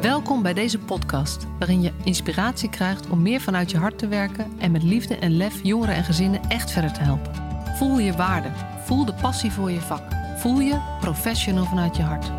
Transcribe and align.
Welkom 0.00 0.42
bij 0.42 0.54
deze 0.54 0.78
podcast, 0.78 1.46
waarin 1.58 1.82
je 1.82 1.92
inspiratie 2.04 2.70
krijgt 2.70 3.08
om 3.10 3.22
meer 3.22 3.40
vanuit 3.40 3.70
je 3.70 3.76
hart 3.76 3.98
te 3.98 4.08
werken 4.08 4.52
en 4.58 4.70
met 4.70 4.82
liefde 4.82 5.16
en 5.16 5.36
lef 5.36 5.62
jongeren 5.62 5.94
en 5.94 6.04
gezinnen 6.04 6.40
echt 6.48 6.70
verder 6.70 6.92
te 6.92 7.00
helpen. 7.00 7.32
Voel 7.76 7.98
je 7.98 8.12
waarde, 8.12 8.48
voel 8.84 9.04
de 9.04 9.14
passie 9.14 9.52
voor 9.52 9.70
je 9.70 9.80
vak, 9.80 10.02
voel 10.36 10.60
je 10.60 10.96
professional 11.00 11.64
vanuit 11.64 11.96
je 11.96 12.02
hart. 12.02 12.30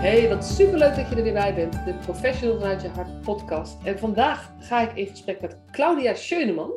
Hey, 0.00 0.28
wat 0.28 0.44
superleuk 0.44 0.96
dat 0.96 1.08
je 1.08 1.14
er 1.16 1.22
weer 1.22 1.32
bij 1.32 1.54
bent, 1.54 1.72
de 1.72 1.94
Professional 1.94 2.58
vanuit 2.58 2.82
je 2.82 2.88
hart 2.88 3.20
podcast. 3.20 3.76
En 3.84 3.98
vandaag 3.98 4.52
ga 4.58 4.80
ik 4.80 4.96
in 4.96 5.06
gesprek 5.06 5.40
met 5.40 5.56
Claudia 5.70 6.14
Scheuneman. 6.14 6.70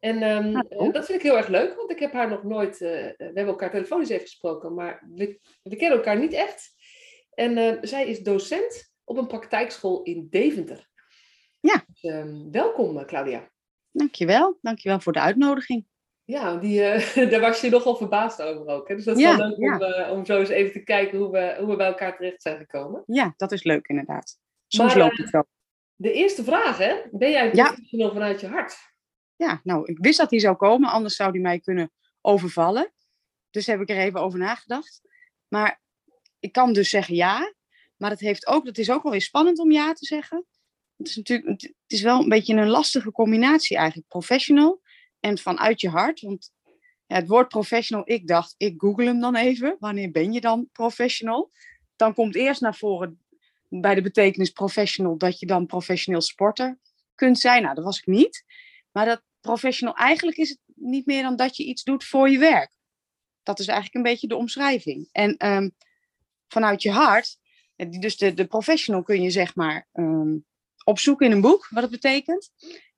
En 0.00 0.22
um, 0.22 0.52
dat 0.92 1.06
vind 1.06 1.18
ik 1.18 1.22
heel 1.22 1.36
erg 1.36 1.48
leuk, 1.48 1.76
want 1.76 1.90
ik 1.90 1.98
heb 1.98 2.12
haar 2.12 2.28
nog 2.28 2.42
nooit. 2.42 2.80
Uh, 2.80 2.90
we 2.90 3.14
hebben 3.16 3.46
elkaar 3.46 3.70
telefonisch 3.70 4.08
even 4.08 4.26
gesproken, 4.26 4.74
maar 4.74 5.08
we, 5.14 5.40
we 5.62 5.76
kennen 5.76 5.98
elkaar 5.98 6.18
niet 6.18 6.32
echt. 6.32 6.70
En 7.34 7.56
uh, 7.56 7.78
zij 7.80 8.06
is 8.06 8.20
docent 8.20 8.92
op 9.04 9.16
een 9.16 9.26
praktijkschool 9.26 10.02
in 10.02 10.26
Deventer. 10.30 10.88
Ja. 11.60 11.84
Dus, 11.86 12.12
um, 12.12 12.50
welkom, 12.50 13.04
Claudia. 13.06 13.50
Dankjewel. 13.90 14.58
Dankjewel 14.60 15.00
voor 15.00 15.12
de 15.12 15.20
uitnodiging. 15.20 15.86
Ja, 16.24 16.56
die, 16.56 16.80
uh, 16.80 17.30
daar 17.30 17.40
was 17.40 17.60
je 17.60 17.70
nogal 17.70 17.96
verbaasd 17.96 18.42
over 18.42 18.66
ook. 18.66 18.88
Hè? 18.88 18.94
Dus 18.94 19.04
dat 19.04 19.16
is 19.16 19.22
ja, 19.22 19.36
wel 19.36 19.48
leuk 19.48 19.80
ja. 19.80 20.10
om, 20.10 20.18
om 20.18 20.24
zo 20.24 20.38
eens 20.38 20.48
even 20.48 20.72
te 20.72 20.82
kijken 20.82 21.18
hoe 21.18 21.30
we, 21.30 21.56
hoe 21.58 21.68
we 21.68 21.76
bij 21.76 21.86
elkaar 21.86 22.16
terecht 22.16 22.42
zijn 22.42 22.58
gekomen. 22.58 23.02
Ja, 23.06 23.34
dat 23.36 23.52
is 23.52 23.62
leuk 23.62 23.86
inderdaad. 23.86 24.38
Soms 24.66 24.94
maar, 24.94 25.02
loopt 25.02 25.18
het 25.18 25.30
wel. 25.30 25.46
De 25.94 26.12
eerste 26.12 26.44
vraag, 26.44 26.78
hè? 26.78 26.94
Ben 27.10 27.30
jij 27.30 27.50
professional 27.50 28.06
ja. 28.06 28.12
vanuit 28.12 28.40
je 28.40 28.46
hart? 28.46 28.76
Ja, 29.38 29.60
nou, 29.62 29.84
ik 29.84 29.98
wist 29.98 30.18
dat 30.18 30.30
hij 30.30 30.38
zou 30.38 30.56
komen, 30.56 30.90
anders 30.90 31.16
zou 31.16 31.30
hij 31.30 31.40
mij 31.40 31.60
kunnen 31.60 31.92
overvallen. 32.20 32.92
Dus 33.50 33.66
heb 33.66 33.80
ik 33.80 33.88
er 33.88 33.98
even 33.98 34.20
over 34.20 34.38
nagedacht. 34.38 35.00
Maar 35.48 35.80
ik 36.38 36.52
kan 36.52 36.72
dus 36.72 36.90
zeggen 36.90 37.14
ja. 37.14 37.54
Maar 37.96 38.10
het, 38.10 38.20
heeft 38.20 38.46
ook, 38.46 38.66
het 38.66 38.78
is 38.78 38.90
ook 38.90 39.02
wel 39.02 39.12
weer 39.12 39.20
spannend 39.20 39.58
om 39.58 39.70
ja 39.70 39.92
te 39.92 40.06
zeggen. 40.06 40.46
Het 40.96 41.08
is 41.08 41.16
natuurlijk 41.16 41.60
het 41.60 41.74
is 41.86 42.02
wel 42.02 42.22
een 42.22 42.28
beetje 42.28 42.54
een 42.54 42.68
lastige 42.68 43.10
combinatie 43.10 43.76
eigenlijk. 43.76 44.08
Professional 44.08 44.80
en 45.20 45.38
vanuit 45.38 45.80
je 45.80 45.88
hart. 45.88 46.20
Want 46.20 46.50
het 47.06 47.28
woord 47.28 47.48
professional, 47.48 48.10
ik 48.10 48.26
dacht, 48.26 48.54
ik 48.56 48.74
google 48.80 49.04
hem 49.04 49.20
dan 49.20 49.36
even. 49.36 49.76
Wanneer 49.78 50.10
ben 50.10 50.32
je 50.32 50.40
dan 50.40 50.68
professional? 50.72 51.50
Dan 51.96 52.14
komt 52.14 52.34
eerst 52.34 52.60
naar 52.60 52.76
voren 52.76 53.22
bij 53.68 53.94
de 53.94 54.02
betekenis 54.02 54.50
professional 54.50 55.16
dat 55.16 55.38
je 55.38 55.46
dan 55.46 55.66
professioneel 55.66 56.20
sporter 56.20 56.78
kunt 57.14 57.38
zijn. 57.38 57.62
Nou, 57.62 57.74
dat 57.74 57.84
was 57.84 57.98
ik 57.98 58.06
niet. 58.06 58.44
Maar 58.92 59.06
dat 59.06 59.22
professional, 59.48 59.94
eigenlijk 59.94 60.36
is 60.36 60.48
het 60.48 60.58
niet 60.74 61.06
meer 61.06 61.22
dan 61.22 61.36
dat 61.36 61.56
je 61.56 61.64
iets 61.64 61.82
doet 61.82 62.04
voor 62.04 62.30
je 62.30 62.38
werk. 62.38 62.72
Dat 63.42 63.58
is 63.58 63.66
eigenlijk 63.66 63.96
een 63.96 64.12
beetje 64.12 64.28
de 64.28 64.36
omschrijving. 64.36 65.08
En 65.12 65.46
um, 65.46 65.74
vanuit 66.48 66.82
je 66.82 66.90
hart, 66.90 67.38
dus 68.00 68.16
de, 68.16 68.34
de 68.34 68.46
professional 68.46 69.02
kun 69.02 69.22
je 69.22 69.30
zeg 69.30 69.54
maar 69.54 69.88
um, 69.92 70.44
opzoeken 70.84 71.26
in 71.26 71.32
een 71.32 71.40
boek, 71.40 71.68
wat 71.70 71.82
het 71.82 71.90
betekent. 71.90 72.50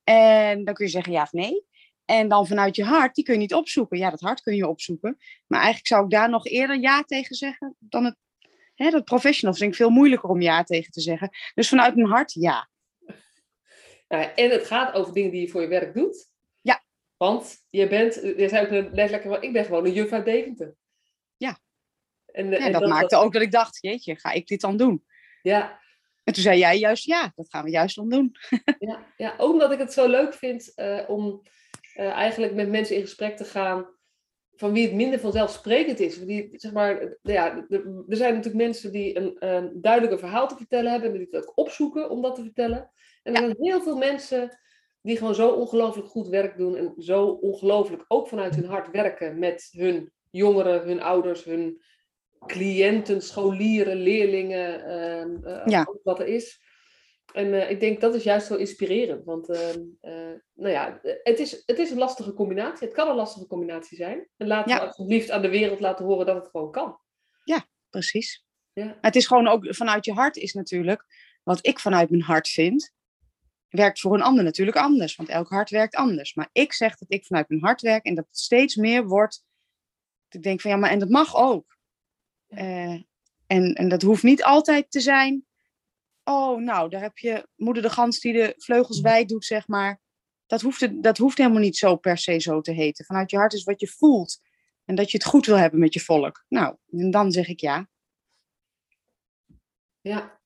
En 0.05 0.65
dan 0.65 0.75
kun 0.75 0.85
je 0.85 0.91
zeggen 0.91 1.13
ja 1.13 1.23
of 1.23 1.33
nee. 1.33 1.65
En 2.05 2.29
dan 2.29 2.47
vanuit 2.47 2.77
je 2.77 2.85
hart, 2.85 3.15
die 3.15 3.25
kun 3.25 3.35
je 3.35 3.41
niet 3.41 3.55
opzoeken. 3.55 3.99
Ja, 3.99 4.11
dat 4.11 4.21
hart 4.21 4.41
kun 4.41 4.57
je 4.57 4.69
opzoeken. 4.69 5.17
Maar 5.47 5.59
eigenlijk 5.59 5.87
zou 5.87 6.05
ik 6.05 6.11
daar 6.11 6.31
nog 6.31 6.47
eerder 6.47 6.81
ja 6.81 7.03
tegen 7.03 7.35
zeggen 7.35 7.77
dan 7.79 8.05
het. 8.05 8.17
Hè, 8.75 8.91
dat 8.91 9.05
professional 9.05 9.55
vind 9.55 9.71
ik 9.71 9.77
veel 9.77 9.91
moeilijker 9.91 10.29
om 10.29 10.41
ja 10.41 10.63
tegen 10.63 10.93
te 10.93 11.01
zeggen. 11.01 11.31
Dus 11.55 11.69
vanuit 11.69 11.95
mijn 11.95 12.09
hart 12.09 12.33
ja. 12.33 12.69
Nou, 14.09 14.25
en 14.35 14.51
het 14.51 14.67
gaat 14.67 14.95
over 14.95 15.13
dingen 15.13 15.31
die 15.31 15.41
je 15.41 15.49
voor 15.49 15.63
je 15.63 15.69
werk 15.69 15.95
doet. 15.95 16.30
Want 17.21 17.67
je 17.71 17.89
bent, 17.89 18.15
je 18.15 18.49
zei 18.49 18.65
ook 18.65 18.93
net 18.93 19.11
lekker, 19.11 19.43
ik 19.43 19.53
ben 19.53 19.65
gewoon 19.65 19.85
een 19.85 19.93
juf 19.93 20.13
uit 20.13 20.25
Deventer. 20.25 20.77
Ja. 21.37 21.59
En, 22.27 22.51
ja, 22.51 22.57
en 22.57 22.73
dat, 22.73 22.81
dat, 22.81 22.91
maakte 22.91 23.15
dat... 23.15 23.25
ook 23.25 23.33
dat 23.33 23.43
ik 23.43 23.51
dacht, 23.51 23.79
jeetje, 23.81 24.17
ga 24.17 24.33
ik 24.33 24.47
dit 24.47 24.61
dan 24.61 24.77
doen? 24.77 25.05
Ja. 25.43 25.81
En 26.25 26.33
toen 26.33 26.43
zei 26.43 26.59
jij 26.59 26.79
juist, 26.79 27.05
ja, 27.05 27.33
dat 27.35 27.49
gaan 27.51 27.65
we 27.65 27.71
juist 27.71 27.97
dan 27.97 28.09
doen. 28.09 28.35
ja, 28.89 29.07
ja, 29.17 29.35
ook 29.39 29.53
omdat 29.53 29.73
ik 29.73 29.79
het 29.79 29.93
zo 29.93 30.09
leuk 30.09 30.35
vind 30.35 30.73
uh, 30.77 31.01
om 31.09 31.43
uh, 31.97 32.11
eigenlijk 32.11 32.55
met 32.55 32.69
mensen 32.69 32.97
in 32.97 33.03
gesprek 33.03 33.37
te 33.37 33.45
gaan 33.45 33.87
van 34.57 34.73
wie 34.73 34.87
het 34.87 34.95
minder 34.95 35.21
vanzelfsprekend 35.21 36.01
is. 36.01 36.25
Die, 36.25 36.49
zeg 36.53 36.73
maar, 36.73 37.17
ja, 37.23 37.67
er 38.09 38.17
zijn 38.17 38.35
natuurlijk 38.35 38.65
mensen 38.65 38.93
die 38.93 39.17
een, 39.17 39.37
een 39.39 39.81
duidelijker 39.81 40.19
verhaal 40.19 40.49
te 40.49 40.57
vertellen 40.57 40.91
hebben 40.91 41.11
en 41.11 41.17
die 41.19 41.27
het 41.31 41.47
ook 41.47 41.59
opzoeken 41.59 42.11
om 42.11 42.23
dat 42.23 42.35
te 42.35 42.43
vertellen. 42.43 42.91
En 43.23 43.35
er 43.35 43.43
zijn 43.43 43.57
heel 43.59 43.83
veel 43.83 43.97
mensen 43.97 44.59
die 45.03 45.17
gewoon 45.17 45.35
zo 45.35 45.49
ongelooflijk 45.49 46.09
goed 46.09 46.29
werk 46.29 46.57
doen 46.57 46.77
en 46.77 46.95
zo 46.99 47.27
ongelooflijk 47.27 48.05
ook 48.09 48.29
vanuit 48.29 48.55
hun 48.55 48.65
hart 48.65 48.91
werken 48.91 49.39
met 49.39 49.69
hun 49.71 50.13
jongeren, 50.31 50.83
hun 50.83 51.03
ouders, 51.03 51.45
hun 51.45 51.83
cliënten, 52.47 53.23
scholieren, 53.23 53.97
leerlingen, 53.97 54.81
uh, 55.45 55.53
uh, 55.53 55.63
ja. 55.67 55.87
wat 56.03 56.21
er 56.21 56.27
is. 56.27 56.61
En 57.33 57.47
uh, 57.47 57.71
ik 57.71 57.81
denk 57.81 58.01
dat 58.01 58.15
is 58.15 58.23
juist 58.23 58.47
zo 58.47 58.55
inspirerend, 58.55 59.25
want 59.25 59.47
nou 60.55 60.73
ja, 60.73 61.01
het 61.03 61.39
is, 61.39 61.63
het 61.67 61.79
is 61.79 61.91
een 61.91 61.99
lastige 61.99 62.33
combinatie. 62.33 62.87
Het 62.87 62.97
kan 62.97 63.09
een 63.09 63.15
lastige 63.15 63.47
combinatie 63.47 63.97
zijn. 63.97 64.29
En 64.37 64.47
laten 64.47 64.71
Ja. 64.73 64.81
we 64.81 64.87
alsjeblieft 64.87 65.31
aan 65.31 65.43
de 65.43 65.49
wereld 65.49 65.81
laten 65.81 66.05
horen 66.05 66.27
dat 66.27 66.37
het 66.37 66.49
gewoon 66.51 66.71
kan. 66.71 66.99
Ja, 67.45 67.67
precies. 67.91 68.45
Ja. 68.73 68.99
Het 69.01 69.17
is 69.17 69.27
gewoon 69.27 69.49
ook 69.49 69.75
vanuit 69.75 70.05
je 70.05 70.13
hart 70.13 70.37
is 70.37 70.53
natuurlijk, 70.53 71.05
wat 71.43 71.67
ik 71.67 71.79
vanuit 71.79 72.11
mijn 72.11 72.23
hart 72.23 72.49
vind, 72.49 72.93
werkt 73.71 74.01
voor 74.01 74.15
een 74.15 74.23
ander 74.23 74.45
natuurlijk 74.45 74.77
anders. 74.77 75.17
Want 75.17 75.29
elk 75.29 75.49
hart 75.49 75.71
werkt 75.71 75.95
anders. 75.95 76.35
Maar 76.35 76.49
ik 76.53 76.73
zeg 76.73 76.97
dat 76.97 77.13
ik 77.13 77.27
vanuit 77.27 77.49
mijn 77.49 77.63
hart 77.63 77.81
werk 77.81 78.05
en 78.05 78.15
dat 78.15 78.27
het 78.27 78.39
steeds 78.39 78.77
meer 78.77 79.07
wordt. 79.07 79.45
Dat 80.29 80.35
ik 80.35 80.43
denk 80.43 80.61
van 80.61 80.71
ja, 80.71 80.77
maar 80.77 80.91
en 80.91 80.99
dat 80.99 81.09
mag 81.09 81.37
ook. 81.37 81.79
Uh, 82.49 83.03
en, 83.47 83.75
en 83.75 83.89
dat 83.89 84.03
hoeft 84.03 84.23
niet 84.23 84.45
altijd 84.45 84.91
te 84.91 85.01
zijn. 85.01 85.47
Oh, 86.25 86.61
nou, 86.61 86.91
daar 86.91 87.01
heb 87.01 87.19
je 87.19 87.49
moeder 87.57 87.83
de 87.83 87.91
gans 87.91 88.21
die 88.21 88.33
de 88.33 88.55
vleugels 88.57 89.01
wijd 89.01 89.29
doet, 89.29 89.45
zeg 89.45 89.69
maar. 89.69 90.01
Dat 90.47 90.61
hoeft, 90.61 91.03
dat 91.03 91.19
hoeft 91.19 91.39
helemaal 91.39 91.61
niet 91.61 91.77
zo 91.77 91.97
per 91.97 92.19
se 92.19 92.39
zo 92.39 92.61
te 92.61 92.73
heten. 92.73 93.05
Vanuit 93.05 93.31
je 93.31 93.37
hart 93.37 93.53
is 93.53 93.65
wat 93.65 93.81
je 93.81 93.89
voelt. 93.89 94.41
En 94.85 94.95
dat 94.95 95.11
je 95.11 95.17
het 95.17 95.27
goed 95.27 95.47
wil 95.47 95.57
hebben 95.57 95.81
met 95.81 95.95
je 95.95 96.01
volk. 96.01 96.45
Nou, 96.49 96.77
en 96.91 97.11
dan 97.11 97.33
zeg 97.33 97.49
ik 97.49 97.61
ja. 97.61 97.89
Ja, 100.01 100.40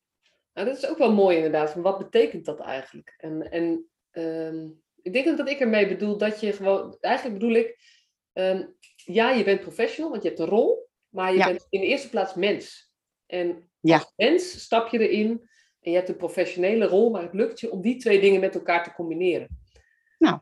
nou, 0.55 0.67
dat 0.67 0.77
is 0.77 0.87
ook 0.87 0.97
wel 0.97 1.13
mooi 1.13 1.35
inderdaad. 1.35 1.71
Van 1.71 1.81
wat 1.81 1.97
betekent 1.97 2.45
dat 2.45 2.59
eigenlijk? 2.59 3.13
En, 3.17 3.51
en 3.51 3.89
um, 4.11 4.81
ik 5.01 5.13
denk 5.13 5.37
dat 5.37 5.49
ik 5.49 5.59
ermee 5.59 5.87
bedoel 5.87 6.17
dat 6.17 6.39
je 6.39 6.53
gewoon... 6.53 6.97
Eigenlijk 6.99 7.39
bedoel 7.39 7.55
ik... 7.55 7.79
Um, 8.33 8.75
ja, 8.95 9.31
je 9.31 9.43
bent 9.43 9.61
professional, 9.61 10.11
want 10.11 10.23
je 10.23 10.27
hebt 10.27 10.41
een 10.41 10.47
rol. 10.47 10.89
Maar 11.09 11.31
je 11.31 11.37
Ja. 11.37 11.45
bent 11.45 11.65
in 11.69 11.79
de 11.79 11.85
eerste 11.87 12.09
plaats 12.09 12.33
mens. 12.33 12.91
En 13.25 13.69
Ja. 13.79 13.95
als 13.97 14.13
mens 14.15 14.63
stap 14.63 14.87
je 14.87 15.09
erin 15.09 15.49
en 15.81 15.91
je 15.91 15.97
hebt 15.97 16.09
een 16.09 16.17
professionele 16.17 16.85
rol, 16.85 17.09
maar 17.09 17.21
het 17.21 17.33
lukt 17.33 17.59
je 17.59 17.71
om 17.71 17.81
die 17.81 17.97
twee 17.97 18.19
dingen 18.19 18.39
met 18.39 18.55
elkaar 18.55 18.83
te 18.83 18.93
combineren. 18.93 19.59
Nou. 20.17 20.39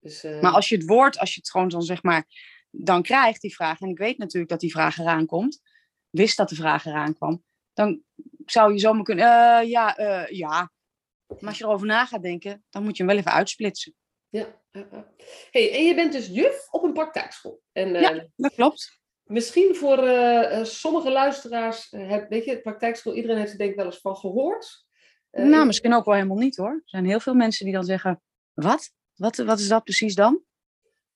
Dus, 0.00 0.24
uh, 0.24 0.40
Maar 0.40 0.52
als 0.52 0.68
je 0.68 0.76
het 0.76 0.86
woord, 0.86 1.18
als 1.18 1.34
je 1.34 1.40
het 1.40 1.50
gewoon 1.50 1.68
dan 1.68 1.82
zeg 1.82 2.02
maar, 2.02 2.24
dan 2.70 3.02
krijgt 3.02 3.40
die 3.40 3.54
vraag, 3.54 3.80
en 3.80 3.88
ik 3.88 3.98
weet 3.98 4.18
natuurlijk 4.18 4.50
dat 4.50 4.60
die 4.60 4.70
vraag 4.70 4.98
eraan 4.98 5.26
komt, 5.26 5.60
wist 6.10 6.36
dat 6.36 6.48
de 6.48 6.54
vraag 6.54 6.86
eraan 6.86 7.14
kwam, 7.14 7.44
dan 7.80 8.02
zou 8.46 8.72
je 8.72 8.78
zomaar 8.78 9.04
kunnen, 9.04 9.24
uh, 9.24 9.70
ja, 9.70 9.98
uh, 9.98 10.28
ja. 10.28 10.72
Maar 11.26 11.48
als 11.48 11.58
je 11.58 11.64
erover 11.64 11.86
na 11.86 12.06
gaat 12.06 12.22
denken, 12.22 12.64
dan 12.70 12.82
moet 12.82 12.96
je 12.96 13.02
hem 13.02 13.12
wel 13.12 13.20
even 13.20 13.32
uitsplitsen. 13.32 13.94
Ja, 14.28 14.46
hey, 15.50 15.72
en 15.72 15.84
je 15.84 15.94
bent 15.94 16.12
dus 16.12 16.26
juf 16.26 16.68
op 16.70 16.82
een 16.82 16.92
praktijkschool. 16.92 17.62
En, 17.72 17.92
ja, 17.92 18.26
dat 18.36 18.54
klopt. 18.54 18.98
Misschien 19.24 19.74
voor 19.74 19.96
sommige 20.66 21.10
luisteraars, 21.10 21.90
heb, 21.90 22.28
weet 22.28 22.44
je, 22.44 22.60
praktijkschool, 22.60 23.14
iedereen 23.14 23.38
heeft 23.38 23.52
er 23.52 23.58
denk 23.58 23.70
ik 23.70 23.76
wel 23.76 23.84
eens 23.84 24.00
van 24.00 24.16
gehoord. 24.16 24.86
Nou, 25.30 25.66
misschien 25.66 25.94
ook 25.94 26.04
wel 26.04 26.14
helemaal 26.14 26.36
niet 26.36 26.56
hoor. 26.56 26.72
Er 26.72 26.82
zijn 26.84 27.04
heel 27.04 27.20
veel 27.20 27.34
mensen 27.34 27.64
die 27.64 27.74
dan 27.74 27.84
zeggen, 27.84 28.22
wat? 28.52 28.92
Wat, 29.14 29.36
wat 29.36 29.58
is 29.58 29.68
dat 29.68 29.84
precies 29.84 30.14
dan? 30.14 30.42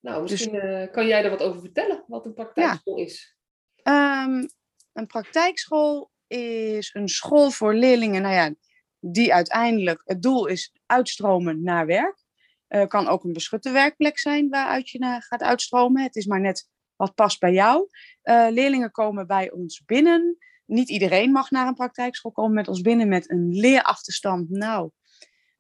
Nou, 0.01 0.23
misschien 0.23 0.53
dus, 0.53 0.91
kan 0.91 1.07
jij 1.07 1.23
daar 1.23 1.31
wat 1.31 1.43
over 1.43 1.61
vertellen, 1.61 2.05
wat 2.07 2.27
een 2.27 2.35
praktijkschool 2.35 2.97
ja. 2.97 3.05
is. 3.05 3.37
Um, 3.83 4.49
een 4.93 5.07
praktijkschool 5.07 6.11
is 6.35 6.91
een 6.93 7.09
school 7.09 7.51
voor 7.51 7.75
leerlingen, 7.75 8.23
nou 8.23 8.35
ja, 8.35 8.55
die 9.01 9.35
uiteindelijk, 9.35 10.03
het 10.05 10.23
doel 10.23 10.47
is 10.47 10.73
uitstromen 10.87 11.63
naar 11.63 11.87
werk. 11.87 12.23
Uh, 12.69 12.87
kan 12.87 13.09
ook 13.09 13.25
een 13.25 13.33
beschutte 13.33 13.71
werkplek 13.71 14.19
zijn 14.19 14.49
waaruit 14.49 14.91
je 14.91 14.99
naar 14.99 15.23
gaat 15.23 15.43
uitstromen. 15.43 16.03
Het 16.03 16.17
is 16.17 16.27
maar 16.27 16.41
net 16.41 16.69
wat 16.97 17.15
past 17.15 17.41
bij 17.41 17.53
jou. 17.53 17.89
Uh, 18.23 18.47
leerlingen 18.51 18.91
komen 18.91 19.27
bij 19.27 19.51
ons 19.51 19.85
binnen. 19.85 20.37
Niet 20.67 20.89
iedereen 20.89 21.33
mag 21.33 21.51
naar 21.51 21.67
een 21.67 21.75
praktijkschool 21.75 22.33
komen 22.33 22.55
met 22.55 22.69
ons 22.69 22.81
binnen 22.81 23.09
met 23.09 23.31
een 23.31 23.49
leerachterstand. 23.53 24.51
Nou, 24.51 24.91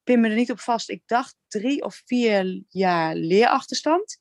pin 0.05 0.21
me 0.21 0.29
er 0.29 0.35
niet 0.35 0.51
op 0.51 0.61
vast. 0.61 0.91
Ik 0.91 1.03
dacht 1.07 1.37
drie 1.49 1.83
of 1.83 2.03
vier 2.05 2.63
jaar 2.69 3.15
leerachterstand. 3.15 4.19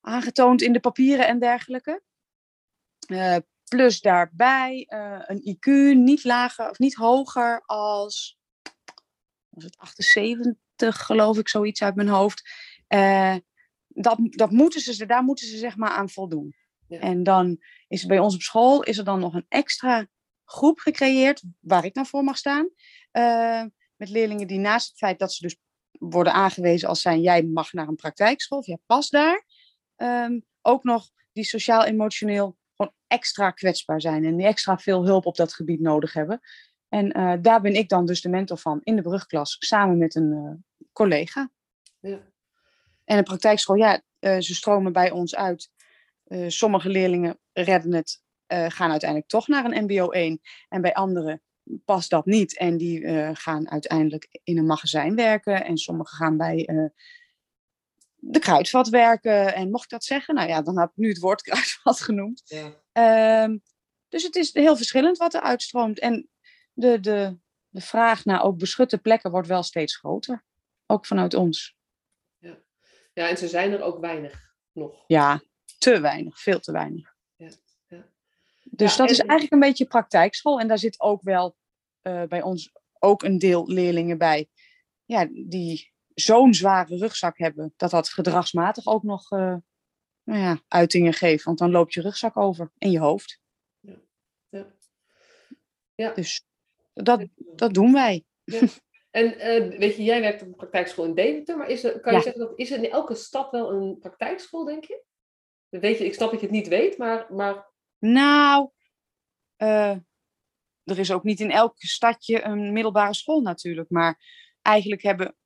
Aangetoond 0.00 0.62
in 0.62 0.72
de 0.72 0.80
papieren 0.80 1.26
en 1.26 1.38
dergelijke. 1.38 2.02
Uh, 3.06 3.36
plus 3.76 4.00
daarbij 4.00 4.86
uh, 4.88 5.22
een 5.26 5.56
IQ 5.56 5.96
niet 5.96 6.24
lager 6.24 6.70
of 6.70 6.78
niet 6.78 6.94
hoger 6.94 7.62
als 7.66 8.38
was 9.48 9.64
het 9.64 9.78
78 9.78 11.06
geloof 11.06 11.38
ik, 11.38 11.48
zoiets 11.48 11.82
uit 11.82 11.94
mijn 11.94 12.08
hoofd. 12.08 12.50
Uh, 12.88 13.36
dat, 13.88 14.18
dat 14.20 14.50
moeten 14.50 14.80
ze, 14.80 15.06
daar 15.06 15.22
moeten 15.22 15.46
ze 15.46 15.56
zeg 15.56 15.76
maar 15.76 15.90
aan 15.90 16.10
voldoen. 16.10 16.54
En 16.88 17.22
dan 17.22 17.62
is 17.88 18.02
er 18.02 18.08
bij 18.08 18.18
ons 18.18 18.34
op 18.34 18.40
school 18.40 18.82
is 18.82 18.98
er 18.98 19.04
dan 19.04 19.20
nog 19.20 19.34
een 19.34 19.46
extra 19.48 20.06
groep 20.44 20.78
gecreëerd, 20.78 21.42
waar 21.60 21.84
ik 21.84 21.94
naar 21.94 22.06
voor 22.06 22.24
mag 22.24 22.36
staan. 22.36 22.68
Uh, 23.12 23.64
met 23.96 24.08
leerlingen 24.08 24.46
die 24.46 24.58
naast 24.58 24.88
het 24.88 24.98
feit 24.98 25.18
dat 25.18 25.32
ze 25.32 25.42
dus 25.42 25.56
worden 25.90 26.32
aangewezen 26.32 26.88
als 26.88 27.00
zijn 27.00 27.20
jij 27.20 27.42
mag 27.42 27.72
naar 27.72 27.88
een 27.88 27.96
praktijkschool, 27.96 28.58
of 28.58 28.66
jij 28.66 28.78
past 28.86 29.10
daar, 29.10 29.44
um, 29.96 30.44
ook 30.60 30.84
nog 30.84 31.10
die 31.32 31.44
sociaal-emotioneel 31.44 32.56
gewoon 32.76 32.92
extra 33.06 33.50
kwetsbaar 33.50 34.00
zijn 34.00 34.24
en 34.24 34.36
die 34.36 34.46
extra 34.46 34.78
veel 34.78 35.04
hulp 35.04 35.26
op 35.26 35.36
dat 35.36 35.54
gebied 35.54 35.80
nodig 35.80 36.12
hebben. 36.12 36.40
En 36.92 37.18
uh, 37.18 37.34
daar 37.40 37.60
ben 37.60 37.74
ik 37.74 37.88
dan 37.88 38.06
dus 38.06 38.20
de 38.20 38.28
mentor 38.28 38.58
van 38.58 38.80
in 38.82 38.96
de 38.96 39.02
brugklas, 39.02 39.56
samen 39.58 39.98
met 39.98 40.14
een 40.14 40.32
uh, 40.32 40.50
collega. 40.92 41.50
Ja. 42.00 42.20
En 43.04 43.16
de 43.16 43.22
praktijkschool, 43.22 43.76
ja, 43.76 44.02
uh, 44.20 44.38
ze 44.38 44.54
stromen 44.54 44.92
bij 44.92 45.10
ons 45.10 45.34
uit. 45.34 45.70
sommige 46.46 46.88
leerlingen 46.88 47.38
redden 47.52 47.94
het, 47.94 48.22
gaan 48.46 48.90
uiteindelijk 48.90 49.30
toch 49.30 49.48
naar 49.48 49.64
een 49.64 49.84
MBO 49.84 50.10
1. 50.10 50.40
En 50.68 50.80
bij 50.82 50.94
anderen 50.94 51.42
past 51.84 52.10
dat 52.10 52.26
niet. 52.26 52.56
En 52.58 52.76
die 52.76 53.06
gaan 53.34 53.70
uiteindelijk 53.70 54.40
in 54.44 54.58
een 54.58 54.66
magazijn 54.66 55.14
werken. 55.14 55.64
En 55.64 55.76
sommigen 55.76 56.16
gaan 56.16 56.36
bij 56.36 56.92
de 58.24 58.38
kruidvat 58.38 58.88
werken. 58.88 59.54
En 59.54 59.70
mocht 59.70 59.84
ik 59.84 59.90
dat 59.90 60.04
zeggen? 60.04 60.34
Nou 60.34 60.48
ja, 60.48 60.62
dan 60.62 60.78
heb 60.78 60.88
ik 60.88 60.96
nu 60.96 61.08
het 61.08 61.18
woord 61.18 61.42
kruidvat 61.48 62.00
genoemd. 62.00 62.42
Ja. 62.44 63.44
Um, 63.44 63.62
dus 64.08 64.22
het 64.22 64.36
is 64.36 64.52
heel 64.52 64.76
verschillend 64.76 65.16
wat 65.16 65.34
er 65.34 65.40
uitstroomt. 65.40 65.98
En 65.98 66.28
de, 66.72 67.00
de, 67.00 67.38
de 67.68 67.80
vraag 67.80 68.24
naar 68.24 68.42
ook 68.42 68.58
beschutte 68.58 68.98
plekken 68.98 69.30
wordt 69.30 69.48
wel 69.48 69.62
steeds 69.62 69.96
groter. 69.96 70.44
Ook 70.86 71.06
vanuit 71.06 71.34
ons. 71.34 71.76
Ja, 72.38 72.58
ja 73.12 73.28
en 73.28 73.36
ze 73.36 73.48
zijn 73.48 73.72
er 73.72 73.82
ook 73.82 74.00
weinig 74.00 74.54
nog. 74.72 75.04
Ja, 75.06 75.42
te 75.78 76.00
weinig. 76.00 76.40
Veel 76.40 76.60
te 76.60 76.72
weinig. 76.72 77.14
Ja. 77.36 77.48
ja. 77.86 78.04
Dus 78.62 78.96
dat 78.96 79.10
is 79.10 79.18
eigenlijk 79.18 79.52
een 79.52 79.68
beetje 79.68 79.86
praktijkschool. 79.86 80.60
En 80.60 80.68
daar 80.68 80.78
zit 80.78 81.00
ook 81.00 81.22
wel 81.22 81.56
uh, 82.02 82.22
bij 82.22 82.42
ons 82.42 82.72
ook 82.98 83.22
een 83.22 83.38
deel 83.38 83.66
leerlingen 83.66 84.18
bij. 84.18 84.48
Ja, 85.04 85.28
die 85.30 85.91
zo'n 86.14 86.54
zware 86.54 86.96
rugzak 86.96 87.38
hebben, 87.38 87.72
dat 87.76 87.90
dat 87.90 88.08
gedragsmatig 88.08 88.86
ook 88.86 89.02
nog 89.02 89.30
uh, 89.30 89.56
nou 90.22 90.40
ja, 90.40 90.60
uitingen 90.68 91.12
geeft. 91.12 91.44
Want 91.44 91.58
dan 91.58 91.70
loopt 91.70 91.94
je 91.94 92.00
rugzak 92.00 92.36
over 92.36 92.70
in 92.78 92.90
je 92.90 92.98
hoofd. 92.98 93.40
Ja. 93.80 93.96
ja. 94.48 94.66
ja. 95.94 96.12
Dus 96.12 96.44
dat, 96.92 97.26
dat 97.36 97.74
doen 97.74 97.92
wij. 97.92 98.24
Ja. 98.44 98.60
En 99.10 99.24
uh, 99.24 99.78
weet 99.78 99.96
je, 99.96 100.02
jij 100.02 100.20
werkt 100.20 100.42
op 100.42 100.48
een 100.48 100.54
praktijkschool 100.54 101.04
in 101.04 101.14
Deventer, 101.14 101.56
maar 101.56 101.68
is 101.68 101.84
er, 101.84 102.00
kan 102.00 102.14
je 102.14 102.20
zeggen 102.20 102.40
dat 102.40 102.52
is 102.58 102.70
er 102.70 102.78
in 102.78 102.90
elke 102.90 103.14
stad 103.14 103.50
wel 103.50 103.72
een 103.72 103.98
praktijkschool, 103.98 104.64
denk 104.64 104.84
je? 104.84 105.02
Weet 105.68 105.98
je, 105.98 106.04
ik 106.04 106.14
snap 106.14 106.30
dat 106.30 106.40
je 106.40 106.46
het 106.46 106.54
niet 106.54 106.68
weet, 106.68 106.98
maar. 106.98 107.26
maar... 107.32 107.70
Nou, 107.98 108.70
uh, 109.56 109.96
er 110.84 110.98
is 110.98 111.12
ook 111.12 111.22
niet 111.22 111.40
in 111.40 111.50
elk 111.50 111.74
stadje 111.76 112.44
een 112.44 112.72
middelbare 112.72 113.14
school 113.14 113.40
natuurlijk. 113.40 113.90
Maar 113.90 114.20
eigenlijk 114.62 115.02
hebben 115.02 115.36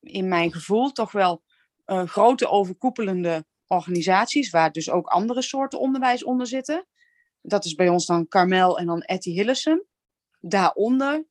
in 0.00 0.28
mijn 0.28 0.52
gevoel 0.52 0.92
toch 0.92 1.12
wel 1.12 1.42
uh, 1.86 2.06
grote 2.06 2.48
overkoepelende 2.48 3.46
organisaties, 3.66 4.50
waar 4.50 4.72
dus 4.72 4.90
ook 4.90 5.06
andere 5.06 5.42
soorten 5.42 5.80
onderwijs 5.80 6.24
onder 6.24 6.46
zitten. 6.46 6.86
Dat 7.40 7.64
is 7.64 7.74
bij 7.74 7.88
ons 7.88 8.06
dan 8.06 8.28
Carmel 8.28 8.78
en 8.78 8.86
dan 8.86 9.00
Etty 9.00 9.30
Hillesum. 9.30 9.84
Daaronder 10.40 11.26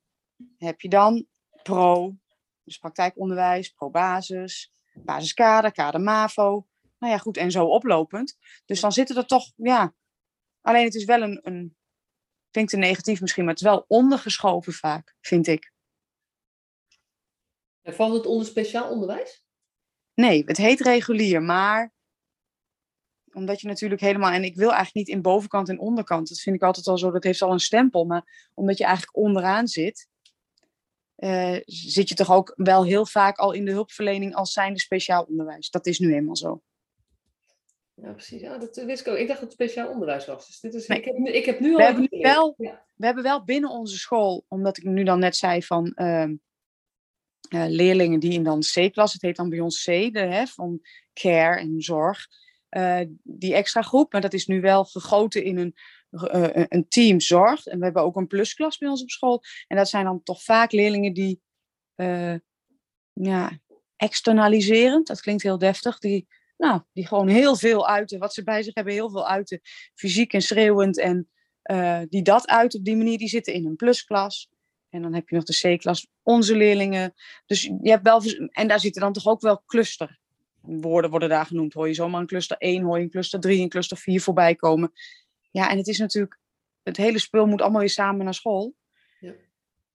heb 0.58 0.82
je 0.82 0.90
dan 0.90 1.28
pro, 1.64 2.16
dus 2.64 2.78
praktijkonderwijs, 2.78 3.70
pro-basis, 3.70 4.74
basiskader, 4.94 5.72
kader 5.72 6.02
MAVO. 6.02 6.68
Nou 7.00 7.14
ja, 7.14 7.18
goed, 7.18 7.38
en 7.38 7.52
zo 7.52 7.66
oplopend. 7.66 8.38
Dus 8.66 8.80
dan 8.80 8.92
zitten 8.92 9.16
er 9.16 9.26
toch, 9.26 9.52
ja. 9.56 9.94
Alleen 10.62 10.84
het 10.84 10.96
is 10.96 11.06
wel 11.06 11.22
een, 11.22 11.40
een 11.42 11.76
klinkt 12.52 12.72
te 12.72 12.78
negatief 12.78 13.22
misschien, 13.22 13.44
maar 13.44 13.54
het 13.54 13.62
is 13.62 13.70
wel 13.70 13.86
ondergeschoven 13.88 14.74
vaak, 14.74 15.16
vind 15.22 15.48
ik. 15.48 15.74
En 17.88 17.94
valt 17.94 18.14
het 18.14 18.26
onder 18.26 18.46
speciaal 18.46 18.90
onderwijs? 18.90 19.46
Nee, 20.14 20.44
het 20.46 20.58
heet 20.58 20.80
regulier, 20.80 21.42
maar 21.42 21.94
omdat 23.34 23.62
je 23.62 23.68
natuurlijk 23.68 24.02
helemaal, 24.02 24.32
en 24.32 24.44
ik 24.44 24.56
wil 24.56 24.72
eigenlijk 24.72 24.96
niet 24.96 25.16
in 25.16 25.22
bovenkant 25.22 25.70
en 25.70 25.80
onderkant, 25.80 26.30
dat 26.30 26.40
vind 26.40 26.56
ik 26.56 26.62
altijd 26.62 26.88
al 26.88 26.98
zo, 26.98 27.12
dat 27.12 27.24
heeft 27.24 27.42
al 27.42 27.52
een 27.52 27.60
stempel, 27.60 28.06
maar 28.06 28.50
omdat 28.54 28.78
je 28.78 28.84
eigenlijk 28.84 29.18
onderaan 29.18 29.68
zit, 29.68 30.08
uh, 31.18 31.58
zit 31.66 32.10
je 32.10 32.16
toch 32.16 32.32
ook 32.32 32.54
wel 32.56 32.86
heel 32.86 33.06
vaak 33.06 33.38
al 33.38 33.52
in 33.52 33.66
de 33.66 33.72
hulpverlening 33.72 34.36
als 34.36 34.54
zijnde 34.54 34.80
speciaal 34.80 35.24
onderwijs. 35.24 35.70
Dat 35.70 35.86
is 35.86 36.00
nu 36.00 36.14
eenmaal 36.14 36.36
zo. 36.36 36.62
Ja, 37.94 38.12
precies. 38.12 38.42
Ja, 38.42 38.58
dat 38.58 38.76
wist 38.76 39.02
ik 39.02 39.14
ook. 39.14 39.18
Ik 39.18 39.28
dacht 39.28 39.40
dat 39.40 39.50
het 39.50 39.60
speciaal 39.62 39.90
onderwijs 39.90 40.26
was. 40.26 40.48
Dus 40.48 40.60
dit 40.60 40.74
is, 40.74 40.88
nee. 40.88 40.98
ik, 40.98 41.06
heb 41.06 41.18
nu, 41.18 41.32
ik 41.32 41.46
heb 41.46 41.60
nu 41.60 41.72
we 41.72 41.78
al... 41.78 41.84
Hebben 41.84 42.22
wel, 42.22 42.56
We 42.96 43.06
hebben 43.06 43.24
wel 43.24 43.44
binnen 43.44 43.70
onze 43.70 43.98
school, 43.98 44.46
omdat 44.48 44.78
ik 44.78 44.84
nu 44.84 45.04
dan 45.04 45.20
net 45.20 45.36
zei 45.36 45.64
van... 45.64 45.92
Uh, 45.96 46.30
uh, 47.50 47.66
leerlingen 47.68 48.20
die 48.20 48.32
in 48.32 48.44
dan 48.44 48.60
C-klas, 48.60 49.14
het 49.14 49.22
heet 49.22 49.36
dan 49.36 49.50
bij 49.50 49.60
ons 49.60 49.84
C, 49.84 49.86
de, 49.86 50.20
hè, 50.20 50.46
van 50.46 50.82
care 51.14 51.60
en 51.60 51.82
zorg, 51.82 52.28
uh, 52.70 53.02
die 53.24 53.54
extra 53.54 53.82
groep. 53.82 54.12
Maar 54.12 54.22
dat 54.22 54.34
is 54.34 54.46
nu 54.46 54.62
wel 54.62 54.86
gegoten 54.86 55.44
in 55.44 55.58
een, 55.58 55.76
uh, 56.12 56.50
een 56.54 56.88
team 56.88 57.20
zorg. 57.20 57.66
En 57.66 57.78
we 57.78 57.84
hebben 57.84 58.04
ook 58.04 58.16
een 58.16 58.28
plusklas 58.28 58.78
bij 58.78 58.90
ons 58.90 59.02
op 59.02 59.10
school. 59.10 59.42
En 59.68 59.78
dat 59.78 59.90
zijn 59.90 60.06
dan 60.06 60.24
toch 60.24 60.44
vaak 60.44 60.72
leerlingen 60.72 61.14
die 61.14 61.42
ja, 63.14 63.60
externaliserend, 63.96 65.08
dat 65.08 65.22
klinkt 65.22 65.44
heel 65.44 65.58
deftig, 65.58 66.00
die, 66.00 66.28
nou, 66.58 66.82
die 66.94 67.08
gewoon 67.08 67.28
heel 67.28 67.56
veel 67.56 67.88
uiten, 67.88 68.20
wat 68.20 68.34
ze 68.34 68.44
bij 68.44 68.64
zich 68.64 68.74
hebben, 68.74 68.94
heel 68.94 69.10
veel 69.10 69.28
uiten, 69.28 69.62
fysiek 69.94 70.34
en 70.34 70.42
schreeuwend. 70.42 71.00
En 71.00 71.30
die 72.10 72.22
dat 72.22 72.48
uit 72.48 72.76
op 72.76 72.84
die 72.84 72.96
manier, 72.96 73.18
die 73.18 73.28
zitten 73.28 73.54
in 73.54 73.66
een 73.66 73.76
plusklas. 73.76 74.50
En 74.98 75.04
dan 75.04 75.14
heb 75.14 75.30
je 75.30 75.36
nog 75.36 75.44
de 75.44 75.76
C-klas, 75.76 76.08
onze 76.24 76.56
leerlingen. 76.56 77.14
Dus 77.46 77.62
je 77.62 77.90
hebt 77.90 78.04
wel, 78.04 78.22
en 78.52 78.68
daar 78.68 78.80
zitten 78.80 79.02
dan 79.02 79.14
toch 79.14 79.28
ook 79.28 79.42
wel 79.42 79.64
cluster. 79.66 80.20
Woorden 80.62 81.10
worden 81.10 81.30
daar 81.30 81.46
genoemd. 81.46 81.74
Hoor 81.74 81.88
je 81.88 81.94
zomaar 81.94 82.22
een 82.22 82.28
cluster 82.28 82.58
1, 82.58 82.84
hoor 82.84 82.98
je 82.98 83.04
een 83.04 83.10
cluster 83.10 83.40
3, 83.40 83.62
een 83.62 83.70
cluster 83.70 83.98
4 83.98 84.22
voorbij 84.22 84.56
komen. 84.56 84.92
Ja, 85.52 85.70
en 85.70 85.78
het 85.78 85.88
is 85.88 85.98
natuurlijk, 85.98 86.40
het 86.84 86.98
hele 86.98 87.20
spul 87.20 87.46
moet 87.46 87.62
allemaal 87.62 87.80
weer 87.80 87.90
samen 87.90 88.26
naar 88.26 88.34
school. 88.34 88.76
Ja. 89.20 89.34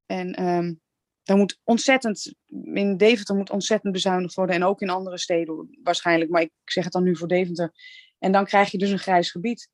En 0.06 0.46
um, 0.46 0.81
dan 1.22 1.38
moet 1.38 1.60
ontzettend, 1.64 2.34
in 2.72 2.96
Deventer 2.96 3.37
moet 3.37 3.50
ontzettend 3.50 3.93
bezuinigd 3.93 4.34
worden. 4.34 4.56
En 4.56 4.64
ook 4.64 4.81
in 4.81 4.90
andere 4.90 5.19
steden 5.19 5.78
waarschijnlijk. 5.82 6.31
Maar 6.31 6.43
ik 6.43 6.52
zeg 6.64 6.84
het 6.84 6.93
dan 6.93 7.02
nu 7.02 7.16
voor 7.16 7.28
Deventer. 7.28 7.72
En 8.19 8.32
dan 8.32 8.44
krijg 8.44 8.71
je 8.71 8.78
dus 8.78 8.90
een 8.90 8.99
grijs 8.99 9.30
gebied. 9.30 9.68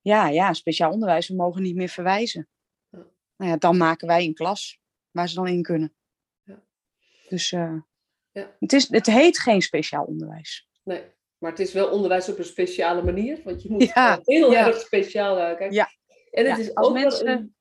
Ja, 0.00 0.28
ja, 0.28 0.52
speciaal 0.52 0.92
onderwijs, 0.92 1.28
we 1.28 1.34
mogen 1.34 1.62
niet 1.62 1.76
meer 1.76 1.88
verwijzen 1.88 2.48
nou 3.38 3.50
ja, 3.50 3.56
dan 3.56 3.76
maken 3.76 4.06
wij 4.06 4.24
een 4.24 4.34
klas 4.34 4.78
waar 5.10 5.28
ze 5.28 5.34
dan 5.34 5.48
in 5.48 5.62
kunnen. 5.62 5.94
Ja. 6.42 6.62
Dus 7.28 7.52
uh, 7.52 7.80
ja. 8.32 8.56
het, 8.58 8.72
is, 8.72 8.88
het 8.88 9.06
heet 9.06 9.38
geen 9.38 9.62
speciaal 9.62 10.04
onderwijs. 10.04 10.68
Nee, 10.82 11.02
maar 11.38 11.50
het 11.50 11.60
is 11.60 11.72
wel 11.72 11.90
onderwijs 11.90 12.28
op 12.28 12.38
een 12.38 12.44
speciale 12.44 13.02
manier. 13.02 13.40
Want 13.44 13.62
je 13.62 13.70
moet 13.70 13.82
ja. 13.82 14.20
heel 14.22 14.54
erg 14.54 14.80
speciaal 14.80 15.36
kijken. 15.36 15.72
Ja. 15.72 15.88
En 16.30 16.50
het 16.50 16.58
is 16.58 16.76
ook 16.76 16.92
mensen... 16.92 17.24
wel 17.24 17.34
een... 17.34 17.54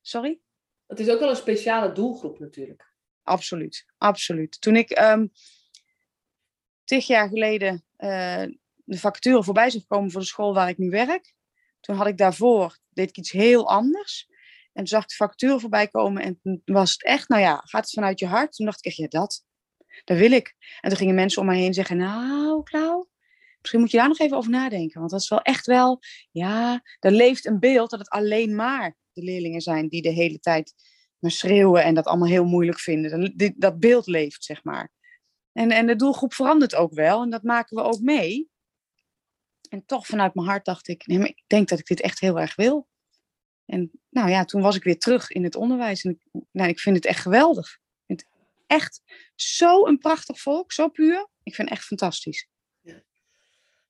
Sorry? 0.00 0.40
Het 0.86 1.00
is 1.00 1.08
ook 1.08 1.20
wel 1.20 1.30
een 1.30 1.36
speciale 1.36 1.92
doelgroep 1.92 2.38
natuurlijk. 2.38 2.92
Absoluut, 3.22 3.86
absoluut. 3.98 4.60
Toen 4.60 4.76
ik 4.76 4.98
um, 4.98 5.32
tig 6.84 7.06
jaar 7.06 7.28
geleden 7.28 7.84
uh, 7.98 8.44
de 8.74 8.98
vacature 8.98 9.44
voorbij 9.44 9.70
zag 9.70 9.86
komen 9.86 10.10
voor 10.10 10.20
de 10.20 10.26
school 10.26 10.54
waar 10.54 10.68
ik 10.68 10.78
nu 10.78 10.90
werk, 10.90 11.34
toen 11.80 11.96
had 11.96 12.06
ik 12.06 12.16
daarvoor, 12.16 12.78
deed 12.88 13.08
ik 13.08 13.16
iets 13.16 13.30
heel 13.30 13.68
anders. 13.68 14.28
En 14.72 14.86
zag 14.86 15.02
ik 15.02 15.08
de 15.08 15.14
factuur 15.14 15.60
voorbij 15.60 15.88
komen 15.88 16.22
en 16.22 16.62
was 16.64 16.92
het 16.92 17.04
echt, 17.04 17.28
nou 17.28 17.42
ja, 17.42 17.56
gaat 17.64 17.84
het 17.84 17.92
vanuit 17.92 18.18
je 18.18 18.26
hart? 18.26 18.52
Toen 18.52 18.66
dacht 18.66 18.86
ik 18.86 18.92
ja, 18.92 19.06
dat, 19.06 19.44
dat 20.04 20.18
wil 20.18 20.32
ik. 20.32 20.54
En 20.80 20.88
toen 20.88 20.98
gingen 20.98 21.14
mensen 21.14 21.40
om 21.40 21.46
mij 21.46 21.58
heen 21.58 21.74
zeggen, 21.74 21.96
nou, 21.96 22.62
Klauw, 22.62 23.08
misschien 23.58 23.80
moet 23.80 23.90
je 23.90 23.96
daar 23.96 24.08
nog 24.08 24.18
even 24.18 24.36
over 24.36 24.50
nadenken. 24.50 24.98
Want 24.98 25.10
dat 25.10 25.20
is 25.20 25.28
wel 25.28 25.42
echt 25.42 25.66
wel, 25.66 25.98
ja, 26.30 26.82
er 26.98 27.12
leeft 27.12 27.46
een 27.46 27.58
beeld 27.58 27.90
dat 27.90 27.98
het 27.98 28.10
alleen 28.10 28.54
maar 28.54 28.96
de 29.12 29.22
leerlingen 29.22 29.60
zijn 29.60 29.88
die 29.88 30.02
de 30.02 30.08
hele 30.08 30.38
tijd 30.38 30.74
maar 31.18 31.30
schreeuwen 31.30 31.84
en 31.84 31.94
dat 31.94 32.04
allemaal 32.04 32.28
heel 32.28 32.44
moeilijk 32.44 32.78
vinden. 32.78 33.36
Dat, 33.36 33.52
dat 33.56 33.78
beeld 33.78 34.06
leeft, 34.06 34.44
zeg 34.44 34.64
maar. 34.64 34.92
En, 35.52 35.70
en 35.70 35.86
de 35.86 35.96
doelgroep 35.96 36.34
verandert 36.34 36.74
ook 36.74 36.94
wel 36.94 37.22
en 37.22 37.30
dat 37.30 37.42
maken 37.42 37.76
we 37.76 37.82
ook 37.82 38.00
mee. 38.00 38.48
En 39.68 39.84
toch 39.84 40.06
vanuit 40.06 40.34
mijn 40.34 40.46
hart 40.46 40.64
dacht 40.64 40.88
ik, 40.88 41.06
nee, 41.06 41.18
maar 41.18 41.28
ik 41.28 41.42
denk 41.46 41.68
dat 41.68 41.78
ik 41.78 41.86
dit 41.86 42.00
echt 42.00 42.20
heel 42.20 42.40
erg 42.40 42.56
wil. 42.56 42.88
En 43.70 43.90
nou 44.08 44.30
ja, 44.30 44.44
toen 44.44 44.62
was 44.62 44.76
ik 44.76 44.82
weer 44.82 44.98
terug 44.98 45.30
in 45.30 45.44
het 45.44 45.56
onderwijs. 45.56 46.04
En 46.04 46.10
ik, 46.10 46.42
nou, 46.50 46.68
ik 46.68 46.80
vind 46.80 46.96
het 46.96 47.06
echt 47.06 47.20
geweldig. 47.20 47.66
Ik 47.66 48.04
vind 48.06 48.20
het 48.20 48.28
echt 48.66 49.02
zo 49.34 49.86
een 49.86 49.98
prachtig 49.98 50.40
volk, 50.40 50.72
zo 50.72 50.88
puur. 50.88 51.28
Ik 51.42 51.54
vind 51.54 51.68
het 51.68 51.78
echt 51.78 51.86
fantastisch. 51.86 52.48
Ja, 52.80 53.02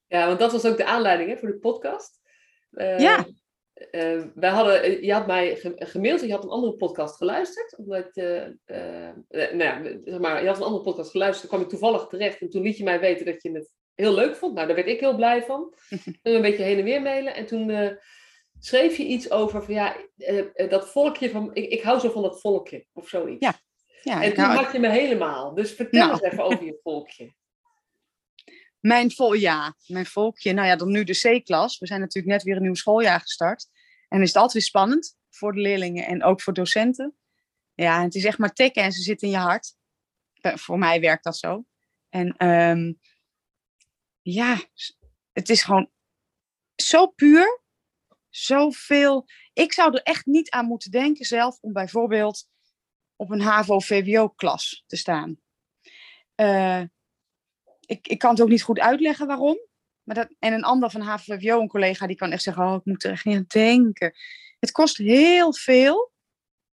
ja 0.06 0.26
want 0.26 0.38
dat 0.38 0.52
was 0.52 0.64
ook 0.64 0.76
de 0.76 0.84
aanleiding 0.84 1.30
hè, 1.30 1.36
voor 1.36 1.48
de 1.48 1.58
podcast. 1.58 2.20
Uh, 2.70 2.98
ja. 2.98 3.26
Uh, 3.90 4.24
wij 4.34 4.50
hadden, 4.50 4.82
eh, 4.82 5.02
je 5.02 5.12
had 5.12 5.26
mij 5.26 5.56
gemaild, 5.76 6.20
je 6.20 6.32
had 6.32 6.44
een 6.44 6.50
andere 6.50 6.76
podcast 6.76 7.16
geluisterd. 7.16 7.76
Omdat, 7.76 8.16
uh, 8.16 8.46
nou 9.28 9.58
ja, 9.58 9.82
zeg 10.04 10.18
maar, 10.18 10.42
je 10.42 10.48
had 10.48 10.56
een 10.56 10.62
andere 10.62 10.82
podcast 10.82 11.10
geluisterd, 11.10 11.48
kwam 11.48 11.60
ik 11.60 11.68
toevallig 11.68 12.06
terecht. 12.06 12.40
En 12.40 12.50
toen 12.50 12.62
liet 12.62 12.76
je 12.76 12.84
mij 12.84 13.00
weten 13.00 13.26
dat 13.26 13.42
je 13.42 13.50
het 13.50 13.72
heel 13.94 14.14
leuk 14.14 14.36
vond. 14.36 14.54
Nou, 14.54 14.66
daar 14.66 14.76
werd 14.76 14.88
ik 14.88 15.00
heel 15.00 15.14
blij 15.14 15.42
van. 15.42 15.74
En 16.22 16.34
een 16.34 16.42
beetje 16.42 16.62
heen 16.62 16.78
en 16.78 16.84
weer 16.84 17.02
mailen. 17.02 17.34
En 17.34 17.46
toen 17.46 17.70
eh, 17.70 17.90
schreef 18.60 18.96
je 18.96 19.04
iets 19.04 19.30
over 19.30 19.64
van 19.64 19.74
ja, 19.74 19.96
eh, 20.16 20.70
dat 20.70 20.90
volkje 20.90 21.30
van. 21.30 21.54
Ik, 21.54 21.70
ik 21.70 21.82
hou 21.82 22.00
zo 22.00 22.10
van 22.10 22.22
dat 22.22 22.40
volkje 22.40 22.86
of 22.92 23.08
zoiets. 23.08 23.46
Ja. 23.46 23.60
ja 24.02 24.22
en 24.22 24.34
toen 24.34 24.44
nou, 24.44 24.64
had 24.64 24.72
je 24.72 24.78
me 24.78 24.88
helemaal. 24.88 25.54
Dus 25.54 25.72
vertel 25.72 26.00
nou. 26.00 26.12
eens 26.12 26.20
even 26.20 26.44
over 26.44 26.64
je 26.64 26.78
volkje. 26.82 27.34
Mijn 28.80 29.10
vol, 29.10 29.32
ja, 29.32 29.76
mijn 29.86 30.06
volkje. 30.06 30.52
Nou 30.52 30.66
ja, 30.66 30.76
dan 30.76 30.90
nu 30.90 31.04
de 31.04 31.18
C-klas. 31.18 31.78
We 31.78 31.86
zijn 31.86 32.00
natuurlijk 32.00 32.34
net 32.34 32.42
weer 32.42 32.56
een 32.56 32.62
nieuw 32.62 32.74
schooljaar 32.74 33.20
gestart. 33.20 33.66
En 34.08 34.20
is 34.20 34.26
het 34.26 34.36
altijd 34.36 34.52
weer 34.52 34.62
spannend 34.62 35.16
voor 35.30 35.52
de 35.52 35.60
leerlingen 35.60 36.06
en 36.06 36.24
ook 36.24 36.40
voor 36.40 36.52
docenten. 36.52 37.14
Ja, 37.74 38.02
het 38.02 38.14
is 38.14 38.24
echt 38.24 38.38
maar 38.38 38.52
tikken 38.52 38.82
en 38.82 38.92
ze 38.92 39.02
zitten 39.02 39.28
in 39.28 39.34
je 39.34 39.40
hart. 39.40 39.74
Eh, 40.40 40.56
voor 40.56 40.78
mij 40.78 41.00
werkt 41.00 41.24
dat 41.24 41.36
zo. 41.36 41.64
En 42.08 42.46
um, 42.48 42.98
ja, 44.22 44.58
het 45.32 45.48
is 45.48 45.62
gewoon 45.62 45.90
zo 46.76 47.06
puur. 47.06 47.59
Zoveel. 48.30 49.26
Ik 49.52 49.72
zou 49.72 49.94
er 49.94 50.02
echt 50.02 50.26
niet 50.26 50.50
aan 50.50 50.66
moeten 50.66 50.90
denken 50.90 51.24
zelf 51.24 51.58
om 51.60 51.72
bijvoorbeeld 51.72 52.48
op 53.16 53.30
een 53.30 53.40
HAVO-VWO-klas 53.40 54.84
te 54.86 54.96
staan. 54.96 55.40
Uh, 56.36 56.82
ik, 57.86 58.06
ik 58.06 58.18
kan 58.18 58.30
het 58.30 58.40
ook 58.40 58.48
niet 58.48 58.62
goed 58.62 58.78
uitleggen 58.78 59.26
waarom. 59.26 59.58
Maar 60.02 60.14
dat, 60.14 60.34
en 60.38 60.52
een 60.52 60.64
ander 60.64 60.90
van 60.90 61.00
HAVO-VWO, 61.00 61.60
een 61.60 61.68
collega, 61.68 62.06
die 62.06 62.16
kan 62.16 62.32
echt 62.32 62.42
zeggen: 62.42 62.64
Oh, 62.64 62.74
ik 62.74 62.84
moet 62.84 63.04
er 63.04 63.10
echt 63.10 63.24
niet 63.24 63.36
aan 63.36 63.44
denken. 63.48 64.12
Het 64.58 64.70
kost 64.70 64.96
heel 64.96 65.54
veel. 65.54 66.12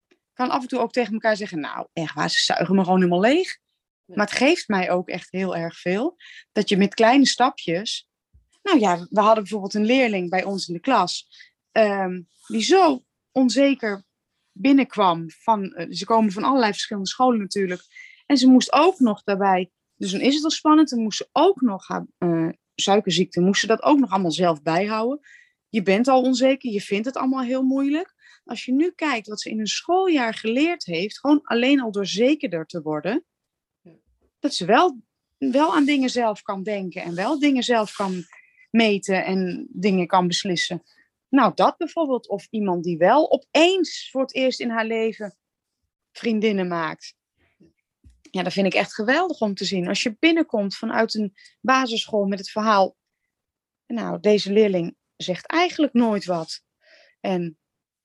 Ik 0.08 0.18
kan 0.34 0.50
af 0.50 0.62
en 0.62 0.68
toe 0.68 0.80
ook 0.80 0.92
tegen 0.92 1.14
elkaar 1.14 1.36
zeggen: 1.36 1.60
Nou, 1.60 1.88
echt 1.94 2.14
waar, 2.14 2.30
ze 2.30 2.44
zuigen 2.44 2.76
me 2.76 2.84
gewoon 2.84 3.00
helemaal 3.00 3.20
leeg. 3.20 3.58
Maar 4.06 4.26
het 4.26 4.36
geeft 4.36 4.68
mij 4.68 4.92
ook 4.92 5.10
echt 5.10 5.32
heel 5.32 5.56
erg 5.56 5.80
veel. 5.80 6.18
Dat 6.52 6.70
je 6.70 6.78
met 6.78 6.94
kleine 6.94 7.26
stapjes. 7.26 8.07
Nou 8.68 8.80
ja, 8.80 9.08
we 9.10 9.20
hadden 9.20 9.44
bijvoorbeeld 9.44 9.74
een 9.74 9.86
leerling 9.86 10.30
bij 10.30 10.44
ons 10.44 10.68
in 10.68 10.74
de 10.74 10.80
klas. 10.80 11.28
Um, 11.72 12.28
die 12.48 12.62
zo 12.62 13.04
onzeker 13.32 14.04
binnenkwam. 14.52 15.30
Van, 15.32 15.64
uh, 15.64 15.86
ze 15.90 16.06
komen 16.06 16.32
van 16.32 16.44
allerlei 16.44 16.72
verschillende 16.72 17.10
scholen 17.10 17.40
natuurlijk. 17.40 17.82
En 18.26 18.38
ze 18.38 18.48
moest 18.48 18.74
ook 18.74 19.00
nog 19.00 19.24
daarbij. 19.24 19.72
Dus 19.96 20.12
dan 20.12 20.22
is 20.22 20.36
het 20.36 20.44
al 20.44 20.50
spannend. 20.50 20.90
Dan 20.90 21.02
moest 21.02 21.18
ze 21.18 21.30
ook 21.32 21.62
nog 21.62 21.88
haar 21.88 22.06
uh, 22.20 22.50
suikerziekte. 22.76 23.42
Moest 23.42 23.60
ze 23.60 23.68
dat 23.68 23.82
ook 23.82 24.00
nog 24.00 24.12
allemaal 24.12 24.32
zelf 24.32 24.62
bijhouden. 24.62 25.20
Je 25.70 25.84
bent 25.84 26.08
al 26.08 26.22
onzeker. 26.22 26.72
Je 26.72 26.82
vindt 26.82 27.06
het 27.06 27.18
allemaal 27.18 27.44
heel 27.44 27.64
moeilijk. 27.64 28.14
Als 28.44 28.66
je 28.66 28.74
nu 28.74 28.92
kijkt 28.92 29.28
wat 29.28 29.42
ze 29.42 29.50
in 29.50 29.60
een 29.60 29.68
schooljaar 29.68 30.34
geleerd 30.34 30.86
heeft. 30.86 31.20
Gewoon 31.20 31.42
alleen 31.44 31.82
al 31.82 31.92
door 31.92 32.06
zekerder 32.06 32.66
te 32.66 32.82
worden 32.82 33.26
dat 34.40 34.54
ze 34.54 34.66
wel, 34.66 35.02
wel 35.38 35.76
aan 35.76 35.86
dingen 35.86 36.10
zelf 36.10 36.42
kan 36.42 36.64
denken 36.64 37.02
en 37.02 37.16
wel 37.16 37.40
dingen 37.40 37.64
zelf 37.64 37.96
kan 37.96 38.26
meten 38.70 39.26
en 39.26 39.68
dingen 39.70 40.08
kan 40.08 40.28
beslissen. 40.28 40.84
Nou, 41.30 41.52
dat 41.56 41.78
bijvoorbeeld. 41.78 42.28
Of 42.28 42.48
iemand 42.50 42.84
die 42.84 42.98
wel 42.98 43.32
opeens 43.32 44.10
voor 44.12 44.22
het 44.22 44.36
eerst 44.36 44.60
in 44.60 44.70
haar 44.70 44.86
leven 44.86 45.38
vriendinnen 46.12 46.68
maakt. 46.68 47.16
Ja, 48.22 48.44
dat 48.44 48.54
vind 48.54 48.66
ik 48.66 48.74
echt 48.74 48.94
geweldig 48.94 49.40
om 49.40 49.54
te 49.54 49.66
zien. 49.66 49.88
Als 49.88 50.04
je 50.04 50.16
binnenkomt 50.20 50.76
vanuit 50.76 51.14
een 51.14 51.34
basisschool 51.62 52.26
met 52.26 52.40
het 52.40 52.50
verhaal. 52.50 52.96
Nou, 53.88 54.20
deze 54.20 54.52
leerling 54.52 54.96
zegt 55.16 55.46
eigenlijk 55.46 55.94
nooit 55.94 56.26
wat. 56.26 56.62
En 57.20 57.58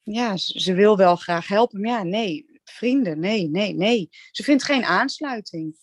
ja, 0.03 0.37
ze 0.37 0.75
wil 0.75 0.97
wel 0.97 1.17
graag 1.17 1.49
helpen. 1.49 1.81
Maar 1.81 1.91
ja, 1.91 2.03
nee, 2.03 2.61
vrienden, 2.65 3.19
nee, 3.19 3.49
nee, 3.49 3.75
nee. 3.75 4.09
Ze 4.31 4.43
vindt 4.43 4.63
geen 4.63 4.85
aansluiting. 4.85 5.77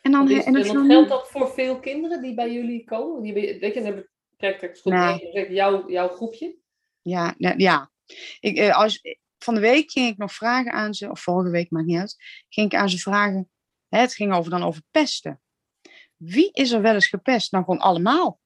En 0.00 0.12
dan, 0.12 0.30
is, 0.30 0.44
en 0.44 0.52
dan, 0.52 0.86
geldt 0.86 1.08
dat 1.08 1.28
voor 1.28 1.48
veel 1.48 1.80
kinderen 1.80 2.22
die 2.22 2.34
bij 2.34 2.52
jullie 2.52 2.84
komen? 2.84 3.22
Die, 3.22 3.32
weet 3.32 3.74
je, 3.74 3.82
dan 3.82 4.04
heb 4.36 4.62
ik 4.62 4.84
nou, 4.84 5.52
jouw, 5.52 5.90
jouw 5.90 6.08
groepje? 6.08 6.56
Ja, 7.02 7.34
ja. 7.38 7.90
Ik, 8.40 8.56
eh, 8.56 8.76
als, 8.76 9.00
van 9.38 9.54
de 9.54 9.60
week 9.60 9.90
ging 9.90 10.08
ik 10.08 10.16
nog 10.16 10.32
vragen 10.32 10.72
aan 10.72 10.94
ze, 10.94 11.10
of 11.10 11.20
vorige 11.20 11.50
week, 11.50 11.70
maakt 11.70 11.86
niet 11.86 11.98
uit, 11.98 12.16
ging 12.48 12.72
ik 12.72 12.78
aan 12.78 12.90
ze 12.90 12.98
vragen, 12.98 13.50
hè, 13.88 14.00
het 14.00 14.14
ging 14.14 14.34
over, 14.34 14.50
dan 14.50 14.62
over 14.62 14.82
pesten. 14.90 15.40
Wie 16.16 16.50
is 16.52 16.70
er 16.70 16.82
wel 16.82 16.94
eens 16.94 17.06
gepest? 17.06 17.52
Nou, 17.52 17.64
gewoon 17.64 17.80
allemaal. 17.80 18.40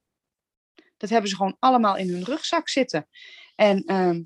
Dat 0.96 1.10
hebben 1.10 1.30
ze 1.30 1.36
gewoon 1.36 1.56
allemaal 1.58 1.96
in 1.96 2.08
hun 2.08 2.24
rugzak 2.24 2.68
zitten. 2.68 3.08
En 3.54 3.82
uh, 3.86 4.24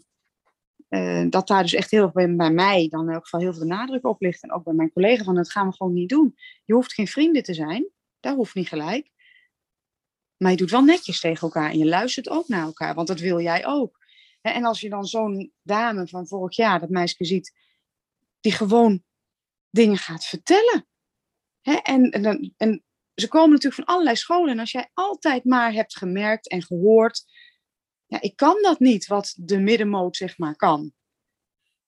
uh, 0.88 1.26
dat 1.30 1.48
daar 1.48 1.62
dus 1.62 1.74
echt 1.74 1.90
heel 1.90 2.10
veel 2.10 2.36
bij 2.36 2.50
mij 2.50 2.88
dan 2.88 3.08
in 3.08 3.14
elk 3.14 3.28
heel 3.30 3.54
veel 3.54 3.66
nadruk 3.66 4.06
op 4.06 4.20
ligt. 4.20 4.42
En 4.42 4.52
ook 4.52 4.64
bij 4.64 4.74
mijn 4.74 4.92
collega 4.92 5.24
van 5.24 5.34
dat 5.34 5.50
gaan 5.50 5.68
we 5.68 5.76
gewoon 5.76 5.92
niet 5.92 6.08
doen. 6.08 6.34
Je 6.64 6.74
hoeft 6.74 6.92
geen 6.92 7.08
vrienden 7.08 7.42
te 7.42 7.54
zijn. 7.54 7.88
Dat 8.20 8.36
hoeft 8.36 8.54
niet 8.54 8.68
gelijk. 8.68 9.10
Maar 10.36 10.50
je 10.50 10.56
doet 10.56 10.70
wel 10.70 10.84
netjes 10.84 11.20
tegen 11.20 11.40
elkaar 11.40 11.70
en 11.70 11.78
je 11.78 11.86
luistert 11.86 12.28
ook 12.28 12.48
naar 12.48 12.62
elkaar, 12.62 12.94
want 12.94 13.08
dat 13.08 13.20
wil 13.20 13.40
jij 13.40 13.66
ook. 13.66 13.98
En 14.40 14.64
als 14.64 14.80
je 14.80 14.88
dan 14.88 15.04
zo'n 15.04 15.52
dame 15.62 16.08
van 16.08 16.26
vorig 16.26 16.56
jaar, 16.56 16.80
dat 16.80 16.88
meisje 16.88 17.24
ziet, 17.24 17.56
die 18.40 18.52
gewoon 18.52 19.02
dingen 19.70 19.96
gaat 19.96 20.24
vertellen. 20.24 20.86
En, 21.62 22.10
en, 22.10 22.54
en 22.56 22.84
ze 23.14 23.28
komen 23.28 23.50
natuurlijk 23.50 23.74
van 23.74 23.94
allerlei 23.94 24.16
scholen. 24.16 24.52
En 24.52 24.58
als 24.58 24.70
jij 24.70 24.90
altijd 24.94 25.44
maar 25.44 25.72
hebt 25.72 25.96
gemerkt 25.96 26.48
en 26.48 26.62
gehoord 26.62 27.24
ja, 28.08 28.20
ik 28.20 28.36
kan 28.36 28.62
dat 28.62 28.80
niet 28.80 29.06
wat 29.06 29.34
de 29.36 29.58
middenmoot 29.58 30.16
zeg 30.16 30.38
maar 30.38 30.56
kan. 30.56 30.92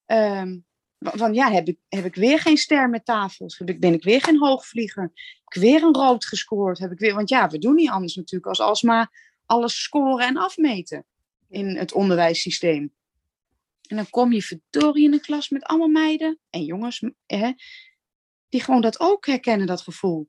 Um, 0.06 0.64
van 0.98 1.34
ja, 1.34 1.50
heb 1.50 1.68
ik, 1.68 1.78
heb 1.88 2.04
ik 2.04 2.14
weer 2.14 2.40
geen 2.40 2.56
ster 2.56 2.90
met 2.90 3.04
tafels? 3.04 3.58
Heb 3.58 3.68
ik, 3.68 3.80
ben 3.80 3.92
ik 3.92 4.02
weer 4.02 4.22
geen 4.22 4.38
hoogvlieger? 4.38 5.02
Heb 5.02 5.54
ik 5.54 5.60
weer 5.60 5.82
een 5.82 5.94
rood 5.94 6.24
gescoord? 6.24 6.78
Heb 6.78 6.90
ik 6.90 6.98
weer, 6.98 7.14
want 7.14 7.28
ja, 7.28 7.48
we 7.48 7.58
doen 7.58 7.74
niet 7.74 7.90
anders 7.90 8.14
natuurlijk 8.14 8.46
als 8.46 8.60
alsmaar 8.60 9.38
alles 9.46 9.82
scoren 9.82 10.26
en 10.26 10.36
afmeten 10.36 11.04
in 11.48 11.76
het 11.76 11.92
onderwijssysteem. 11.92 12.94
En 13.88 13.96
dan 13.96 14.10
kom 14.10 14.32
je 14.32 14.42
verdorie 14.42 15.04
in 15.04 15.10
de 15.10 15.20
klas 15.20 15.48
met 15.48 15.64
allemaal 15.64 15.88
meiden 15.88 16.38
en 16.50 16.64
jongens, 16.64 17.04
hè, 17.26 17.52
die 18.48 18.62
gewoon 18.62 18.80
dat 18.80 19.00
ook 19.00 19.26
herkennen, 19.26 19.66
dat 19.66 19.80
gevoel. 19.80 20.28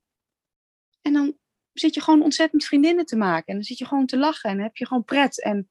En 1.01 1.13
dan 1.13 1.37
zit 1.73 1.93
je 1.93 2.01
gewoon 2.01 2.23
ontzettend 2.23 2.65
vriendinnen 2.65 3.05
te 3.05 3.15
maken. 3.15 3.47
En 3.47 3.55
dan 3.55 3.63
zit 3.63 3.77
je 3.77 3.85
gewoon 3.85 4.05
te 4.05 4.17
lachen 4.17 4.49
en 4.49 4.59
heb 4.59 4.77
je 4.77 4.87
gewoon 4.87 5.03
pret. 5.03 5.41
En 5.41 5.69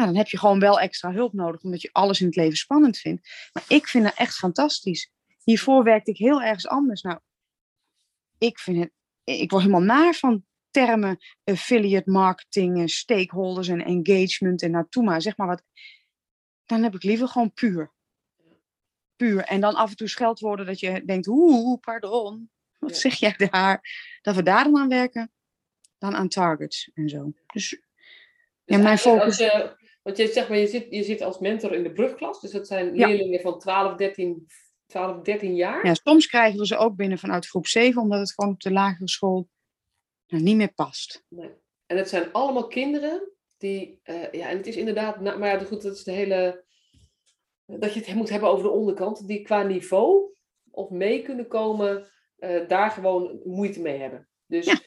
ja, 0.00 0.06
dan 0.06 0.16
heb 0.16 0.28
je 0.28 0.38
gewoon 0.38 0.60
wel 0.60 0.80
extra 0.80 1.12
hulp 1.12 1.32
nodig, 1.32 1.62
omdat 1.62 1.82
je 1.82 1.88
alles 1.92 2.20
in 2.20 2.26
het 2.26 2.36
leven 2.36 2.56
spannend 2.56 2.98
vindt. 2.98 3.50
Maar 3.52 3.64
ik 3.68 3.88
vind 3.88 4.04
het 4.04 4.14
echt 4.14 4.34
fantastisch. 4.34 5.10
Hiervoor 5.44 5.84
werkte 5.84 6.10
ik 6.10 6.16
heel 6.16 6.42
ergens 6.42 6.68
anders. 6.68 7.02
Nou, 7.02 7.18
ik 8.38 8.58
vind 8.58 8.78
het, 8.78 8.92
ik 9.24 9.50
word 9.50 9.62
helemaal 9.62 9.96
naar 9.96 10.14
van 10.14 10.44
termen 10.70 11.18
affiliate 11.44 12.10
marketing, 12.10 12.90
stakeholders 12.90 13.68
en 13.68 13.84
engagement 13.84 14.62
en 14.62 14.70
naartoe 14.70 15.04
maar, 15.04 15.22
zeg 15.22 15.36
maar 15.36 15.46
wat. 15.46 15.62
Dan 16.66 16.82
heb 16.82 16.94
ik 16.94 17.02
liever 17.02 17.28
gewoon 17.28 17.52
puur. 17.52 17.92
Puur. 19.16 19.44
En 19.44 19.60
dan 19.60 19.74
af 19.74 19.90
en 19.90 19.96
toe 19.96 20.08
scheldwoorden 20.08 20.66
dat 20.66 20.80
je 20.80 21.04
denkt, 21.04 21.26
oeh, 21.26 21.80
pardon, 21.80 22.50
wat 22.78 22.96
zeg 22.96 23.14
jij 23.14 23.34
daar? 23.50 23.80
Dat 24.22 24.34
we 24.34 24.42
daar 24.42 24.64
dan 24.64 24.78
aan 24.78 24.88
werken, 24.88 25.32
dan 25.98 26.14
aan 26.14 26.28
targets 26.28 26.90
en 26.94 27.08
zo. 27.08 27.32
Dus, 27.46 27.68
dus 27.70 27.80
ja, 28.64 28.78
mijn 28.78 28.98
focus... 28.98 29.38
Want 30.02 30.16
je, 30.16 30.26
zeg 30.26 30.48
maar, 30.48 30.58
je, 30.58 30.66
zit, 30.66 30.86
je 30.90 31.02
zit 31.02 31.22
als 31.22 31.38
mentor 31.38 31.74
in 31.74 31.82
de 31.82 31.92
brugklas, 31.92 32.40
dus 32.40 32.50
dat 32.50 32.66
zijn 32.66 32.94
leerlingen 32.94 33.40
van 33.40 33.58
12, 33.58 33.96
13, 33.96 34.46
12, 34.86 35.22
13 35.22 35.54
jaar. 35.54 35.86
Ja, 35.86 35.94
soms 35.94 36.26
krijgen 36.26 36.58
we 36.58 36.66
ze 36.66 36.76
ook 36.76 36.96
binnen 36.96 37.18
vanuit 37.18 37.46
groep 37.46 37.66
7, 37.66 38.02
omdat 38.02 38.20
het 38.20 38.32
gewoon 38.32 38.52
op 38.52 38.60
de 38.60 38.72
lagere 38.72 39.08
school 39.08 39.48
nou, 40.26 40.42
niet 40.42 40.56
meer 40.56 40.72
past. 40.72 41.24
Nee. 41.28 41.50
En 41.86 41.96
het 41.96 42.08
zijn 42.08 42.32
allemaal 42.32 42.66
kinderen 42.66 43.32
die, 43.58 44.00
uh, 44.04 44.32
ja, 44.32 44.48
en 44.48 44.56
het 44.56 44.66
is 44.66 44.76
inderdaad, 44.76 45.20
maar 45.20 45.46
ja, 45.46 45.58
goed, 45.58 45.82
dat 45.82 45.96
is 45.96 46.04
de 46.04 46.12
hele, 46.12 46.64
dat 47.66 47.94
je 47.94 48.00
het 48.00 48.14
moet 48.14 48.30
hebben 48.30 48.48
over 48.48 48.64
de 48.64 48.70
onderkant, 48.70 49.26
die 49.26 49.42
qua 49.42 49.62
niveau 49.62 50.34
of 50.70 50.90
mee 50.90 51.22
kunnen 51.22 51.48
komen, 51.48 52.10
uh, 52.38 52.68
daar 52.68 52.90
gewoon 52.90 53.40
moeite 53.44 53.80
mee 53.80 53.98
hebben. 53.98 54.28
Dus, 54.46 54.66
ja. 54.66 54.80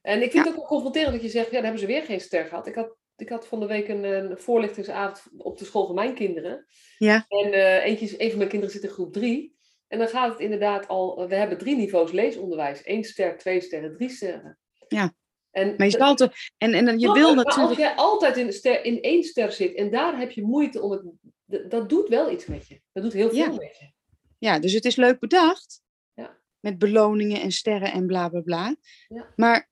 En 0.00 0.22
ik 0.22 0.30
vind 0.30 0.44
het 0.44 0.52
ook 0.52 0.58
wel 0.58 0.68
confronterend 0.68 1.12
dat 1.12 1.22
je 1.22 1.28
zegt, 1.28 1.46
ja, 1.46 1.52
dan 1.52 1.62
hebben 1.62 1.80
ze 1.80 1.86
weer 1.86 2.02
geen 2.02 2.20
ster 2.20 2.44
gehad. 2.44 2.66
Ik 2.66 2.74
had 2.74 2.96
ik 3.20 3.28
had 3.28 3.46
van 3.46 3.60
de 3.60 3.66
week 3.66 3.88
een, 3.88 4.04
een, 4.04 4.38
voorlichtingsavond 4.38 5.22
op 5.36 5.58
de 5.58 5.64
school 5.64 5.86
van 5.86 5.94
mijn 5.94 6.14
kinderen. 6.14 6.66
Ja. 6.98 7.24
En 7.28 7.46
uh, 7.46 7.84
eentje, 7.84 8.22
een 8.22 8.28
van 8.28 8.38
mijn 8.38 8.50
kinderen 8.50 8.74
zit 8.74 8.82
in 8.82 8.90
groep 8.90 9.12
drie. 9.12 9.58
En 9.88 9.98
dan 9.98 10.08
gaat 10.08 10.30
het 10.30 10.40
inderdaad 10.40 10.88
al, 10.88 11.28
we 11.28 11.34
hebben 11.34 11.58
drie 11.58 11.76
niveaus 11.76 12.12
leesonderwijs. 12.12 12.80
Eén 12.84 13.04
ster, 13.04 13.38
twee 13.38 13.60
sterren, 13.60 13.92
drie 13.92 14.10
sterren. 14.10 14.58
Ja. 14.88 15.14
En, 15.50 15.74
maar 15.76 15.86
je 15.86 15.98
altijd, 15.98 16.32
en, 16.58 16.74
en 16.74 16.98
je 16.98 17.12
wil 17.12 17.34
natuurlijk... 17.34 17.68
als 17.68 17.76
jij 17.76 17.94
altijd 17.94 18.36
in, 18.36 18.52
ster, 18.52 18.84
in 18.84 19.00
één 19.00 19.22
ster 19.22 19.52
zit 19.52 19.74
en 19.74 19.90
daar 19.90 20.18
heb 20.18 20.30
je 20.30 20.42
moeite 20.42 20.82
om 20.82 20.90
het... 20.90 21.02
Dat 21.70 21.88
doet 21.88 22.08
wel 22.08 22.30
iets 22.30 22.46
met 22.46 22.68
je. 22.68 22.80
Dat 22.92 23.02
doet 23.02 23.12
heel 23.12 23.30
veel 23.30 23.54
met 23.54 23.78
je. 23.78 23.92
Ja, 24.38 24.58
dus 24.58 24.72
het 24.72 24.84
is 24.84 24.96
leuk 24.96 25.18
bedacht. 25.18 25.82
Ja. 26.14 26.38
Met 26.60 26.78
beloningen 26.78 27.40
en 27.40 27.52
sterren 27.52 27.92
en 27.92 28.06
bla 28.06 28.28
bla 28.28 28.40
bla. 28.40 28.76
Ja. 29.08 29.32
Maar 29.36 29.70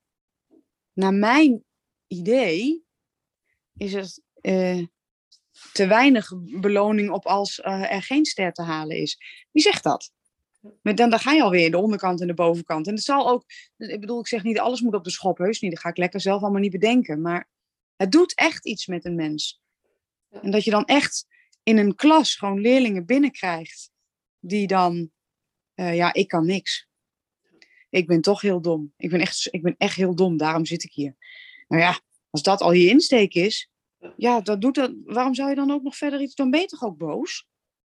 naar 0.92 1.14
mijn 1.14 1.64
idee 2.06 2.84
is 3.78 3.92
het 3.92 4.23
uh, 4.42 4.87
te 5.73 5.87
weinig 5.87 6.32
beloning 6.61 7.11
op 7.11 7.26
als 7.26 7.58
uh, 7.58 7.92
er 7.92 8.02
geen 8.02 8.25
ster 8.25 8.52
te 8.52 8.62
halen 8.62 8.97
is. 8.97 9.18
Wie 9.52 9.62
zegt 9.62 9.82
dat? 9.82 10.12
Maar 10.82 10.94
dan, 10.94 11.11
dan 11.11 11.18
ga 11.18 11.32
je 11.32 11.42
alweer 11.42 11.70
de 11.70 11.78
onderkant 11.78 12.20
en 12.20 12.26
de 12.26 12.35
bovenkant. 12.35 12.87
En 12.87 12.94
het 12.94 13.02
zal 13.02 13.28
ook, 13.28 13.44
ik 13.76 14.00
bedoel, 14.00 14.20
ik 14.20 14.26
zeg 14.26 14.42
niet 14.42 14.58
alles 14.58 14.80
moet 14.80 14.94
op 14.94 15.04
de 15.04 15.11
schop, 15.11 15.38
heus 15.38 15.61
niet. 15.61 15.70
Dat 15.70 15.80
ga 15.80 15.88
ik 15.88 15.97
lekker 15.97 16.20
zelf 16.20 16.42
allemaal 16.42 16.61
niet 16.61 16.70
bedenken. 16.70 17.20
Maar 17.20 17.49
het 17.97 18.12
doet 18.12 18.35
echt 18.35 18.66
iets 18.66 18.87
met 18.87 19.04
een 19.04 19.14
mens. 19.14 19.61
En 20.42 20.50
dat 20.50 20.64
je 20.64 20.70
dan 20.70 20.85
echt 20.85 21.26
in 21.62 21.78
een 21.78 21.94
klas 21.94 22.35
gewoon 22.35 22.61
leerlingen 22.61 23.06
binnenkrijgt 23.06 23.90
die 24.40 24.66
dan, 24.66 25.11
eh, 25.75 25.97
ja, 25.97 26.12
ik 26.12 26.28
kan 26.28 26.47
niks. 26.47 26.87
Ik 27.90 28.06
ben 28.06 28.20
toch 28.20 28.40
heel 28.40 28.61
dom. 28.61 28.92
Ik 28.97 29.11
ben, 29.11 29.20
echt, 29.20 29.49
ik 29.50 29.62
ben 29.62 29.75
echt 29.78 29.97
heel 29.97 30.14
dom, 30.14 30.37
daarom 30.37 30.64
zit 30.64 30.85
ik 30.85 30.92
hier. 30.92 31.16
Nou 31.68 31.82
ja, 31.82 32.00
als 32.30 32.42
dat 32.42 32.61
al 32.61 32.73
je 32.73 32.88
insteek 32.88 33.35
is, 33.35 33.70
Ja. 34.16 34.40
dat 34.40 34.61
doet 34.61 34.75
dat, 34.75 34.92
waarom 35.04 35.35
zou 35.35 35.49
je 35.49 35.54
dan 35.54 35.70
ook 35.70 35.82
nog 35.82 35.97
verder 35.97 36.20
iets, 36.20 36.35
dan 36.35 36.50
ben 36.50 36.61
je 36.61 36.66
toch 36.66 36.85
ook 36.85 36.97
boos? 36.97 37.47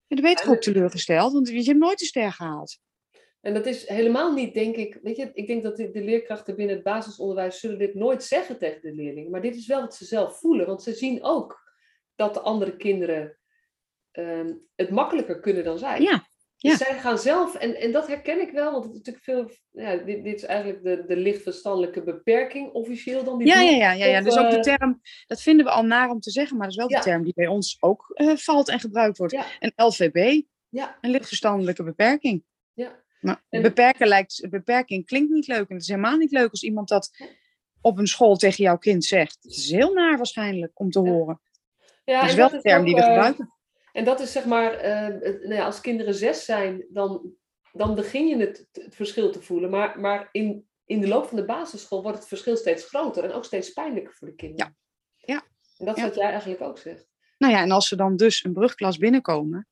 En 0.07 0.17
dan 0.17 0.21
ben 0.21 0.31
je 0.31 0.37
toch 0.43 0.55
ook 0.55 0.61
teleurgesteld, 0.61 1.33
want 1.33 1.49
je 1.49 1.63
hebt 1.63 1.79
nooit 1.79 2.01
een 2.01 2.07
ster 2.07 2.33
gehaald. 2.33 2.79
En 3.41 3.55
dat 3.55 3.67
is 3.67 3.89
helemaal 3.89 4.33
niet, 4.33 4.55
denk 4.55 4.77
ik. 4.77 4.99
Weet 5.03 5.17
je, 5.17 5.31
ik 5.35 5.47
denk 5.47 5.63
dat 5.63 5.77
de, 5.77 5.91
de 5.91 6.03
leerkrachten 6.05 6.57
binnen 6.57 6.75
het 6.75 6.85
basisonderwijs 6.85 7.61
zullen 7.61 7.79
dit 7.79 7.95
nooit 7.95 8.23
zeggen 8.25 8.59
tegen 8.59 8.81
de 8.83 8.93
leerlingen. 8.93 9.31
Maar 9.31 9.43
dit 9.43 9.57
is 9.57 9.67
wel 9.67 9.81
wat 9.81 9.95
ze 9.95 10.05
zelf 10.05 10.39
voelen. 10.39 10.67
Want 10.67 10.83
ze 10.83 10.93
zien 10.95 11.23
ook 11.23 11.73
dat 12.15 12.35
de 12.35 12.41
andere 12.41 12.77
kinderen 12.77 13.39
ehm, 14.11 14.53
het 14.75 14.91
makkelijker 14.91 15.41
kunnen 15.41 15.65
dan 15.65 15.79
zij. 15.79 16.01
Ja, 16.01 16.27
Dus 16.71 16.79
ja. 16.79 16.85
zij 16.87 16.99
gaan 16.99 17.19
zelf, 17.19 17.55
en, 17.55 17.75
en 17.81 17.93
dat 17.93 18.07
herken 18.07 18.41
ik 18.41 18.51
wel, 18.51 18.73
want 18.73 18.85
het 18.85 18.93
is 18.93 18.99
natuurlijk 18.99 19.25
veel, 19.25 19.51
ja, 19.85 19.97
dit, 19.97 20.25
dit 20.25 20.35
is 20.35 20.43
eigenlijk 20.45 20.83
de, 20.83 21.05
de 21.07 21.17
lichtverstandelijke 21.17 22.03
beperking 22.03 22.73
officieel 22.73 23.25
dan. 23.25 23.39
Die 23.39 23.47
Ja, 23.47 23.61
ja, 23.61 23.71
ja, 23.71 23.93
ja, 23.93 24.07
ja. 24.07 24.19
Of, 24.19 24.25
Dus 24.25 24.37
ook 24.39 24.51
de 24.51 24.57
eh, 24.57 24.77
term, 24.77 25.01
dat 25.27 25.43
vinden 25.43 25.65
we 25.65 25.71
al 25.73 25.83
naar 25.85 26.11
om 26.11 26.21
te 26.21 26.31
zeggen, 26.31 26.57
maar 26.57 26.67
dat 26.67 26.77
is 26.77 26.83
wel 26.83 26.91
Ja. 26.91 26.99
de 26.99 27.05
term 27.05 27.23
die 27.25 27.33
bij 27.35 27.47
ons 27.47 27.77
ook 27.81 28.11
eh, 28.15 28.37
valt 28.37 28.69
en 28.69 28.81
gebruikt 28.81 29.19
wordt. 29.19 29.33
Ja. 29.33 29.45
Een 29.59 29.73
LVB, 29.77 30.43
Ja, 30.69 30.99
een 31.01 31.11
lichtverstandelijke 31.11 31.83
beperking. 31.83 32.45
ja, 32.73 33.03
Maar 33.21 33.43
En- 33.49 33.63
beperken 33.63 34.07
lijkt, 34.09 34.47
beperking 34.51 35.07
klinkt 35.07 35.31
niet 35.33 35.47
leuk. 35.47 35.69
En 35.69 35.75
het 35.75 35.83
is 35.83 35.89
helemaal 35.89 36.17
niet 36.17 36.33
leuk 36.33 36.51
als 36.51 36.63
iemand 36.63 36.89
dat 36.89 37.11
op 37.81 37.99
een 37.99 38.07
school 38.07 38.37
tegen 38.37 38.65
jouw 38.65 38.79
kind 38.79 39.05
zegt. 39.05 39.39
Het 39.43 39.53
is 39.53 39.71
heel 39.71 39.93
naar 39.93 40.17
waarschijnlijk 40.17 40.71
om 40.75 40.91
te 40.91 40.99
horen. 40.99 41.41
ja. 42.05 42.21
dat 42.21 42.31
is 42.31 42.37
wel 42.37 42.49
dat 42.51 42.63
de 42.63 42.69
term 42.69 42.81
ook, 42.81 42.87
die 42.87 42.95
we 42.95 43.01
eh, 43.01 43.07
gebruiken. 43.07 43.54
En 43.95 44.05
dat 44.05 44.21
is 44.21 44.33
zeg 44.33 44.45
maar, 44.45 44.73
eh, 44.73 45.09
nou 45.41 45.55
ja, 45.55 45.65
als 45.65 45.81
kinderen 45.81 46.15
zes 46.15 46.45
zijn, 46.45 46.87
dan, 46.89 47.35
dan 47.73 47.95
begin 47.95 48.27
je 48.27 48.37
het, 48.37 48.69
het 48.73 48.95
verschil 48.95 49.31
te 49.33 49.43
voelen. 49.43 49.71
Maar, 49.71 50.01
maar 50.01 50.29
in, 50.33 50.69
in 50.85 51.01
de 51.01 51.09
loop 51.09 51.27
van 51.27 51.37
de 51.37 51.45
basisschool 51.45 52.03
wordt 52.03 52.19
het 52.19 52.29
verschil 52.29 52.57
steeds 52.57 52.85
groter 52.85 53.25
en 53.25 53.33
ook 53.33 53.45
steeds 53.45 53.73
pijnlijker 53.73 54.13
voor 54.15 54.29
de 54.29 54.35
kinderen. 54.35 54.77
Ja. 55.17 55.43
En 55.79 55.85
dat 55.87 55.97
is 55.97 56.03
Ja. 56.03 56.09
wat 56.09 56.17
jij 56.19 56.31
eigenlijk 56.31 56.61
ook 56.63 56.79
zegt. 56.79 57.09
Nou 57.39 57.53
ja, 57.53 57.63
en 57.63 57.71
als 57.71 57.89
ze 57.89 57.97
dan 57.97 58.17
dus 58.17 58.45
een 58.45 58.53
brugklas 58.53 58.99
binnenkomen, 58.99 59.69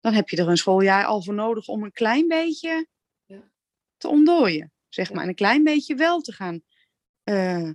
dan 0.00 0.12
heb 0.12 0.28
je 0.28 0.36
er 0.36 0.48
een 0.48 0.56
schooljaar 0.56 1.04
al 1.04 1.22
voor 1.22 1.34
nodig 1.34 1.68
om 1.68 1.82
een 1.82 1.92
klein 1.92 2.28
beetje 2.28 2.86
Ja. 3.26 3.50
te 3.96 4.08
ontdooien. 4.08 4.72
Zeg 4.88 5.08
Ja. 5.08 5.14
maar. 5.14 5.22
En 5.22 5.28
een 5.28 5.34
klein 5.34 5.64
beetje 5.64 5.94
wel 5.94 6.20
te 6.20 6.32
gaan 6.32 6.62
eh, 7.22 7.70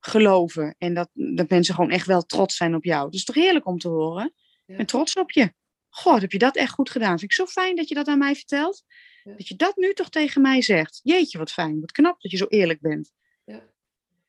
geloven. 0.00 0.74
En 0.78 0.94
dat, 0.94 1.08
dat 1.12 1.48
mensen 1.48 1.74
gewoon 1.74 1.90
echt 1.90 2.06
wel 2.06 2.22
trots 2.22 2.56
zijn 2.56 2.74
op 2.74 2.84
jou. 2.84 3.04
Dat 3.04 3.14
is 3.14 3.24
toch 3.24 3.34
heerlijk 3.34 3.66
om 3.66 3.78
te 3.78 3.88
horen? 3.88 4.34
Ja. 4.70 4.76
En 4.76 4.86
trots 4.86 5.14
op 5.16 5.30
je. 5.30 5.52
God, 5.88 6.20
heb 6.20 6.32
je 6.32 6.38
dat 6.38 6.56
echt 6.56 6.72
goed 6.72 6.90
gedaan? 6.90 7.18
Vind 7.18 7.22
ik 7.30 7.32
zo 7.32 7.46
fijn 7.46 7.76
dat 7.76 7.88
je 7.88 7.94
dat 7.94 8.08
aan 8.08 8.18
mij 8.18 8.34
vertelt. 8.34 8.84
Ja. 9.24 9.34
Dat 9.34 9.48
je 9.48 9.56
dat 9.56 9.76
nu 9.76 9.92
toch 9.92 10.08
tegen 10.10 10.42
mij 10.42 10.62
zegt. 10.62 11.00
Jeetje, 11.02 11.38
wat 11.38 11.52
fijn. 11.52 11.80
Wat 11.80 11.92
knap 11.92 12.20
dat 12.20 12.30
je 12.30 12.36
zo 12.36 12.46
eerlijk 12.46 12.80
bent. 12.80 13.12
Ja. 13.44 13.68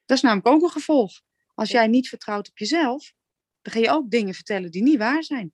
Dat 0.05 0.17
is 0.17 0.23
namelijk 0.23 0.47
ook 0.47 0.61
een 0.61 0.69
gevolg. 0.69 1.21
Als 1.53 1.69
Ja. 1.71 1.79
jij 1.79 1.87
niet 1.87 2.09
vertrouwt 2.09 2.49
op 2.49 2.57
jezelf, 2.57 3.13
dan 3.61 3.73
ga 3.73 3.79
je 3.79 3.89
ook 3.89 4.09
dingen 4.11 4.33
vertellen 4.33 4.71
die 4.71 4.83
niet 4.83 4.97
waar 4.97 5.23
zijn. 5.23 5.53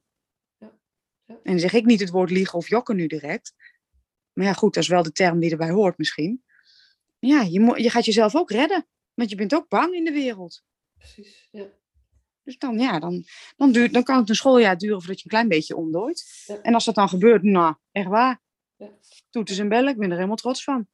En 1.28 1.40
dan 1.44 1.60
zeg 1.60 1.74
ik 1.74 1.86
niet 1.86 2.00
het 2.00 2.10
woord 2.10 2.30
liegen 2.30 2.58
of 2.58 2.70
jokken 2.70 2.96
nu 2.96 3.08
direct. 3.08 3.54
Maar 4.34 4.46
ja, 4.46 4.54
goed, 4.54 4.74
dat 4.74 4.84
is 4.84 4.90
wel 4.90 5.04
de 5.04 5.12
term 5.12 5.40
die 5.40 5.52
erbij 5.52 5.70
hoort 5.70 5.98
misschien. 5.98 6.44
Ja, 7.20 7.42
je, 7.42 7.60
moet, 7.60 7.82
je 7.82 7.90
gaat 7.90 8.06
jezelf 8.06 8.36
ook 8.36 8.52
redden. 8.52 8.88
Want 9.14 9.30
je 9.30 9.36
bent 9.36 9.56
ook 9.56 9.68
bang 9.70 9.94
in 9.94 10.04
de 10.04 10.12
wereld. 10.12 10.64
Precies. 10.98 11.48
Ja. 11.52 11.66
Dus 12.48 12.58
dan, 12.58 12.80
ja, 12.80 13.00
dan, 13.00 13.24
dan, 13.58 13.72
duurt, 13.72 13.94
dan 13.94 14.04
kan 14.04 14.18
het 14.20 14.30
een 14.30 14.36
schooljaar 14.36 14.78
duren 14.78 14.98
voordat 15.00 15.18
je 15.18 15.24
een 15.24 15.30
klein 15.32 15.48
beetje 15.48 15.76
omdooit. 15.76 16.44
Ja. 16.46 16.62
En 16.62 16.74
als 16.74 16.86
dat 16.86 16.96
dan 16.96 17.10
gebeurt, 17.10 17.44
nou, 17.44 17.76
echt 17.92 18.08
waar. 18.08 18.42
Ja. 18.76 18.90
Toeters 19.30 19.58
en 19.58 19.70
bellen, 19.70 19.90
ik 19.90 19.98
ben 19.98 20.10
er 20.10 20.16
helemaal 20.16 20.36
trots 20.36 20.64
van. 20.64 20.88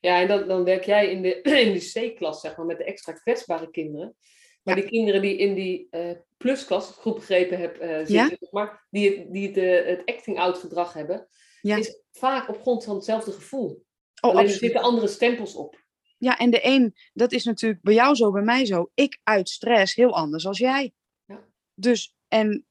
Ja, 0.00 0.20
en 0.20 0.28
dan, 0.28 0.48
dan 0.48 0.64
werk 0.64 0.84
jij 0.84 1.10
in 1.10 1.22
de, 1.22 1.40
in 1.66 1.72
de 1.72 1.90
C-klas, 2.12 2.40
zeg 2.40 2.56
maar, 2.56 2.66
met 2.66 2.78
de 2.78 2.84
extra 2.84 3.12
kwetsbare 3.12 3.70
kinderen. 3.70 4.16
Maar 4.62 4.74
Ja. 4.76 4.80
die 4.82 4.90
kinderen 4.90 5.22
die 5.22 5.36
in 5.36 5.54
die 5.54 5.86
eh 5.90 6.16
plusklas, 6.36 6.86
goed 6.90 7.14
begrepen 7.14 7.58
heb, 7.58 7.76
eh 7.78 7.96
zitten, 7.96 8.14
Ja. 8.14 8.48
maar, 8.50 8.86
die, 8.90 9.10
het- 9.18 9.32
die 9.32 9.46
het, 9.48 9.56
eh, 9.56 9.86
het 9.86 10.02
acting-out 10.04 10.58
gedrag 10.58 10.92
hebben, 10.92 11.28
Ja. 11.60 11.76
is 11.76 12.00
vaak 12.12 12.48
op 12.48 12.60
grond 12.60 12.84
van 12.84 12.94
hetzelfde 12.94 13.32
gevoel. 13.32 13.84
Oh, 14.20 14.30
Alleen 14.30 14.44
er 14.44 14.50
zitten 14.50 14.80
andere 14.82 15.08
stempels 15.08 15.54
op. 15.54 15.80
Ja, 16.22 16.38
en 16.38 16.50
de 16.50 16.66
een, 16.66 16.94
dat 17.12 17.32
is 17.32 17.44
natuurlijk 17.44 17.82
bij 17.82 17.94
jou 17.94 18.14
zo, 18.14 18.32
bij 18.32 18.42
mij 18.42 18.64
zo. 18.64 18.90
Ik 18.94 19.20
uit 19.22 19.48
stress 19.48 19.94
heel 19.94 20.14
anders 20.14 20.46
als 20.46 20.58
jij. 20.58 20.92
Ja. 21.24 21.44
Dus, 21.74 22.14
en 22.28 22.66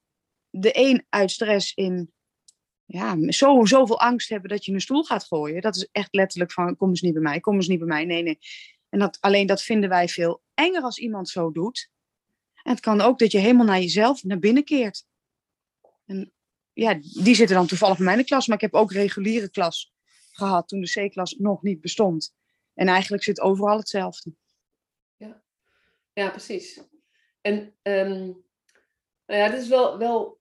de 0.49 0.71
een 0.73 1.05
uit 1.09 1.31
stress 1.31 1.73
in 1.73 2.13
ja, 2.85 3.31
zo, 3.31 3.65
zoveel 3.65 3.99
angst 3.99 4.29
hebben 4.29 4.49
dat 4.49 4.65
je 4.65 4.73
een 4.73 4.81
stoel 4.81 5.03
gaat 5.03 5.23
gooien. 5.23 5.61
Dat 5.61 5.75
is 5.75 5.87
echt 5.91 6.13
letterlijk 6.13 6.51
van, 6.51 6.75
kom 6.75 6.89
eens 6.89 7.01
niet 7.01 7.13
bij 7.13 7.21
mij, 7.21 7.39
kom 7.39 7.55
eens 7.55 7.67
niet 7.67 7.79
bij 7.79 7.87
mij. 7.87 8.05
Nee, 8.05 8.23
nee. 8.23 8.39
En 8.89 8.99
dat, 8.99 9.17
alleen 9.19 9.47
dat 9.47 9.61
vinden 9.61 9.89
wij 9.89 10.07
veel 10.07 10.41
enger 10.53 10.81
als 10.81 10.97
iemand 10.97 11.29
zo 11.29 11.51
doet. 11.51 11.89
En 12.63 12.71
het 12.71 12.79
kan 12.79 13.01
ook 13.01 13.19
dat 13.19 13.31
je 13.31 13.37
helemaal 13.37 13.65
naar 13.65 13.79
jezelf, 13.79 14.23
naar 14.23 14.39
binnen 14.39 14.63
keert. 14.63 15.05
En 16.05 16.33
ja, 16.73 16.99
die 17.23 17.35
zitten 17.35 17.55
dan 17.55 17.67
toevallig 17.67 17.99
in 17.99 18.17
de 18.17 18.23
klas. 18.23 18.47
Maar 18.47 18.55
ik 18.55 18.61
heb 18.61 18.73
ook 18.73 18.91
reguliere 18.91 19.49
klas 19.49 19.93
gehad 20.31 20.67
toen 20.67 20.81
de 20.81 21.07
C-klas 21.07 21.35
nog 21.37 21.61
niet 21.61 21.81
bestond. 21.81 22.39
En 22.81 22.87
eigenlijk 22.87 23.23
zit 23.23 23.41
overal 23.41 23.77
hetzelfde. 23.77 24.33
Ja, 26.13 26.29
precies. 26.29 26.81
En 27.41 27.75
ehm, 27.81 28.19
nou 29.25 29.39
ja, 29.39 29.49
dit 29.49 29.61
is 29.61 29.67
wel. 29.67 29.97
wel 29.97 30.39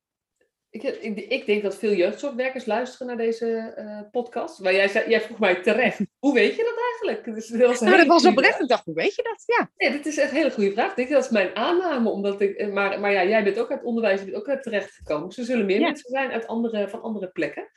ik, 0.70 0.82
ik, 0.82 1.18
ik 1.18 1.46
denk 1.46 1.62
dat 1.62 1.76
veel 1.76 1.92
jeugdzorgwerkers 1.92 2.66
luisteren 2.66 3.06
naar 3.06 3.16
deze 3.16 3.46
eh, 3.76 4.10
podcast. 4.10 4.58
Maar 4.60 4.74
jij, 4.74 5.08
jij 5.08 5.20
vroeg 5.20 5.38
mij 5.38 5.62
terecht. 5.62 6.00
Hoe 6.24 6.34
weet 6.34 6.56
je 6.56 6.62
dat 6.62 6.78
eigenlijk? 6.90 7.34
Dus 7.34 7.48
dat 7.48 7.68
was 7.68 7.80
Nou, 7.80 7.96
dat 7.96 8.06
was 8.06 8.26
oprecht. 8.26 8.60
Ik 8.60 8.68
dacht, 8.68 8.84
hoe 8.84 8.94
weet 8.94 9.14
je 9.14 9.22
dat? 9.22 9.42
Ja. 9.46 9.70
Nee, 9.76 9.96
dit 9.96 10.06
is 10.06 10.18
echt 10.18 10.30
een 10.30 10.36
hele 10.36 10.50
goede 10.50 10.72
vraag. 10.72 10.94
Denk 10.94 11.10
dat 11.10 11.24
is 11.24 11.30
mijn 11.30 11.56
aanname. 11.56 12.10
Omdat 12.10 12.40
ik, 12.40 12.56
eh, 12.56 12.72
maar, 12.72 13.00
maar 13.00 13.12
ja, 13.12 13.24
jij 13.24 13.44
bent 13.44 13.58
ook 13.58 13.70
uit 13.70 13.84
onderwijs, 13.84 14.18
je 14.18 14.24
bent 14.24 14.36
ook 14.36 14.48
uit 14.48 14.62
terecht 14.62 14.90
gekomen. 14.90 15.28
Dus 15.28 15.38
er 15.38 15.44
zullen 15.44 15.66
meer 15.66 15.80
Ja. 15.80 15.86
mensen 15.86 16.10
zijn 16.10 16.30
uit 16.30 16.46
andere, 16.46 16.88
van 16.88 17.02
andere 17.02 17.30
plekken. 17.30 17.70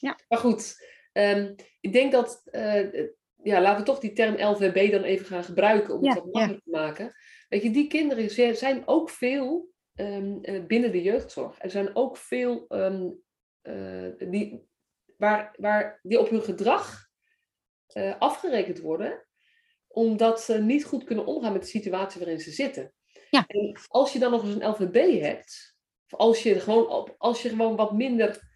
Ja. 0.00 0.18
Maar 0.28 0.38
goed, 0.38 0.86
ehm, 1.12 1.54
ik 1.80 1.92
denk 1.92 2.12
dat, 2.12 2.42
eh, 2.44 3.08
ja, 3.42 3.60
laten 3.60 3.78
we 3.78 3.84
toch 3.84 3.98
die 3.98 4.12
term 4.12 4.40
LVB 4.40 4.90
dan 4.90 5.02
even 5.02 5.26
gaan 5.26 5.44
gebruiken 5.44 5.94
om 5.94 6.04
Ja, 6.04 6.08
het 6.08 6.18
wat 6.18 6.32
makkelijker 6.32 6.64
te 6.64 6.70
maken. 6.70 7.14
Weet 7.48 7.62
je, 7.62 7.70
die 7.70 7.86
kinderen 7.86 8.56
zijn 8.56 8.82
ook 8.86 9.10
veel 9.10 9.70
ehm, 9.94 10.38
eh, 10.42 10.64
binnen 10.66 10.92
de 10.92 11.02
jeugdzorg. 11.02 11.56
Er 11.58 11.70
zijn 11.70 11.96
ook 11.96 12.16
veel 12.16 12.64
ehm, 12.68 13.10
eh, 13.60 14.30
die, 14.30 14.68
waar, 15.16 15.54
waar, 15.56 16.00
die 16.02 16.20
op 16.20 16.28
hun 16.28 16.42
gedrag 16.42 17.08
eh, 17.86 18.14
afgerekend 18.18 18.80
worden 18.80 19.24
omdat 19.92 20.40
ze 20.40 20.62
niet 20.62 20.84
goed 20.84 21.04
kunnen 21.04 21.26
omgaan 21.26 21.52
met 21.52 21.62
de 21.62 21.68
situatie 21.68 22.20
waarin 22.20 22.40
ze 22.40 22.50
zitten. 22.50 22.92
Ja. 23.30 23.44
En 23.46 23.78
als 23.88 24.12
je 24.12 24.18
dan 24.18 24.30
nog 24.30 24.44
eens 24.44 24.54
een 24.54 24.68
LVB 24.68 25.20
hebt, 25.20 25.76
of 26.10 26.18
als 26.18 26.42
je 26.42 26.60
gewoon, 26.60 26.88
op, 26.88 27.14
als 27.18 27.42
je 27.42 27.48
gewoon 27.48 27.76
wat 27.76 27.92
minder 27.92 28.48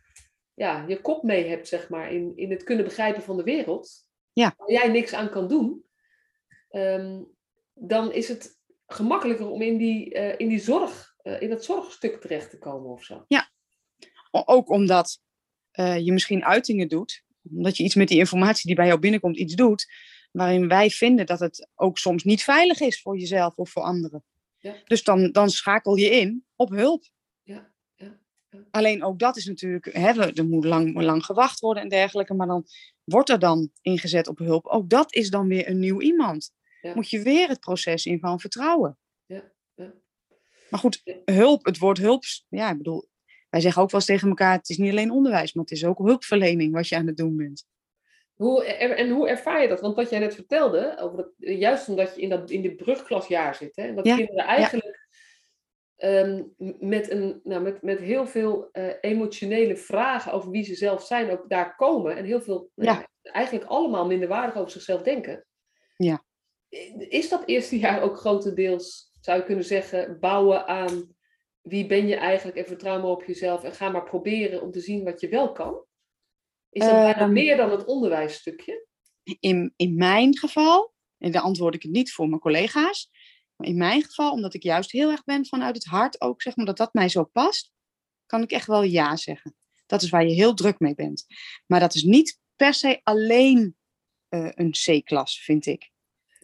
ja, 0.54 0.84
je 0.88 1.00
kop 1.00 1.22
mee 1.22 1.48
hebt, 1.48 1.68
zeg 1.68 1.88
maar, 1.88 2.12
in, 2.12 2.36
in 2.36 2.50
het 2.50 2.64
kunnen 2.64 2.84
begrijpen 2.84 3.22
van 3.22 3.36
de 3.36 3.42
wereld, 3.42 4.03
Ja. 4.34 4.54
waar 4.56 4.70
jij 4.70 4.88
niks 4.88 5.12
aan 5.12 5.30
kan 5.30 5.48
doen, 5.48 5.84
ehm, 6.68 7.22
dan 7.74 8.12
is 8.12 8.28
het 8.28 8.58
gemakkelijker 8.86 9.48
om 9.48 9.62
in 9.62 9.76
die, 9.78 10.14
eh, 10.14 10.34
in 10.38 10.48
die 10.48 10.60
zorg, 10.60 11.14
eh, 11.22 11.40
in 11.42 11.48
dat 11.50 11.64
zorgstuk 11.64 12.20
terecht 12.20 12.50
te 12.50 12.58
komen 12.58 12.90
of 12.90 13.04
zo. 13.04 13.24
O- 14.30 14.42
Ook 14.46 14.68
omdat 14.70 15.22
eh, 15.70 15.98
je 15.98 16.12
misschien 16.12 16.44
uitingen 16.44 16.88
doet. 16.88 17.22
Omdat 17.50 17.76
je 17.76 17.84
iets 17.84 17.94
met 17.94 18.08
die 18.08 18.18
informatie 18.18 18.66
die 18.66 18.74
bij 18.76 18.86
jou 18.86 18.98
binnenkomt 18.98 19.36
iets 19.36 19.54
doet. 19.54 19.86
Waarin 20.32 20.68
wij 20.68 20.90
vinden 20.90 21.26
dat 21.26 21.40
het 21.40 21.68
ook 21.74 21.98
soms 21.98 22.24
niet 22.24 22.42
veilig 22.42 22.80
is 22.80 23.00
voor 23.02 23.18
jezelf 23.18 23.56
of 23.56 23.70
voor 23.70 23.82
anderen. 23.82 24.24
Ja. 24.58 24.74
Dus 24.84 25.04
dan, 25.04 25.32
dan 25.32 25.50
schakel 25.50 25.94
je 25.96 26.10
in 26.10 26.44
op 26.56 26.68
hulp. 26.70 27.04
Alleen 28.70 29.04
ook 29.04 29.18
dat 29.18 29.36
is 29.36 29.46
natuurlijk, 29.46 29.92
hè, 29.92 30.32
er 30.32 30.46
moet 30.46 30.64
lang, 30.64 31.00
lang 31.00 31.24
gewacht 31.24 31.60
worden 31.60 31.82
en 31.82 31.88
dergelijke. 31.88 32.34
Maar 32.34 32.46
dan 32.46 32.66
wordt 33.04 33.28
er 33.28 33.38
dan 33.38 33.70
ingezet 33.80 34.28
op 34.28 34.38
hulp. 34.38 34.66
Ook 34.66 34.88
dat 34.88 35.14
is 35.14 35.30
dan 35.30 35.48
weer 35.48 35.68
een 35.68 35.78
nieuw 35.78 36.00
iemand. 36.00 36.50
Ja. 36.80 36.94
Moet 36.94 37.10
je 37.10 37.22
weer 37.22 37.48
het 37.48 37.60
proces 37.60 38.06
in 38.06 38.18
van 38.18 38.40
vertrouwen. 38.40 38.98
Ja, 39.26 39.52
ja. 39.74 39.92
Maar 40.70 40.80
goed, 40.80 41.20
hulp, 41.24 41.64
het 41.64 41.78
woord 41.78 41.98
hulp, 41.98 42.22
ja, 42.48 42.70
ik 42.70 42.76
bedoel, 42.76 43.08
wij 43.50 43.60
zeggen 43.60 43.82
ook 43.82 43.90
wel 43.90 44.00
eens 44.00 44.08
tegen 44.08 44.28
elkaar, 44.28 44.56
het 44.56 44.68
is 44.68 44.76
niet 44.76 44.90
alleen 44.90 45.10
onderwijs, 45.10 45.52
maar 45.52 45.64
het 45.64 45.72
is 45.72 45.84
ook 45.84 45.98
hulpverlening 45.98 46.72
wat 46.72 46.88
je 46.88 46.96
aan 46.96 47.06
het 47.06 47.16
doen 47.16 47.36
bent. 47.36 47.66
Hoe, 48.34 48.64
en 48.64 49.10
hoe 49.10 49.28
ervaar 49.28 49.62
je 49.62 49.68
dat? 49.68 49.80
Want 49.80 49.96
wat 49.96 50.10
jij 50.10 50.18
net 50.18 50.34
vertelde, 50.34 50.96
over 51.00 51.16
dat, 51.16 51.28
juist 51.36 51.88
omdat 51.88 52.14
je 52.14 52.20
in, 52.20 52.28
dat, 52.28 52.50
in 52.50 52.62
dit 52.62 52.76
brugklasjaar 52.76 53.54
zit, 53.54 53.76
hè, 53.76 53.94
dat 53.94 54.04
kinderen 54.04 54.44
eigenlijk 54.44 54.93
ehm, 56.04 56.42
met, 56.78 57.10
een, 57.10 57.40
nou, 57.44 57.62
met, 57.62 57.82
met 57.82 57.98
heel 57.98 58.26
veel 58.26 58.68
eh, 58.72 58.92
emotionele 59.00 59.76
vragen 59.76 60.32
over 60.32 60.50
wie 60.50 60.64
ze 60.64 60.74
zelf 60.74 61.02
zijn, 61.06 61.30
ook 61.30 61.48
daar 61.48 61.76
komen. 61.76 62.16
En 62.16 62.24
heel 62.24 62.40
veel, 62.40 62.70
Ja. 62.74 63.08
eigenlijk 63.22 63.66
allemaal 63.66 64.06
minderwaardig 64.06 64.56
over 64.56 64.70
zichzelf 64.70 65.02
denken. 65.02 65.46
Ja. 65.96 66.24
Is 67.08 67.28
dat 67.28 67.42
eerste 67.46 67.78
jaar 67.78 68.02
ook 68.02 68.16
grotendeels, 68.18 69.10
zou 69.20 69.38
je 69.38 69.44
kunnen 69.44 69.64
zeggen, 69.64 70.18
bouwen 70.20 70.66
aan 70.66 71.14
wie 71.60 71.86
ben 71.86 72.06
je 72.06 72.16
eigenlijk 72.16 72.58
en 72.58 72.66
vertrouw 72.66 73.00
maar 73.00 73.10
op 73.10 73.24
jezelf 73.24 73.64
en 73.64 73.72
ga 73.72 73.88
maar 73.88 74.04
proberen 74.04 74.62
om 74.62 74.70
te 74.70 74.80
zien 74.80 75.04
wat 75.04 75.20
je 75.20 75.28
wel 75.28 75.52
kan? 75.52 75.84
Is 76.70 76.82
dat 76.82 76.90
bijna 76.90 77.18
Ehm. 77.18 77.32
meer 77.32 77.56
dan 77.56 77.70
het 77.70 77.84
onderwijsstukje? 77.84 78.86
In, 79.40 79.72
in 79.76 79.96
mijn 79.96 80.36
geval, 80.38 80.92
en 81.18 81.32
dan 81.32 81.42
antwoord 81.42 81.74
ik 81.74 81.82
het 81.82 81.90
niet 81.92 82.12
voor 82.12 82.28
mijn 82.28 82.40
collega's, 82.40 83.10
in 83.56 83.76
mijn 83.76 84.02
geval, 84.02 84.32
omdat 84.32 84.54
ik 84.54 84.62
juist 84.62 84.92
heel 84.92 85.10
erg 85.10 85.24
ben 85.24 85.46
vanuit 85.46 85.74
het 85.74 85.84
hart 85.84 86.20
ook, 86.20 86.42
zeg 86.42 86.56
maar, 86.56 86.66
dat 86.66 86.76
dat 86.76 86.94
mij 86.94 87.08
zo 87.08 87.24
past, 87.24 87.72
kan 88.26 88.42
ik 88.42 88.50
echt 88.50 88.66
wel 88.66 88.82
ja 88.82 89.16
zeggen. 89.16 89.54
Dat 89.86 90.02
is 90.02 90.10
waar 90.10 90.26
je 90.26 90.34
heel 90.34 90.54
druk 90.54 90.78
mee 90.78 90.94
bent. 90.94 91.26
Maar 91.66 91.80
dat 91.80 91.94
is 91.94 92.02
niet 92.02 92.40
per 92.56 92.74
se 92.74 93.00
alleen 93.02 93.76
eh, 94.28 94.48
een 94.54 94.70
C-klas, 94.70 95.40
vind 95.40 95.66
ik. 95.66 95.90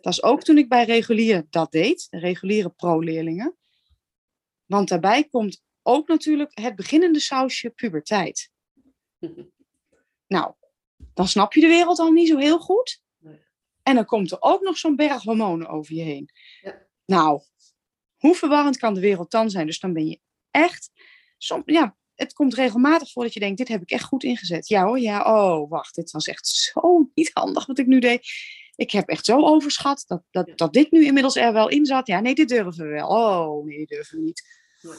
Dat 0.01 0.13
is 0.13 0.23
ook 0.23 0.43
toen 0.43 0.59
ik 0.59 0.69
bij 0.69 0.85
regulier 0.85 1.47
dat 1.51 1.73
deed, 1.73 2.07
de 2.11 2.19
reguliere 2.19 2.71
pro-leerlingen. 2.71 3.57
Want 4.67 4.89
daarbij 4.89 5.25
komt 5.25 5.63
ook 5.83 6.09
natuurlijk 6.09 6.59
het 6.61 6.77
beginnende 6.77 7.21
sausje 7.21 7.71
puberteit. 7.71 8.51
Nou, 10.27 10.55
dan 11.15 11.29
snap 11.29 11.53
je 11.53 11.61
de 11.61 11.67
wereld 11.67 11.99
al 11.99 12.11
niet 12.11 12.29
zo 12.29 12.39
heel 12.39 12.59
goed. 12.59 13.03
En 13.83 13.95
dan 13.95 14.05
komt 14.05 14.31
er 14.31 14.37
ook 14.41 14.61
nog 14.61 14.79
zo'n 14.79 14.97
berg 14.97 15.23
hormonen 15.23 15.69
over 15.69 15.95
je 15.95 16.03
heen. 16.03 16.31
Ja. 16.61 16.89
Nou, 17.11 17.43
hoe 18.17 18.35
verwarrend 18.35 18.77
kan 18.77 18.95
de 18.95 19.01
wereld 19.01 19.31
dan 19.31 19.51
zijn? 19.51 19.67
Dus 19.67 19.79
dan 19.79 19.93
ben 19.93 20.07
je 20.07 20.21
echt... 20.51 20.91
Som, 21.39 21.63
ja, 21.67 21.97
het 22.15 22.33
komt 22.33 22.55
regelmatig 22.55 23.11
voor 23.11 23.23
dat 23.23 23.35
je 23.35 23.41
denkt, 23.41 23.59
dit 23.59 23.69
heb 23.69 23.83
ik 23.83 23.91
echt 23.91 24.05
goed 24.05 24.23
ingezet. 24.23 24.69
Ja 24.69 24.85
hoor, 24.85 24.99
ja, 24.99 25.23
oh, 25.25 25.71
wacht, 25.71 25.95
dit 25.95 26.11
was 26.11 26.27
echt 26.27 26.47
zo 26.73 27.11
niet 27.15 27.31
handig 27.33 27.67
wat 27.67 27.79
ik 27.79 27.87
nu 27.87 28.01
deed. 28.01 28.29
Ik 28.77 28.91
heb 28.91 29.09
echt 29.09 29.25
zo 29.25 29.45
overschat 29.45 30.05
dat, 30.07 30.23
dat, 30.31 30.59
dat 30.59 30.73
dit 30.73 30.91
nu 30.91 31.05
inmiddels 31.05 31.37
er 31.37 31.53
wel 31.53 31.69
in 31.69 31.87
zat. 31.87 32.07
Ja, 32.07 32.21
nee, 32.21 32.35
dit 32.35 32.49
durven 32.49 32.85
we 32.85 32.91
wel. 32.91 33.09
Oh, 33.09 33.65
nee, 33.65 33.77
dit 33.79 33.89
durven 33.89 34.19
we 34.19 34.25
niet. 34.25 34.43
Nee, 34.81 34.99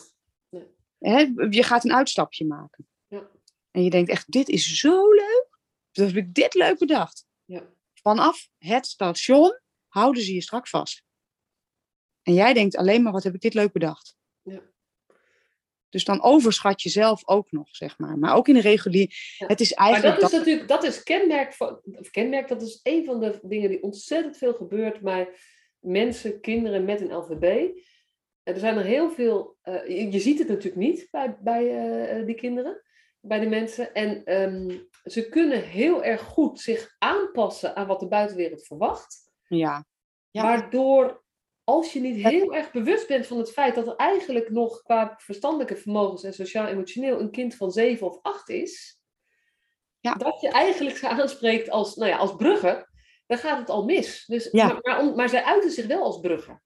nee. 0.50 0.68
Hè, 1.00 1.46
je 1.50 1.64
gaat 1.64 1.84
een 1.84 1.94
uitstapje 1.94 2.46
maken. 2.46 2.88
Ja. 3.08 3.30
En 3.72 3.84
je 3.84 3.90
denkt 3.90 4.10
echt, 4.10 4.32
dit 4.32 4.50
is 4.50 4.80
zo 4.80 5.12
leuk. 5.12 5.60
Dat 5.92 6.08
heb 6.08 6.16
ik 6.16 6.34
dit 6.34 6.54
leuk 6.54 6.78
bedacht. 6.78 7.26
Ja. 7.46 7.64
Vanaf 7.94 8.50
het 8.58 8.86
station 8.86 9.60
houden 9.88 10.24
ze 10.24 10.34
je 10.34 10.42
strak 10.42 10.68
vast. 10.68 11.04
En 12.24 12.34
jij 12.34 12.54
denkt 12.54 12.76
alleen 12.76 13.04
maar, 13.04 13.12
wat 13.12 13.24
heb 13.24 13.34
ik 13.34 13.42
dit 13.42 13.54
leuk 13.54 13.72
bedacht. 13.72 14.16
Ja. 14.42 14.62
Dus 15.90 16.04
dan 16.04 16.22
overschat 16.22 16.82
je 16.82 16.90
zelf 16.90 17.28
ook 17.28 17.52
nog, 17.52 17.76
zeg 17.76 17.98
maar. 17.98 18.18
Maar 18.18 18.36
ook 18.36 18.48
in 18.48 18.54
de 18.54 18.62
regulier. 18.62 19.36
Ja. 19.38 19.48
Het 19.48 19.60
is 19.60 19.76
Maar 19.76 19.88
eigenlijk... 19.88 20.20
dat 20.20 20.32
is 20.32 20.38
natuurlijk, 20.38 20.68
dat 20.68 20.84
is 20.84 21.04
kenmerk 21.04 21.54
van, 21.54 21.82
of 21.84 22.10
kenmerk, 22.10 22.48
dat 22.48 22.62
is 22.62 22.80
een 22.84 23.06
van 23.06 23.20
de 23.20 23.40
dingen 23.42 23.70
die 23.70 23.84
ontzettend 23.84 24.38
veel 24.38 24.54
gebeurt 24.54 25.02
bij 25.02 25.30
mensen, 25.80 26.42
kinderen 26.42 26.86
met 26.86 27.02
een 27.02 27.14
LVB. 27.16 27.78
Er 28.44 28.60
zijn 28.60 28.78
er 28.78 28.84
heel 28.84 29.12
veel, 29.12 29.58
eh, 29.62 29.88
je, 29.88 30.12
je 30.12 30.20
ziet 30.20 30.40
het 30.40 30.48
natuurlijk 30.48 30.82
niet 30.82 31.08
bij, 31.12 31.38
bij 31.40 31.70
eh, 32.10 32.26
die 32.26 32.36
kinderen, 32.36 32.82
bij 33.20 33.40
die 33.40 33.50
mensen. 33.50 33.94
En 33.94 34.24
ehm, 34.24 34.78
ze 35.04 35.30
kunnen 35.30 35.62
heel 35.64 36.04
erg 36.04 36.22
goed 36.22 36.60
zich 36.60 36.96
aanpassen 36.98 37.76
aan 37.76 37.88
wat 37.88 38.00
de 38.00 38.08
buitenwereld 38.08 38.66
verwacht. 38.66 39.32
ja. 39.48 39.86
Ja. 40.32 40.44
Waardoor, 40.44 41.24
als 41.64 41.94
je 41.94 42.00
niet 42.00 42.26
heel 42.28 42.54
erg 42.56 42.72
bewust 42.72 43.08
bent 43.08 43.28
van 43.28 43.38
het 43.38 43.52
feit 43.52 43.76
dat 43.76 43.88
er 43.88 43.96
eigenlijk 43.96 44.50
nog 44.50 44.82
qua 44.82 45.14
verstandelijke 45.18 45.76
vermogens 45.76 46.24
en 46.24 46.34
sociaal-emotioneel 46.34 47.20
een 47.20 47.32
kind 47.32 47.56
van 47.56 47.72
zeven 47.72 48.08
of 48.08 48.20
acht 48.22 48.50
is, 48.50 49.00
Ja. 50.00 50.14
dat 50.14 50.42
je 50.42 50.50
eigenlijk 50.50 50.98
ze 50.98 51.08
aanspreekt 51.10 51.70
als, 51.70 51.96
nou 51.96 52.10
ja, 52.10 52.18
als 52.18 52.36
brugger, 52.36 52.90
dan 53.28 53.38
gaat 53.38 53.58
het 53.58 53.70
al 53.70 53.84
mis. 53.86 54.26
Dus, 54.26 54.50
Ja. 54.52 54.80
maar, 54.82 55.16
maar, 55.16 55.30
zij 55.30 55.44
uiten 55.44 55.72
zich 55.72 55.86
wel 55.86 56.04
als 56.04 56.20
brugger. 56.20 56.62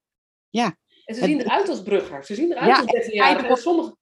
Ja. 0.50 0.78
En 1.06 1.16
ze 1.16 1.22
Het- 1.22 1.30
zien 1.30 1.40
eruit 1.42 1.70
als 1.70 1.84
brugger. 1.84 2.26
Ze 2.26 2.36
zien 2.36 2.52
eruit 2.52 2.68
Ja, 2.68 2.76
als 2.76 2.86
en 2.86 2.92
13 2.92 3.14
jaar. 3.14 3.26
En 3.28 3.32
eigenlijk- 3.34 3.62
sommige, 3.62 3.96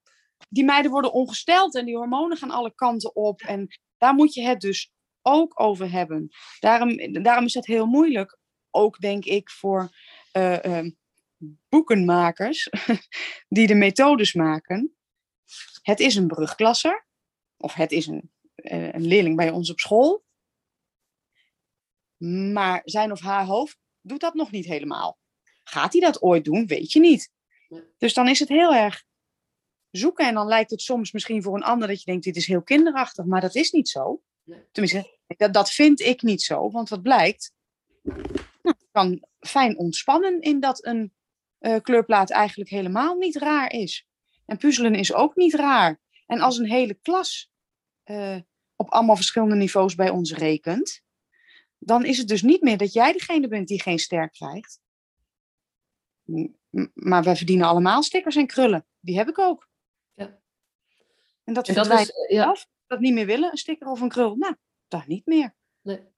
die 0.50 0.64
meiden 0.64 0.92
worden 0.92 1.14
ongesteld 1.14 1.76
en 1.76 1.86
die 1.86 1.96
hormonen 1.98 2.38
gaan 2.38 2.52
alle 2.52 2.74
kanten 2.76 3.16
op. 3.16 3.42
En 3.42 3.68
daar 3.98 4.14
moet 4.14 4.34
je 4.34 4.42
het 4.42 4.60
dus 4.60 4.92
ook 5.22 5.60
over 5.60 5.92
hebben. 5.92 6.30
Daarom, 6.60 7.22
daarom 7.24 7.46
is 7.46 7.54
het 7.54 7.66
heel 7.66 7.86
moeilijk, 7.86 8.38
ook 8.72 9.00
denk 9.00 9.26
ik, 9.26 9.50
voor 9.50 9.90
boekenmakers 11.70 12.70
die 13.48 13.68
de 13.68 13.76
methodes 13.76 14.34
maken. 14.34 14.96
Het 15.82 16.00
is 16.00 16.16
een 16.16 16.28
brugklasser, 16.28 17.06
of 17.58 17.74
het 17.74 17.92
is 17.92 18.08
een, 18.08 18.32
eh, 18.56 18.94
een 18.94 19.06
leerling 19.06 19.36
bij 19.36 19.50
ons 19.50 19.72
op 19.72 19.80
school. 19.80 20.24
Maar 22.54 22.82
zijn 22.86 23.12
of 23.12 23.20
haar 23.20 23.46
hoofd 23.46 23.78
doet 24.02 24.20
dat 24.20 24.34
nog 24.34 24.52
niet 24.52 24.66
helemaal. 24.66 25.18
Gaat 25.64 25.92
hij 25.92 26.02
dat 26.02 26.22
ooit 26.22 26.46
doen? 26.46 26.66
Weet 26.66 26.92
je 26.92 27.00
niet. 27.00 27.32
Dus 27.98 28.14
dan 28.14 28.28
is 28.28 28.40
het 28.40 28.50
heel 28.50 28.74
erg 28.74 29.04
zoeken. 29.92 30.28
En 30.28 30.34
dan 30.34 30.48
lijkt 30.48 30.72
het 30.72 30.82
soms 30.82 31.12
misschien 31.12 31.44
voor 31.44 31.56
een 31.56 31.64
ander 31.64 31.88
dat 31.88 32.00
je 32.00 32.06
denkt, 32.06 32.24
dit 32.24 32.36
is 32.36 32.48
heel 32.48 32.64
kinderachtig, 32.64 33.26
maar 33.26 33.42
dat 33.42 33.56
is 33.56 33.72
niet 33.72 33.90
zo. 33.90 34.22
Tenminste, 34.72 35.20
dat, 35.28 35.54
dat 35.54 35.72
vind 35.72 36.00
ik 36.00 36.22
niet 36.22 36.42
zo. 36.42 36.72
Want 36.72 36.90
wat 36.90 37.02
blijkt, 37.02 37.54
nou, 38.64 38.76
kan 38.92 39.28
fijn 39.40 39.78
ontspannen 39.78 40.42
in 40.42 40.60
dat 40.60 40.86
een 40.86 41.14
eh, 41.58 41.82
kleurplaat 41.82 42.30
eigenlijk 42.30 42.70
helemaal 42.70 43.16
niet 43.16 43.36
raar 43.36 43.72
is. 43.72 44.08
En 44.46 44.58
puzzelen 44.58 44.96
is 44.96 45.14
ook 45.14 45.36
niet 45.36 45.54
raar. 45.54 46.02
En 46.26 46.40
als 46.40 46.58
een 46.58 46.70
hele 46.70 46.94
klas 46.94 47.52
eh, 48.04 48.38
op 48.76 48.90
allemaal 48.90 49.16
verschillende 49.16 49.56
niveaus 49.56 49.96
bij 49.96 50.10
ons 50.10 50.34
rekent, 50.34 51.02
dan 51.78 52.06
is 52.06 52.18
het 52.18 52.28
dus 52.28 52.42
niet 52.42 52.62
meer 52.62 52.78
dat 52.78 52.94
jij 52.94 53.12
degene 53.12 53.48
bent 53.48 53.68
die 53.68 53.82
geen 53.82 54.00
ster 54.00 54.30
krijgt. 54.30 54.82
Maar 56.94 57.24
wij 57.24 57.36
verdienen 57.36 57.68
allemaal 57.68 58.04
stickers 58.04 58.36
en 58.36 58.48
krullen. 58.48 58.86
Die 59.00 59.18
heb 59.18 59.30
ik 59.30 59.40
ook. 59.40 59.70
Ja. 60.14 60.42
En 61.44 61.54
dat 61.54 61.68
en 61.68 61.74
dat 61.74 61.86
verdwijnt 61.86 62.10
is, 62.10 62.36
ja, 62.36 62.46
af. 62.46 62.68
Dat 62.88 63.00
niet 63.00 63.14
meer 63.14 63.26
willen, 63.26 63.52
een 63.52 63.58
sticker 63.58 63.88
of 63.88 64.02
een 64.02 64.10
krul. 64.10 64.36
Nou, 64.36 64.56
dat 64.88 65.08
niet 65.08 65.26
meer. 65.26 65.56
Nee. 65.82 66.13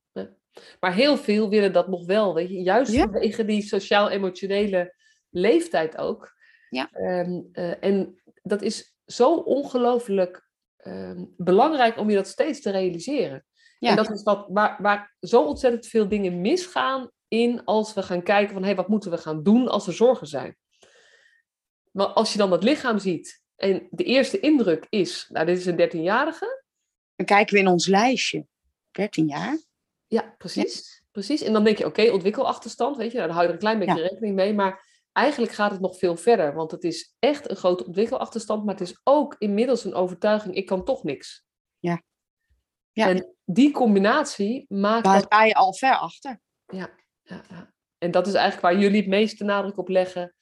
Maar 0.80 0.94
heel 0.94 1.18
veel 1.18 1.50
willen 1.50 1.74
dat 1.74 1.88
nog 1.88 2.06
wel, 2.06 2.34
weet 2.34 2.50
je. 2.50 2.62
Juist 2.62 2.92
Ja. 2.92 3.04
vanwege 3.04 3.46
die 3.46 3.62
sociaal-emotionele 3.62 4.96
leeftijd 5.30 5.98
ook. 5.98 6.34
Ja. 6.70 6.90
Ehm, 6.92 7.42
eh, 7.52 7.84
en 7.84 8.22
dat 8.44 8.62
is 8.62 8.96
zo 9.06 9.36
ongelooflijk 9.36 10.44
ehm, 10.78 11.26
belangrijk 11.38 11.98
om 11.98 12.10
je 12.10 12.16
dat 12.16 12.28
steeds 12.28 12.62
te 12.62 12.72
realiseren. 12.72 13.46
Ja. 13.80 13.90
En 13.90 13.96
dat 13.96 14.12
is 14.12 14.24
wat, 14.24 14.46
waar, 14.50 14.82
waar 14.82 15.16
zo 15.20 15.44
ontzettend 15.44 15.88
veel 15.88 16.08
dingen 16.08 16.42
misgaan 16.42 17.12
in 17.28 17.64
als 17.64 17.94
we 17.94 18.04
gaan 18.04 18.24
kijken 18.24 18.54
van, 18.54 18.62
hé, 18.62 18.68
hey, 18.68 18.76
wat 18.76 18.88
moeten 18.88 19.12
we 19.12 19.18
gaan 19.18 19.44
doen 19.44 19.68
als 19.68 19.88
er 19.88 19.94
zorgen 19.94 20.28
zijn. 20.28 20.58
Maar 21.92 22.08
als 22.08 22.32
je 22.32 22.38
dan 22.38 22.50
dat 22.50 22.64
lichaam 22.64 23.00
ziet 23.00 23.44
en 23.56 23.88
de 23.92 24.04
eerste 24.04 24.40
indruk 24.40 24.86
is, 24.90 25.28
nou, 25.30 25.46
dit 25.46 25.58
is 25.58 25.66
een 25.66 25.90
13-jarige, 25.90 26.64
Dan 27.16 27.26
kijken 27.26 27.54
we 27.54 27.60
in 27.60 27.68
ons 27.68 27.88
lijstje. 27.88 28.46
13 28.92 29.28
jaar. 29.28 29.58
Ja, 30.08 30.36
precies. 30.38 31.04
precies. 31.12 31.42
En 31.42 31.54
dan 31.54 31.64
denk 31.64 31.78
je, 31.78 31.86
oké, 31.86 32.12
ontwikkelachterstand, 32.12 32.98
weet 32.98 33.12
je, 33.12 33.18
nou, 33.18 33.28
daar 33.28 33.36
hou 33.36 33.48
je 33.48 33.54
er 33.54 33.60
een 33.60 33.66
klein 33.68 33.80
beetje 33.80 34.02
Ja. 34.02 34.08
rekening 34.08 34.36
mee. 34.36 34.54
Maar 34.54 34.86
eigenlijk 35.12 35.52
gaat 35.52 35.72
het 35.72 35.82
nog 35.82 35.98
veel 35.98 36.18
verder, 36.18 36.54
want 36.54 36.72
het 36.72 36.84
is 36.84 37.16
echt 37.20 37.50
een 37.50 37.56
grote 37.56 37.86
ontwikkelachterstand, 37.86 38.66
maar 38.66 38.76
het 38.76 38.88
is 38.88 39.00
ook 39.04 39.36
inmiddels 39.38 39.84
een 39.84 39.94
overtuiging, 39.94 40.56
ik 40.56 40.66
kan 40.66 40.86
toch 40.86 41.04
niks. 41.04 41.46
Ja. 41.80 42.02
Ja. 42.92 43.10
En 43.10 43.36
die 43.46 43.72
combinatie 43.72 44.66
maakt 44.68 45.04
Daar 45.04 45.22
sta 45.22 45.44
je 45.44 45.54
al 45.54 45.74
ver 45.74 45.96
achter. 45.98 46.40
Ja, 46.66 46.90
ja. 47.24 47.74
En 47.98 48.12
dat 48.12 48.28
is 48.28 48.34
eigenlijk 48.34 48.74
waar 48.74 48.82
jullie 48.82 49.00
het 49.00 49.10
meeste 49.10 49.44
nadruk 49.44 49.78
op 49.78 49.88
leggen. 49.88 50.36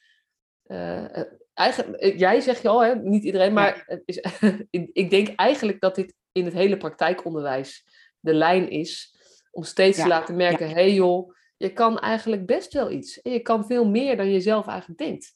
Eh, 0.63 1.17
eh, 1.17 1.31
eigenlijk, 1.53 2.01
eh, 2.01 2.19
jij 2.19 2.39
zegt 2.39 2.61
je 2.61 2.67
al, 2.67 2.83
hè, 2.83 2.95
niet 2.95 3.23
iedereen, 3.23 3.53
maar 3.53 4.01
is, 4.05 4.17
ik 5.03 5.09
denk 5.09 5.35
eigenlijk 5.35 5.79
dat 5.81 5.95
dit 5.95 6.13
in 6.31 6.45
het 6.45 6.53
hele 6.53 6.77
praktijkonderwijs 6.77 7.85
de 8.19 8.33
lijn 8.33 8.69
is 8.69 9.12
om 9.53 9.63
steeds 9.63 9.97
te 9.97 10.03
Ja, 10.03 10.09
laten 10.09 10.35
merken, 10.35 10.67
hé 10.67 10.73
hey 10.73 10.93
joh, 10.93 11.35
je 11.57 11.73
kan 11.73 11.99
eigenlijk 11.99 12.45
best 12.45 12.73
wel 12.73 12.91
iets. 12.91 13.21
En 13.21 13.31
je 13.31 13.39
kan 13.39 13.65
veel 13.65 13.85
meer 13.85 14.17
dan 14.17 14.29
je 14.29 14.39
zelf 14.39 14.67
eigenlijk 14.67 14.99
denkt. 14.99 15.35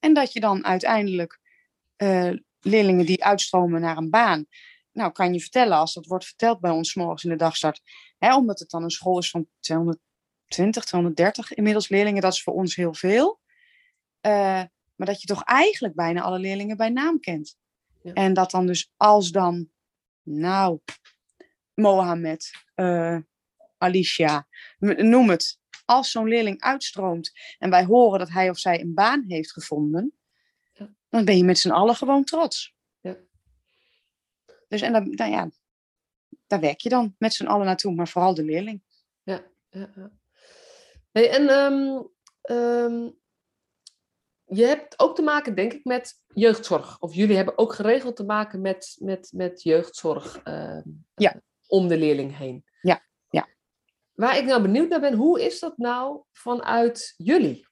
En 0.00 0.14
dat 0.14 0.32
je 0.32 0.40
dan 0.40 0.64
uiteindelijk 0.64 1.40
eh, 1.96 2.30
leerlingen 2.60 3.06
die 3.06 3.24
uitstromen 3.24 3.80
naar 3.80 3.96
een 3.96 4.10
baan. 4.10 4.46
Nou, 4.92 5.12
kan 5.12 5.32
je 5.32 5.40
vertellen, 5.40 5.76
als 5.76 5.94
dat 5.94 6.06
wordt 6.06 6.24
verteld 6.24 6.60
bij 6.60 6.70
ons 6.70 6.94
morgens 6.94 7.24
in 7.24 7.30
de 7.30 7.36
dagstart. 7.36 7.80
Hè, 8.18 8.36
omdat 8.36 8.58
het 8.58 8.70
dan 8.70 8.82
een 8.82 8.90
school 8.90 9.18
is 9.18 9.30
van 9.30 9.48
220, 9.60 10.84
230 10.84 11.54
inmiddels 11.54 11.88
leerlingen. 11.88 12.22
Dat 12.22 12.32
is 12.32 12.42
voor 12.42 12.54
ons 12.54 12.76
heel 12.76 12.94
veel. 12.94 13.40
Eh, 14.20 14.62
maar 14.94 15.06
dat 15.06 15.20
je 15.20 15.26
toch 15.26 15.42
eigenlijk 15.44 15.94
bijna 15.94 16.22
alle 16.22 16.38
leerlingen 16.38 16.76
bij 16.76 16.90
naam 16.90 17.20
kent. 17.20 17.56
Ja. 18.02 18.12
En 18.12 18.34
dat 18.34 18.50
dan 18.50 18.66
dus 18.66 18.92
als 18.96 19.30
dan, 19.30 19.70
nou, 20.22 20.78
Mohammed, 21.78 22.50
eh, 22.74 23.18
Alicia, 23.78 24.46
noem 24.78 25.30
het. 25.30 25.58
Als 25.84 26.10
zo'n 26.10 26.28
leerling 26.28 26.60
uitstroomt 26.60 27.32
en 27.58 27.70
wij 27.70 27.84
horen 27.84 28.18
dat 28.18 28.28
hij 28.28 28.50
of 28.50 28.58
zij 28.58 28.80
een 28.80 28.94
baan 28.94 29.24
heeft 29.26 29.52
gevonden, 29.52 30.18
dan 31.08 31.24
ben 31.24 31.36
je 31.36 31.44
met 31.44 31.58
z'n 31.58 31.70
allen 31.70 31.94
gewoon 31.94 32.24
trots. 32.24 32.74
Ja. 33.00 33.16
Dus 34.68 34.80
en 34.80 34.92
dan, 34.92 35.10
nou 35.10 35.30
ja, 35.30 35.50
daar 36.46 36.60
werk 36.60 36.80
je 36.80 36.88
dan 36.88 37.14
met 37.18 37.34
z'n 37.34 37.46
allen 37.46 37.66
naartoe, 37.66 37.94
maar 37.94 38.08
vooral 38.08 38.34
de 38.34 38.44
leerling. 38.44 38.82
Ja, 39.22 39.46
ja, 39.70 39.92
ja. 39.94 40.10
Hey, 41.12 41.30
en 41.30 41.48
ehm, 41.48 42.02
ehm, 42.40 43.10
je 44.44 44.64
hebt 44.64 44.98
ook 44.98 45.16
te 45.16 45.22
maken, 45.22 45.54
denk 45.54 45.72
ik, 45.72 45.84
met 45.84 46.20
jeugdzorg. 46.34 47.00
Of 47.00 47.14
jullie 47.14 47.36
hebben 47.36 47.58
ook 47.58 47.74
geregeld 47.74 48.16
te 48.16 48.24
maken 48.24 48.60
met, 48.60 48.96
met, 49.00 49.30
met 49.34 49.62
jeugdzorg 49.62 50.42
ehm, 50.42 50.88
Ja. 51.14 51.42
Om 51.68 51.88
de 51.88 51.96
leerling 51.98 52.36
heen. 52.38 52.64
Ja, 52.80 53.02
ja. 53.30 53.48
Waar 54.12 54.38
ik 54.38 54.44
nou 54.44 54.62
benieuwd 54.62 54.88
naar 54.88 55.00
ben, 55.00 55.14
hoe 55.14 55.42
is 55.44 55.60
dat 55.60 55.76
nou 55.78 56.22
vanuit 56.32 57.14
jullie? 57.16 57.66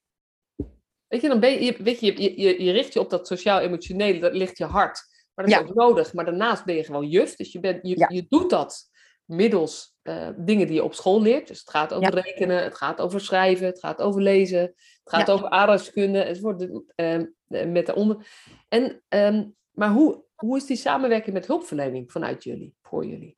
Weet 1.06 1.20
je, 1.20 1.28
dan 1.28 1.40
ben 1.40 1.62
je, 1.64 1.76
weet 1.82 2.00
je, 2.00 2.22
je, 2.22 2.40
je, 2.40 2.62
je 2.62 2.72
richt 2.72 2.92
je 2.92 3.00
op 3.00 3.10
dat 3.10 3.26
sociaal-emotionele, 3.26 4.18
dat 4.18 4.34
ligt 4.34 4.58
je 4.58 4.64
hart. 4.64 5.02
Maar 5.34 5.44
dat 5.44 5.54
is 5.54 5.60
Ja. 5.60 5.66
ook 5.68 5.74
nodig. 5.74 6.12
Maar 6.14 6.24
daarnaast 6.24 6.64
ben 6.64 6.74
je 6.74 6.84
gewoon 6.84 7.08
juf. 7.08 7.36
Dus 7.36 7.52
je, 7.52 7.60
bent, 7.60 7.86
je, 7.86 7.98
Ja. 7.98 8.08
je 8.12 8.26
doet 8.28 8.50
dat 8.50 8.90
middels 9.24 9.94
eh, 10.02 10.28
dingen 10.36 10.66
die 10.66 10.76
je 10.76 10.84
op 10.84 10.94
school 10.94 11.22
leert. 11.22 11.48
Dus 11.48 11.58
het 11.60 11.70
gaat 11.70 11.92
over 11.92 12.14
Ja. 12.16 12.20
rekenen, 12.22 12.62
het 12.62 12.76
gaat 12.76 13.00
over 13.00 13.20
schrijven, 13.20 13.66
het 13.66 13.78
gaat 13.78 14.00
over 14.02 14.22
lezen, 14.22 14.60
het 14.60 14.74
gaat 15.04 15.26
Ja. 15.26 15.32
over 15.32 15.48
aardrijkskunde, 15.50 16.22
enzovoort. 16.22 16.58
de- 16.58 16.84
ehm, 16.94 17.26
eh, 17.48 17.66
met 17.66 17.86
daaronder. 17.86 18.26
En, 18.68 19.02
ehm, 19.08 19.48
maar 19.70 19.90
hoe, 19.90 20.24
hoe 20.34 20.56
is 20.56 20.66
die 20.66 20.76
samenwerking 20.76 21.34
met 21.34 21.46
hulpverlening 21.46 22.12
vanuit 22.12 22.44
jullie, 22.44 22.74
voor 22.82 23.06
jullie? 23.06 23.35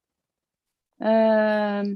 Ehm, 0.99 1.95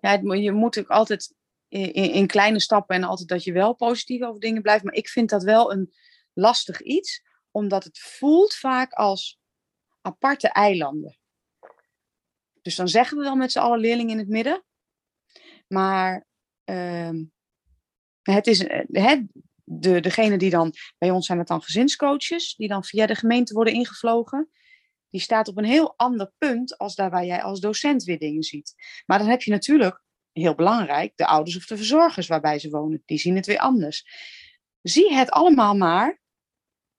ja, 0.00 0.12
je 0.34 0.52
moet 0.52 0.78
ook 0.78 0.88
altijd 0.88 1.34
in, 1.68 1.92
in, 1.92 2.10
in 2.10 2.26
kleine 2.26 2.60
stappen 2.60 2.96
en 2.96 3.04
altijd 3.04 3.28
dat 3.28 3.44
je 3.44 3.52
wel 3.52 3.74
positief 3.74 4.22
over 4.22 4.40
dingen 4.40 4.62
blijft. 4.62 4.84
Maar 4.84 4.94
ik 4.94 5.08
vind 5.08 5.30
dat 5.30 5.42
wel 5.42 5.72
een 5.72 5.92
lastig 6.32 6.80
iets, 6.80 7.22
omdat 7.50 7.84
het 7.84 7.98
voelt 7.98 8.54
vaak 8.54 8.92
als 8.92 9.40
aparte 10.00 10.48
eilanden. 10.48 11.18
Dus 12.62 12.76
dan 12.76 12.88
zeggen 12.88 13.16
we 13.16 13.22
wel 13.22 13.36
met 13.36 13.52
z'n 13.52 13.58
allen 13.58 13.78
leerlingen 13.78 14.12
in 14.12 14.18
het 14.18 14.28
midden. 14.28 14.64
Maar 15.68 16.26
ehm, 16.64 17.24
het 18.22 18.46
is 18.46 18.66
eh, 18.66 19.18
de, 19.64 20.00
degene 20.00 20.38
die 20.38 20.50
dan, 20.50 20.72
bij 20.98 21.10
ons 21.10 21.26
zijn 21.26 21.38
het 21.38 21.48
dan 21.48 21.62
gezinscoaches, 21.62 22.54
die 22.54 22.68
dan 22.68 22.84
via 22.84 23.06
de 23.06 23.14
gemeente 23.14 23.54
worden 23.54 23.74
ingevlogen 23.74 24.50
die 25.10 25.20
staat 25.20 25.48
op 25.48 25.56
een 25.56 25.64
heel 25.64 25.94
ander 25.96 26.32
punt 26.38 26.78
als 26.78 26.94
daar 26.94 27.10
waar 27.10 27.24
jij 27.24 27.42
als 27.42 27.60
docent 27.60 28.04
weer 28.04 28.18
dingen 28.18 28.42
ziet. 28.42 28.74
Maar 29.06 29.18
dan 29.18 29.28
heb 29.28 29.42
je 29.42 29.50
natuurlijk, 29.50 30.02
heel 30.32 30.54
belangrijk, 30.54 31.12
de 31.16 31.26
ouders 31.26 31.56
of 31.56 31.66
de 31.66 31.76
verzorgers 31.76 32.26
waarbij 32.26 32.58
ze 32.58 32.70
wonen. 32.70 33.02
Die 33.04 33.18
zien 33.18 33.36
het 33.36 33.46
weer 33.46 33.58
anders. 33.58 34.06
Zie 34.82 35.14
het 35.14 35.30
allemaal 35.30 35.76
maar 35.76 36.20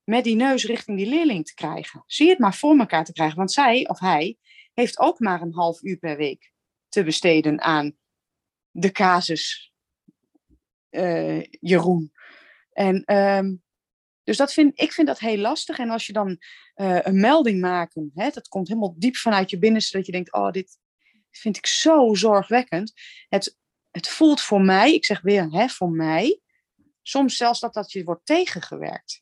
met 0.03 0.23
die 0.23 0.35
neus 0.35 0.65
richting 0.65 0.97
die 0.97 1.09
leerling 1.09 1.45
te 1.45 1.53
krijgen. 1.53 2.03
Zie 2.05 2.29
het 2.29 2.39
maar 2.39 2.53
voor 2.53 2.77
elkaar 2.77 3.05
te 3.05 3.13
krijgen. 3.13 3.37
Want 3.37 3.51
zij 3.51 3.87
of 3.87 3.99
hij 3.99 4.37
heeft 4.73 4.99
ook 4.99 5.19
maar 5.19 5.41
een 5.41 5.53
half 5.53 5.81
uur 5.81 5.97
per 5.97 6.17
week 6.17 6.51
te 6.87 7.03
besteden 7.03 7.61
aan 7.61 7.97
de 8.71 8.91
casus 8.91 9.73
eh, 10.89 11.43
Jeroen. 11.43 12.11
En 12.71 13.03
ehm, 13.03 13.55
dus 14.29 14.37
dat 14.37 14.53
vind, 14.53 14.79
ik 14.79 14.91
vind 14.91 15.07
dat 15.07 15.19
heel 15.19 15.37
lastig. 15.37 15.79
En 15.79 15.89
als 15.89 16.05
je 16.05 16.13
dan 16.13 16.37
eh, 16.73 16.99
een 17.01 17.19
melding 17.19 17.61
maken, 17.61 18.11
hè, 18.13 18.29
dat 18.29 18.47
komt 18.47 18.67
helemaal 18.67 18.95
diep 18.97 19.15
vanuit 19.15 19.49
je 19.49 19.59
binnenste, 19.59 19.97
dat 19.97 20.05
je 20.05 20.11
denkt, 20.11 20.33
oh, 20.33 20.51
dit 20.51 20.77
vind 21.31 21.57
ik 21.57 21.65
zo 21.65 22.13
zorgwekkend. 22.13 22.93
Het, 23.29 23.57
het 23.91 24.07
voelt 24.07 24.41
voor 24.41 24.61
mij, 24.61 24.93
ik 24.93 25.05
zeg 25.05 25.21
weer, 25.21 25.51
hè, 25.51 25.67
voor 25.67 25.91
mij, 25.91 26.41
soms 27.01 27.37
zelfs 27.37 27.59
dat 27.59 27.73
dat 27.73 27.91
je 27.91 28.03
wordt 28.03 28.25
tegengewerkt. 28.25 29.21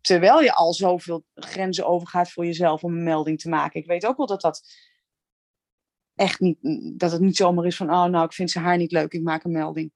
Terwijl 0.00 0.40
je 0.40 0.52
al 0.52 0.72
zoveel 0.72 1.24
grenzen 1.34 1.86
overgaat 1.86 2.32
voor 2.32 2.44
jezelf 2.44 2.82
om 2.82 2.92
een 2.92 3.04
melding 3.04 3.40
te 3.40 3.48
maken. 3.48 3.80
Ik 3.80 3.86
weet 3.86 4.06
ook 4.06 4.16
wel 4.16 4.26
dat 4.26 4.40
dat 4.40 4.62
echt 6.14 6.40
niet, 6.40 6.58
dat 6.98 7.12
het 7.12 7.20
niet 7.20 7.36
zomaar 7.36 7.66
is 7.66 7.76
van, 7.76 7.90
oh 7.90 8.04
nou, 8.04 8.24
ik 8.24 8.32
vind 8.32 8.50
ze 8.50 8.58
haar 8.58 8.76
niet 8.76 8.92
leuk, 8.92 9.12
ik 9.12 9.22
maak 9.22 9.44
een 9.44 9.52
melding. 9.52 9.92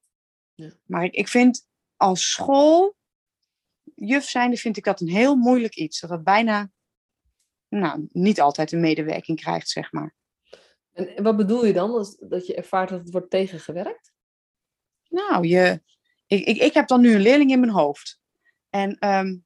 Ja. 0.53 0.71
Maar 0.85 1.03
ik, 1.03 1.13
ik 1.13 1.27
vind 1.27 1.67
als 1.95 2.31
school, 2.31 2.96
juf 3.97 4.29
zijnde, 4.29 4.57
vind 4.57 4.77
ik 4.77 4.83
dat 4.83 5.01
een 5.01 5.09
heel 5.09 5.35
moeilijk 5.35 5.75
iets. 5.75 5.99
Dat 5.99 6.09
dat 6.09 6.23
bijna, 6.23 6.71
nou, 7.69 8.07
niet 8.11 8.41
altijd 8.41 8.71
een 8.71 8.79
medewerking 8.79 9.39
krijgt, 9.39 9.69
zeg 9.69 9.91
maar. 9.91 10.15
En, 10.91 11.23
wat 11.23 11.37
bedoel 11.37 11.65
je 11.65 11.73
dan, 11.73 11.91
als, 11.91 12.17
dat 12.19 12.47
je 12.47 12.55
ervaart 12.55 12.89
dat 12.89 12.99
het 12.99 13.11
wordt 13.11 13.29
tegengewerkt? 13.29 14.11
Nou, 15.09 15.47
je, 15.47 15.81
ik, 16.27 16.45
ik, 16.45 16.57
ik 16.57 16.73
heb 16.73 16.87
dan 16.87 17.01
nu 17.01 17.13
een 17.13 17.21
leerling 17.21 17.51
in 17.51 17.59
mijn 17.59 17.71
hoofd. 17.71 18.19
En 18.69 18.97
ehm, 18.99 19.37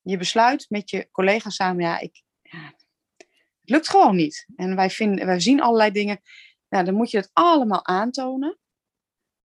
je 0.00 0.16
besluit 0.16 0.66
met 0.68 0.90
je 0.90 1.08
collega's 1.10 1.54
samen, 1.54 1.84
ja, 1.84 1.98
ik, 1.98 2.22
ja, 2.42 2.64
het 2.66 3.70
lukt 3.70 3.88
gewoon 3.88 4.16
niet. 4.16 4.46
En 4.56 4.76
wij, 4.76 4.90
vinden, 4.90 5.26
wij 5.26 5.40
zien 5.40 5.60
allerlei 5.60 5.90
dingen. 5.90 6.20
Nou, 6.68 6.84
dan 6.84 6.94
moet 6.94 7.10
je 7.10 7.16
het 7.16 7.30
allemaal 7.32 7.86
aantonen. 7.86 8.58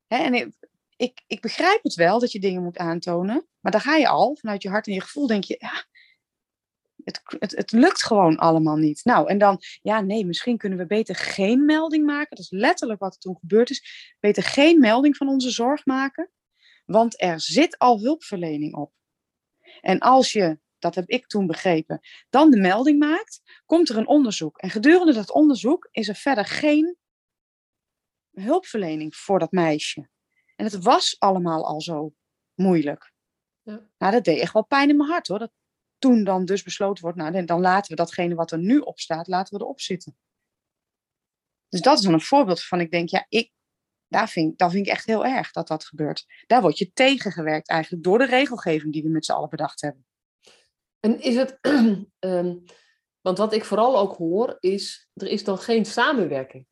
Hè, 0.08 0.18
en 0.18 0.56
ik, 1.04 1.24
ik, 1.28 1.42
begrijp 1.42 1.84
het 1.84 1.96
wel 1.96 2.20
dat 2.20 2.32
je 2.32 2.40
dingen 2.40 2.64
moet 2.64 2.78
aantonen. 2.78 3.48
Maar 3.60 3.72
dan 3.72 3.82
ga 3.82 3.96
je 3.96 4.08
al, 4.08 4.36
vanuit 4.36 4.64
je 4.64 4.70
hart 4.70 4.88
en 4.88 4.94
je 4.94 5.02
gevoel, 5.02 5.28
denk 5.28 5.44
je, 5.44 5.56
ja, 5.60 5.86
het, 7.04 7.22
het, 7.40 7.52
het 7.52 7.72
lukt 7.72 8.04
gewoon 8.04 8.38
allemaal 8.38 8.76
niet. 8.76 9.02
Nou, 9.04 9.30
en 9.30 9.38
dan, 9.38 9.60
ja, 9.82 10.02
nee, 10.02 10.26
misschien 10.26 10.58
kunnen 10.58 10.78
we 10.78 10.86
beter 10.86 11.16
geen 11.16 11.66
melding 11.66 12.06
maken. 12.06 12.30
Dat 12.30 12.40
is 12.40 12.52
letterlijk 12.52 13.00
wat 13.00 13.14
er 13.14 13.20
toen 13.20 13.38
gebeurd 13.40 13.70
is. 13.70 14.16
Beter 14.20 14.44
geen 14.44 14.80
melding 14.80 15.18
van 15.18 15.28
onze 15.28 15.50
zorg 15.50 15.86
maken. 15.86 16.32
Want 16.86 17.22
er 17.22 17.42
zit 17.42 17.78
al 17.78 18.00
hulpverlening 18.00 18.76
op. 18.76 18.92
En 19.82 20.00
als 20.00 20.32
je, 20.32 20.60
dat 20.80 20.96
heb 20.96 21.10
ik 21.10 21.28
toen 21.28 21.48
begrepen, 21.48 22.00
dan 22.30 22.52
de 22.52 22.60
melding 22.60 23.00
maakt, 23.00 23.42
komt 23.66 23.90
er 23.90 23.98
een 23.98 24.08
onderzoek. 24.08 24.58
En 24.58 24.70
gedurende 24.70 25.14
dat 25.14 25.32
onderzoek 25.32 25.88
is 25.92 26.08
er 26.08 26.16
verder 26.16 26.46
geen 26.46 26.98
hulpverlening 28.32 29.16
voor 29.16 29.40
dat 29.40 29.52
meisje. 29.52 30.12
En 30.56 30.66
het 30.66 30.84
was 30.84 31.16
allemaal 31.20 31.66
al 31.66 31.82
zo 31.82 32.14
moeilijk. 32.54 33.12
Ja. 33.62 33.88
Nou, 33.98 34.12
dat 34.12 34.24
deed 34.24 34.40
echt 34.40 34.54
wel 34.54 34.66
pijn 34.66 34.90
in 34.90 34.98
mijn 34.98 35.10
hart 35.10 35.28
hoor. 35.28 35.40
Dat 35.40 35.52
toen 35.98 36.24
dan 36.24 36.46
dus 36.46 36.64
besloten 36.64 37.04
wordt, 37.04 37.18
nou, 37.18 37.46
dan- 37.46 37.62
laten 37.62 37.90
we 37.90 37.96
datgene 37.96 38.36
wat 38.36 38.52
er 38.52 38.60
nu 38.60 38.78
op 38.80 39.00
staat, 39.00 39.28
laten 39.28 39.58
we 39.58 39.64
erop 39.64 39.82
zitten. 39.82 40.18
Dus 41.68 41.82
dat 41.82 41.98
is 41.98 42.04
dan 42.04 42.14
een 42.14 42.22
voorbeeld 42.22 42.64
van, 42.64 42.80
ik 42.80 42.92
denk, 42.92 43.10
ja, 43.10 43.26
ik, 43.30 43.52
daar 44.08 44.30
vind, 44.30 44.58
dat 44.58 44.72
vind 44.72 44.86
ik 44.88 44.92
echt 44.92 45.06
heel 45.06 45.26
erg 45.26 45.52
dat 45.52 45.68
dat 45.68 45.86
gebeurt. 45.86 46.26
Daar 46.48 46.62
word 46.62 46.78
je 46.78 46.92
tegengewerkt 46.94 47.70
eigenlijk 47.70 48.04
door 48.04 48.18
de 48.18 48.26
regelgeving 48.26 48.94
die 48.94 49.04
we 49.04 49.10
met 49.10 49.26
z'n 49.26 49.32
allen 49.32 49.50
bedacht 49.50 49.82
hebben. 49.82 50.06
En 51.00 51.22
is 51.22 51.36
het, 51.36 51.58
ehm, 52.20 52.58
want 53.22 53.38
wat 53.38 53.54
ik 53.54 53.66
vooral 53.66 53.98
ook 53.98 54.16
hoor, 54.16 54.58
is 54.60 55.10
er 55.14 55.28
is 55.28 55.44
dan 55.44 55.58
geen 55.58 55.86
samenwerking. 55.86 56.68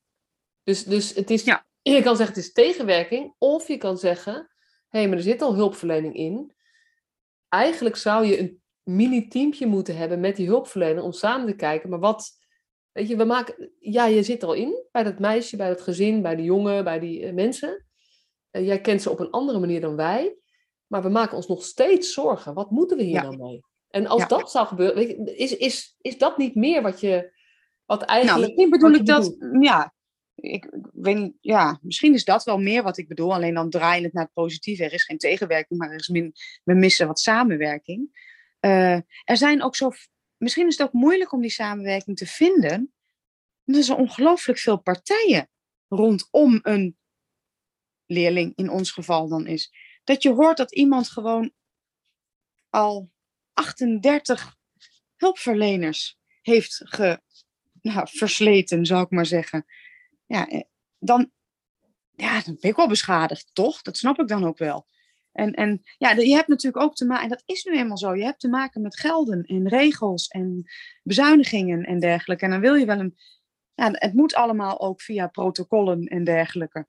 Dus, 0.63 0.83
dus 0.83 1.13
het 1.13 1.29
is, 1.29 1.43
Ja. 1.43 1.67
Je 1.81 2.01
kan 2.01 2.15
zeggen 2.15 2.35
het 2.35 2.45
is 2.45 2.51
tegenwerking, 2.51 3.35
of 3.37 3.67
je 3.67 3.77
kan 3.77 3.97
zeggen, 3.97 4.33
hé, 4.87 4.99
hey, 4.99 5.07
maar 5.07 5.17
er 5.17 5.23
zit 5.23 5.41
al 5.41 5.55
hulpverlening 5.55 6.15
in. 6.15 6.53
Eigenlijk 7.49 7.95
zou 7.95 8.25
je 8.25 8.39
een 8.39 8.61
mini-teampje 8.83 9.65
moeten 9.65 9.97
hebben 9.97 10.19
met 10.19 10.35
die 10.35 10.47
hulpverlener 10.47 11.03
om 11.03 11.11
samen 11.11 11.47
te 11.47 11.55
kijken, 11.55 11.89
maar 11.89 11.99
wat, 11.99 12.29
weet 12.91 13.07
je, 13.07 13.15
we 13.15 13.23
maken, 13.23 13.71
ja, 13.79 14.05
je 14.05 14.23
zit 14.23 14.41
er 14.41 14.47
al 14.47 14.53
in, 14.53 14.83
bij 14.91 15.03
dat 15.03 15.19
meisje, 15.19 15.55
bij 15.57 15.67
dat 15.67 15.81
gezin, 15.81 16.21
bij 16.21 16.35
de 16.35 16.43
jongen, 16.43 16.83
bij 16.83 16.99
die 16.99 17.25
eh, 17.25 17.33
mensen. 17.33 17.85
Eh, 18.49 18.65
jij 18.65 18.81
kent 18.81 19.01
ze 19.01 19.09
op 19.09 19.19
een 19.19 19.29
andere 19.29 19.59
manier 19.59 19.81
dan 19.81 19.95
wij, 19.95 20.35
maar 20.87 21.01
we 21.01 21.09
maken 21.09 21.35
ons 21.35 21.47
nog 21.47 21.63
steeds 21.63 22.13
zorgen. 22.13 22.53
Wat 22.53 22.71
moeten 22.71 22.97
we 22.97 23.03
hier 23.03 23.13
Ja. 23.13 23.21
dan 23.21 23.37
mee? 23.37 23.61
En 23.89 24.07
als 24.07 24.21
Ja. 24.21 24.27
dat 24.27 24.51
zou 24.51 24.67
gebeuren, 24.67 24.95
weet 24.95 25.09
je, 25.09 25.35
is, 25.35 25.57
is, 25.57 25.95
is 26.01 26.17
dat 26.17 26.37
niet 26.37 26.55
meer 26.55 26.81
wat 26.81 26.99
je, 26.99 27.39
wat 27.85 27.99
Nou, 27.99 28.11
eigenlijk... 28.11 28.47
misschien 28.47 28.69
bedoel 28.69 28.91
ik 28.91 29.05
dat, 29.05 29.35
ja. 29.59 29.93
Ik, 30.41 30.69
weet 30.93 31.33
ja, 31.41 31.79
misschien 31.81 32.13
is 32.13 32.23
dat 32.23 32.43
wel 32.43 32.57
meer 32.57 32.83
wat 32.83 32.97
ik 32.97 33.07
bedoel. 33.07 33.33
Alleen 33.33 33.53
dan 33.53 33.69
draai 33.69 33.99
je 33.99 34.05
het 34.05 34.13
naar 34.13 34.23
het 34.23 34.33
positieve. 34.33 34.83
Er 34.83 34.93
is 34.93 35.03
geen 35.03 35.17
tegenwerking, 35.17 35.79
maar 35.79 35.89
er 35.89 35.99
is 35.99 36.07
min, 36.07 36.33
we 36.63 36.73
missen 36.73 37.07
wat 37.07 37.19
samenwerking. 37.19 38.29
Eh, 38.59 38.95
er 39.23 39.37
zijn 39.37 39.63
ook 39.63 39.75
zo, 39.75 39.91
misschien 40.37 40.67
is 40.67 40.77
het 40.77 40.87
ook 40.87 40.93
moeilijk 40.93 41.31
om 41.31 41.41
die 41.41 41.49
samenwerking 41.49 42.17
te 42.17 42.25
vinden. 42.25 42.93
Er 43.65 43.83
zijn 43.83 43.97
ongelooflijk 43.97 44.59
veel 44.59 44.77
partijen 44.77 45.49
rondom 45.87 46.59
een 46.61 46.97
leerling, 48.05 48.53
in 48.55 48.69
ons 48.69 48.91
geval 48.91 49.27
dan 49.27 49.47
is. 49.47 49.71
Dat 50.03 50.23
je 50.23 50.29
hoort 50.29 50.57
dat 50.57 50.75
iemand 50.75 51.09
gewoon 51.09 51.51
al 52.69 53.11
38 53.53 54.55
hulpverleners 55.15 56.19
heeft 56.41 56.81
ge, 56.83 57.21
nou, 57.81 58.07
versleten, 58.11 58.85
zou 58.85 59.03
ik 59.03 59.09
maar 59.09 59.25
zeggen. 59.25 59.65
Ja, 60.31 60.47
eh, 60.47 60.61
dan, 60.99 61.31
ja, 62.11 62.41
dan 62.41 62.57
ben 62.59 62.69
ik 62.69 62.75
wel 62.75 62.87
beschadigd, 62.87 63.49
toch? 63.53 63.81
Dat 63.81 63.97
snap 63.97 64.19
ik 64.19 64.27
dan 64.27 64.45
ook 64.45 64.57
wel. 64.57 64.85
En, 65.31 65.53
en 65.53 65.81
ja, 65.97 66.11
je 66.11 66.35
hebt 66.35 66.47
natuurlijk 66.47 66.83
ook 66.83 66.95
te 66.95 67.05
maken, 67.05 67.23
en 67.23 67.29
dat 67.29 67.43
is 67.45 67.63
nu 67.63 67.77
eenmaal 67.77 67.97
zo, 67.97 68.15
je 68.15 68.23
hebt 68.23 68.39
te 68.39 68.49
maken 68.49 68.81
met 68.81 68.99
gelden 68.99 69.43
en 69.43 69.67
regels 69.67 70.27
en 70.27 70.63
bezuinigingen 71.03 71.83
en 71.83 71.99
dergelijke. 71.99 72.45
En 72.45 72.51
dan 72.51 72.59
wil 72.59 72.75
je 72.75 72.85
wel 72.85 72.99
een, 72.99 73.17
ja, 73.73 73.89
het 73.91 74.13
moet 74.13 74.33
allemaal 74.33 74.79
ook 74.79 75.01
via 75.01 75.27
protocollen 75.27 76.05
en 76.05 76.23
dergelijke. 76.23 76.87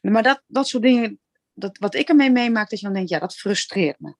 Maar 0.00 0.22
dat, 0.22 0.42
dat 0.46 0.68
soort 0.68 0.82
dingen, 0.82 1.20
dat, 1.52 1.78
wat 1.78 1.94
ik 1.94 2.08
ermee 2.08 2.30
meemaak, 2.30 2.70
dat 2.70 2.78
je 2.78 2.84
dan 2.84 2.94
denkt, 2.94 3.10
ja, 3.10 3.18
dat 3.18 3.36
frustreert 3.36 4.00
me. 4.00 4.16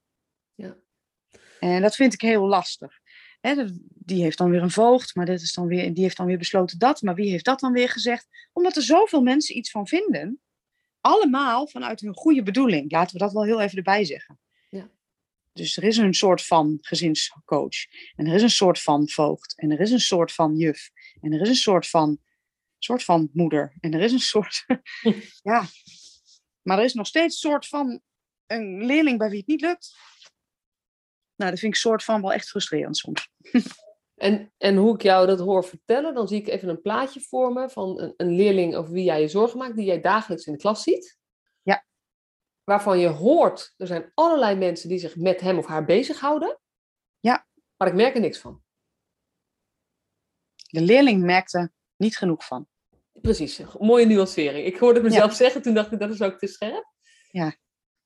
En 1.60 1.82
dat 1.82 1.94
vind 1.94 2.12
ik 2.12 2.20
heel 2.20 2.46
lastig. 2.46 3.00
Hè, 3.42 3.64
die 3.94 4.22
heeft 4.22 4.38
dan 4.38 4.50
weer 4.50 4.62
een 4.62 4.70
voogd, 4.70 5.14
maar 5.14 5.26
dit 5.26 5.40
is 5.40 5.55
dan 5.55 5.66
weer, 5.66 5.94
die 5.94 6.02
heeft 6.02 6.16
dan 6.16 6.26
weer 6.26 6.38
besloten 6.38 6.78
dat. 6.78 7.02
Maar 7.02 7.14
wie 7.14 7.31
heeft 7.31 7.44
dat 7.44 7.61
dan 7.61 7.72
weer 7.72 7.88
gezegd? 7.88 8.26
Omdat 8.52 8.76
er 8.76 8.83
zoveel 8.83 9.22
mensen 9.22 9.57
iets 9.57 9.70
van 9.70 9.87
vinden. 9.87 10.40
Allemaal 11.00 11.66
vanuit 11.66 12.00
hun 12.00 12.14
goede 12.14 12.42
bedoeling. 12.42 12.92
Laten 12.92 13.12
we 13.12 13.18
dat 13.18 13.33
wel 13.33 13.44
heel 13.44 13.61
even 13.61 13.76
erbij 13.76 14.05
zeggen. 14.05 14.38
Ja. 14.68 14.90
Dus 15.52 15.76
er 15.76 15.85
is 15.85 15.96
een 15.96 16.14
soort 16.14 16.46
van 16.46 16.78
gezinscoach. 16.81 17.87
En 18.16 18.26
er 18.26 18.35
is 18.35 18.42
een 18.42 18.50
soort 18.50 18.81
van 18.81 19.09
voogd. 19.09 19.59
En 19.59 19.70
er 19.70 19.81
is 19.81 19.90
een 19.90 20.00
soort 20.00 20.33
van 20.33 20.57
juf. 20.57 20.90
En 21.20 21.33
er 21.33 21.40
is 21.40 21.48
een 21.48 21.55
soort 21.55 21.88
van, 21.88 22.18
soort 22.78 23.05
van 23.05 23.31
moeder. 23.33 23.76
En 23.81 23.94
er 23.94 24.00
is 24.00 24.12
een 24.12 24.20
soort. 24.20 24.64
ja. 25.52 25.64
Maar 26.62 26.78
er 26.78 26.85
is 26.85 26.94
nog 26.94 27.07
steeds 27.07 27.42
een 27.42 27.50
soort 27.50 27.66
van 27.66 28.00
een 28.46 28.85
leerling 28.85 29.18
bij 29.18 29.28
wie 29.28 29.38
het 29.38 29.46
niet 29.46 29.61
lukt. 29.61 29.96
Nou, 31.42 31.55
dat 31.55 31.62
vind 31.62 31.74
ik 31.74 31.81
soort 31.81 32.05
van 32.05 32.20
wel 32.20 32.33
echt 32.33 32.48
frustrerend 32.48 32.96
soms. 32.96 33.28
En, 34.14 34.52
en 34.59 34.76
hoe 34.76 34.94
ik 34.94 35.02
jou 35.02 35.26
dat 35.26 35.38
hoor 35.38 35.64
vertellen, 35.64 36.14
dan 36.14 36.28
zie 36.28 36.40
ik 36.40 36.48
even 36.48 36.68
een 36.68 36.81
plaatje 36.81 37.20
voor 37.20 37.52
me 37.52 37.70
van 37.70 38.00
een, 38.00 38.14
een 38.16 38.37
leerling 38.37 38.74
over 38.74 38.92
wie 38.92 39.05
jij 39.05 39.20
je 39.20 39.28
zorgen 39.28 39.59
maakt, 39.59 39.76
die 39.76 39.85
jij 39.85 40.00
dagelijks 40.00 40.46
in 40.46 40.52
de 40.52 40.59
klas 40.59 40.83
ziet. 40.83 41.18
Ja. 41.62 41.87
Waarvan 42.64 42.98
je 42.98 43.09
hoort, 43.09 43.74
er 43.76 43.87
zijn 43.87 44.11
allerlei 44.14 44.57
mensen 44.57 44.88
die 44.88 44.98
zich 44.98 45.16
met 45.16 45.40
hem 45.40 45.59
of 45.59 45.66
haar 45.66 45.85
bezighouden. 45.85 46.59
Ja. 47.20 47.46
Maar 47.76 47.88
ik 47.88 47.94
merk 47.94 48.14
er 48.14 48.20
niks 48.20 48.38
van. 48.38 48.62
De 50.55 50.81
leerling 50.81 51.22
merkte 51.22 51.72
niet 51.96 52.16
genoeg 52.16 52.44
van. 52.44 52.68
Precies, 53.12 53.62
mooie 53.78 54.07
nuancering. 54.07 54.66
Ik 54.66 54.78
hoorde 54.78 55.02
mezelf 55.02 55.33
zeggen, 55.35 55.62
toen 55.62 55.74
dacht 55.74 55.92
ik 55.92 55.98
dat 55.98 56.11
is 56.11 56.22
ook 56.22 56.38
te 56.38 56.46
scherp. 56.46 56.94
Ja. 57.31 57.57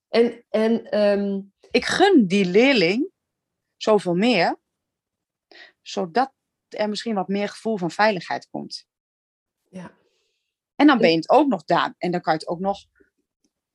En, 0.08 0.44
en 0.48 0.90
ehm, 0.90 1.40
Ik 1.70 1.84
gun 1.84 2.26
die 2.26 2.44
leerling 2.44 3.14
zoveel 3.76 4.14
meer, 4.14 4.58
zodat 5.82 6.32
er 6.68 6.88
misschien 6.88 7.14
wat 7.14 7.28
meer 7.28 7.48
gevoel 7.48 7.76
van 7.76 7.90
veiligheid 7.90 8.48
komt. 8.50 8.86
ja, 9.68 9.90
En 10.74 10.86
dan 10.86 10.98
ben 10.98 11.10
je 11.10 11.16
het 11.16 11.30
ook 11.30 11.48
nog 11.48 11.64
daar. 11.64 11.94
En 11.98 12.10
dan 12.10 12.20
kan 12.20 12.32
je 12.32 12.38
het 12.38 12.48
ook 12.48 12.60
nog. 12.60 12.78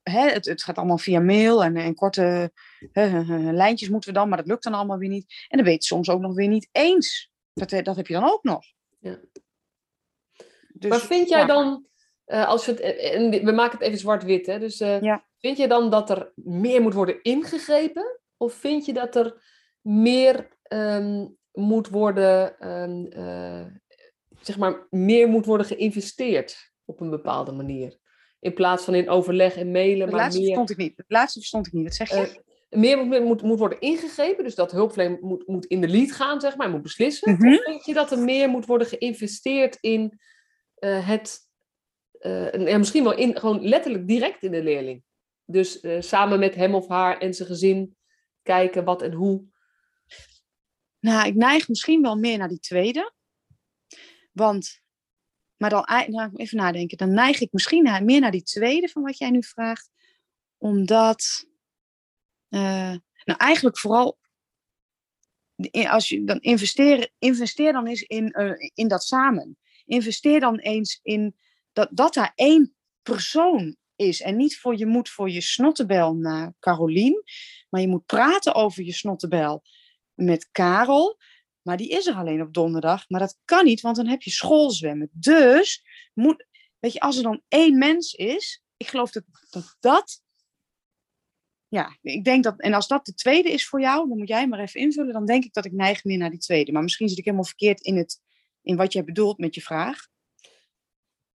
Hè, 0.01 0.29
het, 0.29 0.45
het 0.45 0.63
gaat 0.63 0.77
allemaal 0.77 0.97
via 0.97 1.19
mail 1.19 1.63
en, 1.63 1.77
en 1.77 1.95
korte 1.95 2.51
hè, 2.91 3.23
lijntjes 3.51 3.89
moeten 3.89 4.09
we 4.13 4.19
dan, 4.19 4.27
maar 4.29 4.37
dat 4.37 4.47
lukt 4.47 4.63
dan 4.63 4.73
allemaal 4.73 4.97
weer 4.97 5.09
niet. 5.09 5.25
En 5.47 5.57
dan 5.57 5.61
ben 5.61 5.69
je 5.71 5.77
het 5.77 5.83
soms 5.83 6.09
ook 6.09 6.21
nog 6.21 6.33
weer 6.33 6.47
niet 6.47 6.69
eens. 6.71 7.31
Dat, 7.53 7.71
eh, 7.71 7.83
dat 7.83 7.95
heb 7.95 8.07
je 8.07 8.13
dan 8.13 8.31
ook 8.31 8.43
nog. 8.43 8.63
Ja. 8.99 9.19
Dus, 10.73 10.89
maar 10.89 10.99
vind 10.99 11.29
jij 11.29 11.39
ja. 11.39 11.45
dan, 11.45 11.87
eh, 12.25 12.47
als 12.47 12.65
we 12.65 12.71
het, 12.71 12.81
en 12.81 13.45
we 13.45 13.51
maken 13.51 13.77
het 13.77 13.87
even 13.87 13.99
zwart-wit, 13.99 14.45
hè? 14.45 14.59
Dus 14.59 14.79
eh, 14.79 15.01
Ja. 15.01 15.25
vind 15.39 15.57
je 15.57 15.67
dan 15.67 15.89
dat 15.89 16.09
er 16.09 16.31
meer 16.35 16.81
moet 16.81 16.93
worden 16.93 17.23
ingegrepen? 17.23 18.19
Of 18.37 18.53
vind 18.53 18.85
je 18.85 18.93
dat 18.93 19.15
er 19.15 19.43
meer 19.82 20.48
ehm, 20.63 21.28
moet 21.52 21.89
worden, 21.89 22.60
ehm, 22.60 23.06
eh, 23.06 23.65
zeg 24.41 24.58
maar, 24.58 24.88
meer 24.89 25.28
moet 25.28 25.46
worden 25.46 25.65
geïnvesteerd 25.65 26.72
op 26.86 27.00
een 27.02 27.10
bepaalde 27.10 27.52
manier? 27.52 27.98
In 28.39 28.54
plaats 28.54 28.84
van 28.84 28.96
in 28.96 29.10
overleg 29.10 29.56
en 29.56 29.72
mailen, 29.72 30.02
Het 30.02 30.12
maar 30.12 30.20
laatste 30.20 30.39
meer, 30.41 30.48
verstond 30.48 30.70
ik 30.70 30.78
niet. 30.78 30.98
Het 30.98 31.06
laatste 31.10 31.39
verstond 31.39 31.67
ik 31.67 31.74
niet. 31.74 31.84
Wat 31.84 31.94
zeg 31.94 32.10
je? 32.10 32.15
eh, 32.70 32.80
meer 32.80 33.06
moet, 33.06 33.24
moet, 33.24 33.41
moet 33.41 33.60
worden 33.60 33.80
ingegrepen. 33.80 34.44
Dus 34.44 34.56
dat 34.56 34.72
hulpverlener 34.72 35.17
moet, 35.22 35.48
moet 35.48 35.65
in 35.65 35.82
de 35.82 35.88
lead 35.88 36.12
gaan, 36.12 36.41
zeg 36.41 36.58
maar, 36.58 36.70
moet 36.70 36.82
beslissen. 36.82 37.32
Mhm. 37.34 37.54
Of 37.54 37.63
vind 37.63 37.86
je 37.86 37.94
dat 37.94 38.12
er 38.12 38.20
meer 38.20 38.50
moet 38.50 38.65
worden 38.65 38.88
geïnvesteerd 38.88 39.78
in 39.82 40.20
eh, 40.76 41.08
het, 41.08 41.39
en- 42.20 42.67
en 42.67 42.78
misschien 42.80 43.04
wel 43.04 43.15
in, 43.17 43.38
gewoon 43.39 43.67
letterlijk 43.67 44.08
direct 44.08 44.44
in 44.44 44.52
de 44.52 44.63
leerling? 44.63 45.04
Dus 45.46 45.84
samen 46.00 46.39
met 46.39 46.56
hem 46.56 46.76
of 46.76 46.88
haar 46.88 47.17
en 47.17 47.34
zijn 47.34 47.48
gezin 47.48 47.96
kijken 48.44 48.84
wat 48.84 49.02
en 49.02 49.13
hoe. 49.13 49.44
Nou, 51.01 51.27
ik 51.27 51.35
neig 51.35 51.67
misschien 51.67 52.01
wel 52.01 52.15
meer 52.15 52.37
naar 52.37 52.47
die 52.47 52.59
tweede. 52.59 53.13
Want, 54.31 54.81
maar 55.57 55.69
dan 55.69 55.85
nou, 56.07 56.31
even 56.35 56.57
nadenken. 56.57 56.97
Dan 56.97 57.13
neig 57.13 57.39
ik 57.39 57.51
misschien 57.51 58.05
meer 58.05 58.19
naar 58.19 58.31
die 58.31 58.43
tweede 58.43 58.87
van 58.87 59.01
wat 59.01 59.17
jij 59.17 59.29
nu 59.29 59.43
vraagt. 59.43 59.89
Omdat, 60.57 61.45
eh, 62.49 62.95
nou 63.23 63.39
eigenlijk 63.39 63.77
vooral, 63.77 64.19
als 65.87 66.09
je 66.09 66.23
dan 66.23 66.39
investeer, 66.39 67.11
investeer 67.17 67.73
dan 67.73 67.87
eens 67.87 68.01
in, 68.01 68.31
eh, 68.31 68.69
in 68.73 68.87
dat 68.87 69.03
samen. 69.03 69.57
Investeer 69.85 70.39
dan 70.39 70.59
eens 70.59 70.99
in 71.01 71.35
dat, 71.73 71.89
dat 71.91 72.13
daar 72.13 72.31
één 72.35 72.75
persoon 73.01 73.75
is. 73.95 74.21
En 74.21 74.35
niet 74.35 74.57
voor 74.57 74.77
je 74.77 74.85
moet 74.85 75.09
voor 75.09 75.29
je 75.29 75.41
snottebel 75.41 76.15
naar 76.15 76.53
Carolien. 76.59 77.23
Maar 77.69 77.81
je 77.81 77.87
moet 77.87 78.05
praten 78.05 78.55
over 78.55 78.83
je 78.83 78.93
snottebel 78.93 79.63
met 80.25 80.49
Karel. 80.51 81.17
Maar 81.62 81.77
die 81.77 81.89
is 81.89 82.07
er 82.07 82.15
alleen 82.15 82.41
op 82.41 82.53
donderdag. 82.53 83.10
Maar 83.10 83.19
dat 83.19 83.38
kan 83.45 83.65
niet, 83.65 83.81
want 83.81 83.95
dan 83.95 84.07
heb 84.07 84.21
je 84.21 84.31
schoolzwemmen. 84.31 85.10
Dus, 85.12 85.84
moet, 86.13 86.45
weet 86.79 86.93
je, 86.93 86.99
als 86.99 87.17
er 87.17 87.23
dan 87.23 87.41
één 87.47 87.77
mens 87.77 88.13
is, 88.13 88.63
ik 88.77 88.88
geloof 88.88 89.12
dat 89.12 89.23
dat. 89.49 89.75
dat 89.79 90.21
ja, 91.67 91.97
ik 92.01 92.23
denk 92.23 92.43
dat, 92.43 92.60
en 92.60 92.73
als 92.73 92.88
dat 92.88 93.05
de 93.05 93.13
tweede 93.13 93.51
is 93.51 93.67
voor 93.67 93.81
jou, 93.81 94.07
dan 94.07 94.17
moet 94.17 94.27
jij 94.27 94.47
maar 94.47 94.60
even 94.60 94.79
invullen. 94.79 95.13
Dan 95.13 95.25
denk 95.25 95.43
ik 95.43 95.53
dat 95.53 95.65
ik 95.65 95.71
neig 95.71 96.03
meer 96.03 96.17
naar 96.17 96.29
die 96.29 96.39
tweede. 96.39 96.71
Maar 96.71 96.81
misschien 96.81 97.10
zit 97.10 97.17
ik 97.17 97.25
helemaal 97.25 97.45
verkeerd 97.45 97.81
in, 97.81 97.97
het, 97.97 98.19
in 98.62 98.75
wat 98.75 98.93
jij 98.93 99.03
bedoelt 99.03 99.38
met 99.38 99.55
je 99.55 99.62
vraag. 99.62 100.07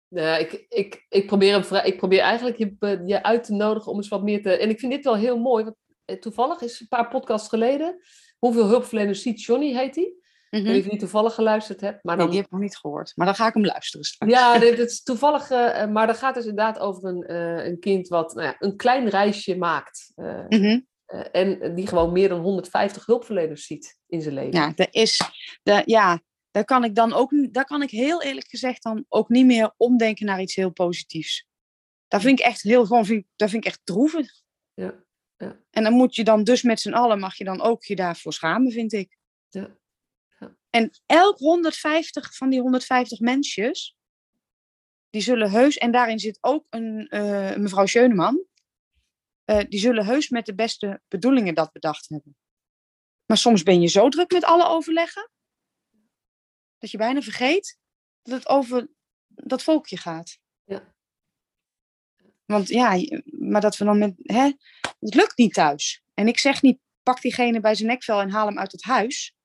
Nou, 0.08 0.40
ik, 0.40 0.66
ik, 0.70 1.06
ik, 1.10 1.26
probeer 1.26 1.66
vra- 1.66 1.84
ik 1.84 1.98
probeer 1.98 2.20
eigenlijk 2.20 2.58
je, 2.58 3.02
je 3.06 3.24
uit 3.24 3.44
te 3.44 3.54
nodigen 3.54 3.92
om 3.92 3.98
eens 3.98 4.08
wat 4.08 4.24
meer 4.24 4.42
te. 4.42 4.58
En 4.58 4.70
ik 4.70 4.80
vind 4.80 4.92
dit 4.92 5.04
wel 5.04 5.16
heel 5.16 5.40
mooi. 5.40 5.64
Want 5.64 5.76
eh, 6.06 6.20
toevallig 6.20 6.62
is 6.62 6.80
een 6.80 6.88
paar 6.88 7.08
podcasts 7.08 7.50
geleden. 7.50 8.02
Hoeveel 8.42 8.68
hulpverleners 8.68 9.22
ziet 9.22 9.44
Johnny, 9.44 9.74
heet 9.74 9.96
hij? 9.96 10.04
Ik 10.50 10.64
weet 10.64 10.64
niet 10.66 10.78
of 10.78 10.84
je 10.84 10.90
die 10.90 11.00
toevallig 11.00 11.34
geluisterd 11.34 11.82
hebt. 11.82 12.04
Maar 12.04 12.16
Nee, 12.16 12.24
dan, 12.26 12.34
die 12.34 12.36
heb 12.38 12.46
ik 12.46 12.52
nog 12.52 12.62
niet 12.62 12.78
gehoord. 12.78 13.12
Maar 13.16 13.26
dan 13.26 13.36
ga 13.36 13.48
ik 13.48 13.54
hem 13.54 13.66
luisteren 13.66 14.06
straks. 14.06 14.32
Ja, 14.34 14.60
dit 14.60 14.80
is 14.80 15.04
toevallig. 15.04 15.50
eh, 15.50 15.88
maar 15.88 16.08
dat 16.08 16.18
gaat 16.18 16.34
dus 16.36 16.46
inderdaad 16.46 16.80
over 16.80 17.04
een, 17.10 17.24
eh, 17.24 17.66
een 17.66 17.80
kind 17.80 18.08
wat 18.08 18.34
nou 18.34 18.48
ja, 18.48 18.56
een 18.60 18.76
klein 18.76 19.10
reisje 19.10 19.56
maakt. 19.58 20.12
eh, 20.16 20.46
Mhm. 20.50 20.80
eh, 21.06 21.26
en 21.32 21.76
die 21.76 21.88
gewoon 21.88 22.12
meer 22.12 22.30
dan 22.30 22.40
150 22.42 23.06
hulpverleners 23.06 23.66
ziet 23.66 23.98
in 24.08 24.22
zijn 24.22 24.34
leven. 24.36 24.52
Ja, 24.60 24.72
er 24.76 24.88
is, 24.92 25.22
de, 25.64 25.82
ja, 25.86 26.22
daar 26.52 26.66
kan 26.66 26.84
ik 26.84 26.96
dan 26.96 27.14
ook, 27.14 27.54
daar 27.54 27.66
kan 27.66 27.82
ik 27.82 27.90
heel 27.90 28.22
eerlijk 28.22 28.48
gezegd 28.48 28.84
dan 28.84 29.06
ook 29.08 29.30
niet 29.30 29.46
meer 29.46 29.74
omdenken 29.78 30.26
naar 30.26 30.42
iets 30.42 30.56
heel 30.56 30.72
positiefs. 30.72 31.46
Daar 32.08 32.22
vind 32.22 32.40
ik 32.40 32.46
echt 32.46 32.62
heel, 32.62 32.86
gewoon, 32.86 33.06
vind, 33.06 33.20
ik- 33.20 33.28
daar 33.36 33.50
vind 33.50 33.66
ik 33.66 33.70
echt 33.72 33.82
droevig. 33.84 34.28
Ja, 34.74 35.04
ja. 35.42 35.60
En 35.70 35.84
dan 35.84 35.94
moet 35.94 36.16
je 36.16 36.24
dan 36.24 36.44
dus 36.44 36.62
met 36.62 36.80
z'n 36.80 36.94
allen, 36.94 37.20
mag 37.20 37.36
je 37.36 37.44
dan 37.44 37.62
ook 37.62 37.84
je 37.84 37.96
daarvoor 37.96 38.34
schamen, 38.34 38.72
vind 38.72 38.94
ik. 38.94 39.18
Ja, 39.50 39.78
En 40.70 40.92
elk 41.06 41.38
150 41.38 42.36
van 42.36 42.50
die 42.50 42.60
150 42.62 43.20
mensjes, 43.20 43.98
die 45.10 45.22
zullen 45.22 45.52
heus, 45.52 45.78
en 45.78 45.92
daarin 45.92 46.20
zit 46.20 46.38
ook 46.42 46.66
een 46.70 47.08
eh, 47.08 47.56
mevrouw 47.56 47.86
Scheuneman, 47.86 48.46
eh, 49.44 49.66
die 49.70 49.80
zullen 49.80 50.06
heus 50.06 50.30
met 50.30 50.46
de 50.46 50.56
beste 50.56 51.02
bedoelingen 51.08 51.56
dat 51.56 51.72
bedacht 51.72 52.10
hebben. 52.10 52.38
Maar 53.26 53.38
soms 53.38 53.64
ben 53.64 53.82
je 53.82 53.88
zo 53.88 54.10
druk 54.10 54.32
met 54.32 54.44
alle 54.44 54.68
overleggen, 54.68 55.30
dat 56.78 56.92
je 56.92 56.98
bijna 56.98 57.22
vergeet 57.22 57.80
dat 58.22 58.38
het 58.38 58.48
over 58.48 58.88
dat 59.28 59.64
volkje 59.64 59.98
gaat. 59.98 60.40
Ja. 60.64 60.96
Want 62.46 62.68
ja, 62.68 62.96
maar 63.24 63.62
dat 63.62 63.78
we 63.78 63.86
dan 63.86 63.98
met, 63.98 64.14
hè, 64.18 64.52
het 65.02 65.16
lukt 65.16 65.38
niet 65.38 65.54
thuis. 65.54 66.04
En 66.14 66.28
ik 66.28 66.40
zeg 66.40 66.62
niet, 66.62 66.80
pak 67.04 67.22
diegene 67.22 67.60
bij 67.60 67.76
zijn 67.76 67.90
nekvel 67.90 68.22
en 68.22 68.30
haal 68.30 68.48
hem 68.48 68.60
uit 68.60 68.72
het 68.72 68.84
huis. 68.84 69.36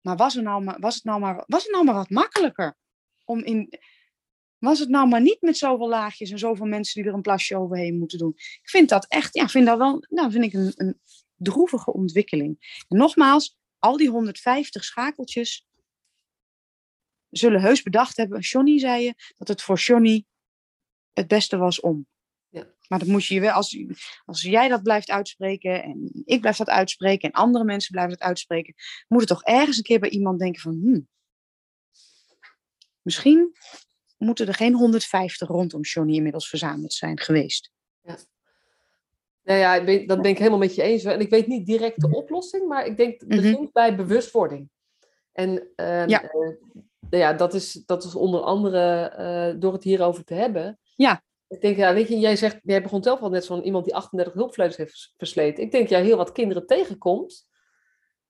Maar 0.00 0.16
was, 0.16 0.36
er 0.36 0.42
nou 0.42 0.64
maar, 0.64 0.80
was, 0.80 0.94
het 0.94 1.04
nou 1.04 1.20
maar, 1.20 1.44
was 1.46 1.62
het 1.62 1.72
nou 1.72 1.84
maar 1.84 1.94
wat 1.94 2.10
makkelijker? 2.10 2.76
Om 3.24 3.38
in, 3.38 3.78
was 4.58 4.78
het 4.78 4.88
nou 4.88 5.08
maar 5.08 5.20
niet 5.20 5.40
met 5.40 5.56
zoveel 5.56 5.88
laagjes 5.88 6.30
en 6.30 6.38
zoveel 6.38 6.66
mensen 6.66 7.00
die 7.00 7.10
er 7.10 7.16
een 7.16 7.22
plasje 7.22 7.56
overheen 7.56 7.98
moeten 7.98 8.18
doen? 8.18 8.32
Ik 8.36 8.70
vind 8.70 8.88
dat 8.88 9.06
echt, 9.06 9.34
ja, 9.34 9.48
vind 9.48 9.66
dat 9.66 9.78
wel, 9.78 10.04
nou, 10.08 10.30
vind 10.30 10.44
ik 10.44 10.52
een, 10.52 10.72
een 10.76 11.00
droevige 11.34 11.92
ontwikkeling. 11.92 12.84
Nogmaals, 12.88 13.58
al 13.78 13.96
die 13.96 14.08
150 14.08 14.84
schakeltjes 14.84 15.66
zullen 17.30 17.60
heus 17.60 17.82
bedacht 17.82 18.16
hebben. 18.16 18.40
Johnny 18.40 18.78
zei 18.78 19.02
je 19.02 19.14
dat 19.36 19.48
het 19.48 19.62
voor 19.62 19.76
Johnny 19.76 20.24
het 21.12 21.28
beste 21.28 21.56
was 21.56 21.80
om. 21.80 22.06
Ja. 22.90 22.96
Maar 22.96 22.98
dat 22.98 23.08
moet 23.08 23.24
je 23.24 23.40
wel, 23.40 23.52
als, 23.52 23.78
als 24.24 24.42
jij 24.42 24.68
dat 24.68 24.82
blijft 24.82 25.10
uitspreken 25.10 25.82
en 25.82 26.10
ik 26.24 26.40
blijf 26.40 26.56
dat 26.56 26.68
uitspreken 26.68 27.28
en 27.30 27.40
andere 27.40 27.64
mensen 27.64 27.92
blijven 27.92 28.18
dat 28.18 28.26
uitspreken, 28.28 28.74
moet 29.08 29.20
het 29.20 29.28
toch 29.28 29.42
ergens 29.44 29.76
een 29.76 29.82
keer 29.82 30.00
bij 30.00 30.10
iemand 30.10 30.38
denken 30.38 30.60
van, 30.60 30.72
hmm, 30.82 31.08
misschien 33.02 33.52
moeten 34.18 34.46
er 34.46 34.54
geen 34.54 34.74
150 34.74 35.48
rondom 35.48 35.80
Johnny 35.80 36.14
inmiddels 36.14 36.48
verzameld 36.48 36.92
zijn 36.92 37.18
geweest. 37.20 37.70
Nou 39.42 39.58
ja, 39.58 39.74
ik 39.74 39.84
ben, 39.84 40.06
dat 40.06 40.22
ben 40.22 40.30
ik 40.30 40.38
helemaal 40.38 40.58
met 40.58 40.74
je 40.74 40.82
eens. 40.82 41.04
En 41.04 41.20
ik 41.20 41.30
weet 41.30 41.46
niet 41.46 41.66
direct 41.66 42.00
de 42.00 42.10
oplossing, 42.14 42.68
maar 42.68 42.86
ik 42.86 42.96
denk 42.96 43.20
het 43.20 43.28
Mhm. 43.28 43.40
begint 43.40 43.72
bij 43.72 43.96
bewustwording. 43.96 44.70
En 45.32 45.70
ehm, 45.76 46.08
Ja. 46.08 46.22
eh, 46.22 46.30
nou 47.00 47.22
ja, 47.22 47.32
dat, 47.32 47.54
is, 47.54 47.72
dat 47.72 48.04
is 48.04 48.14
onder 48.14 48.40
andere 48.40 49.08
eh, 49.08 49.60
door 49.60 49.72
het 49.72 49.82
hierover 49.82 50.24
te 50.24 50.34
hebben. 50.34 50.78
Ja. 50.96 51.22
Ik 51.50 51.60
denk, 51.60 51.76
ja, 51.76 51.94
weet 51.94 52.08
je, 52.08 52.18
jij 52.18 52.36
zegt, 52.36 52.58
jij 52.62 52.82
begon 52.82 53.02
zelf 53.02 53.20
al 53.20 53.30
net 53.30 53.46
van 53.46 53.62
iemand 53.62 53.84
die 53.84 53.94
38 53.94 54.32
hulpverleners 54.34 54.76
heeft 54.76 54.90
vers- 54.90 55.14
versleten. 55.16 55.62
Ik 55.64 55.70
denk, 55.70 55.88
jij 55.88 56.02
heel 56.02 56.16
wat 56.16 56.32
kinderen 56.32 56.66
tegenkomt 56.66 57.48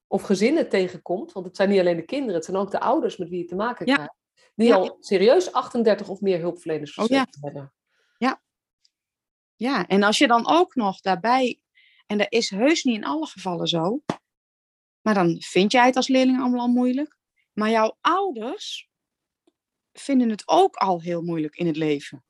of 0.06 0.22
gezinnen 0.22 0.68
tegenkomt, 0.68 1.32
want 1.32 1.46
het 1.46 1.56
zijn 1.56 1.68
niet 1.68 1.80
alleen 1.80 1.96
de 1.96 2.04
kinderen, 2.04 2.34
het 2.34 2.44
zijn 2.44 2.56
ook 2.56 2.70
de 2.70 2.80
ouders 2.80 3.16
met 3.16 3.28
wie 3.28 3.38
je 3.38 3.44
te 3.44 3.54
maken 3.54 3.86
Ja. 3.86 3.94
krijgt, 3.94 4.14
die 4.54 4.66
Ja. 4.68 4.74
al 4.74 4.96
serieus 5.00 5.52
38 5.52 6.08
of 6.08 6.20
meer 6.20 6.38
hulpverleners 6.40 6.96
Oh, 6.96 6.96
ja. 6.96 7.04
verzekerd 7.06 7.44
hebben. 7.44 7.72
Ja, 9.56 9.86
en 9.86 10.02
als 10.02 10.18
je 10.18 10.26
dan 10.26 10.48
ook 10.48 10.74
nog 10.74 11.00
daarbij, 11.00 11.60
en 12.06 12.18
dat 12.18 12.26
is 12.32 12.50
heus 12.50 12.84
niet 12.84 12.96
in 12.96 13.04
alle 13.04 13.26
gevallen 13.26 13.66
zo, 13.66 14.02
maar 15.00 15.14
dan 15.14 15.40
vind 15.40 15.72
jij 15.72 15.86
het 15.86 15.96
als 15.96 16.08
leerling 16.08 16.40
allemaal 16.40 16.60
al 16.60 16.68
moeilijk. 16.68 17.16
Maar 17.52 17.70
jouw 17.70 17.96
ouders 18.00 18.90
vinden 19.92 20.28
het 20.30 20.48
ook 20.48 20.76
al 20.76 21.00
heel 21.00 21.22
moeilijk 21.22 21.56
in 21.56 21.66
het 21.66 21.76
leven. 21.76 22.24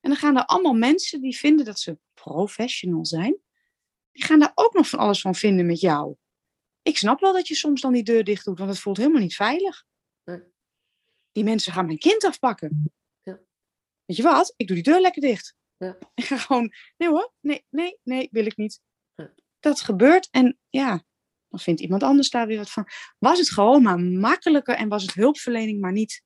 En 0.00 0.10
dan 0.10 0.16
gaan 0.16 0.36
er 0.36 0.44
allemaal 0.44 0.74
mensen 0.74 1.20
die 1.20 1.36
vinden 1.36 1.64
dat 1.64 1.78
ze 1.78 1.98
professional 2.14 3.06
zijn, 3.06 3.40
die 4.12 4.24
gaan 4.24 4.38
daar 4.38 4.52
ook 4.54 4.74
nog 4.74 4.88
van 4.88 4.98
alles 4.98 5.20
van 5.20 5.34
vinden 5.34 5.66
met 5.66 5.80
jou. 5.80 6.16
Ik 6.82 6.96
snap 6.96 7.20
wel 7.20 7.32
dat 7.32 7.48
je 7.48 7.54
soms 7.54 7.80
dan 7.80 7.92
die 7.92 8.02
deur 8.02 8.24
dicht 8.24 8.44
doet, 8.44 8.58
want 8.58 8.70
het 8.70 8.80
voelt 8.80 8.96
helemaal 8.96 9.20
niet 9.20 9.34
veilig. 9.34 9.84
Nee. 10.24 10.42
Die 11.32 11.44
mensen 11.44 11.72
gaan 11.72 11.86
mijn 11.86 11.98
kind 11.98 12.24
afpakken. 12.24 12.92
Ja. 13.22 13.40
Weet 14.04 14.16
je 14.16 14.22
wat? 14.22 14.54
Ik 14.56 14.66
doe 14.66 14.76
die 14.76 14.84
deur 14.84 15.00
lekker 15.00 15.22
dicht. 15.22 15.54
Ja. 15.76 15.98
Ik 16.14 16.24
ga 16.24 16.36
gewoon, 16.36 16.72
nee 16.96 17.08
hoor, 17.08 17.32
nee, 17.40 17.66
nee, 17.68 17.98
nee, 18.02 18.28
wil 18.30 18.46
ik 18.46 18.56
niet. 18.56 18.80
Ja. 19.14 19.34
Dat 19.58 19.80
gebeurt 19.80 20.28
en 20.30 20.58
ja, 20.68 21.04
dan 21.48 21.60
vindt 21.60 21.80
iemand 21.80 22.02
anders 22.02 22.30
daar 22.30 22.46
weer 22.46 22.58
wat 22.58 22.70
van. 22.70 22.88
Was 23.18 23.38
het 23.38 23.50
gewoon 23.50 23.82
maar 23.82 24.00
makkelijker 24.00 24.74
en 24.74 24.88
was 24.88 25.02
het 25.02 25.14
hulpverlening 25.14 25.80
maar 25.80 25.92
niet 25.92 26.22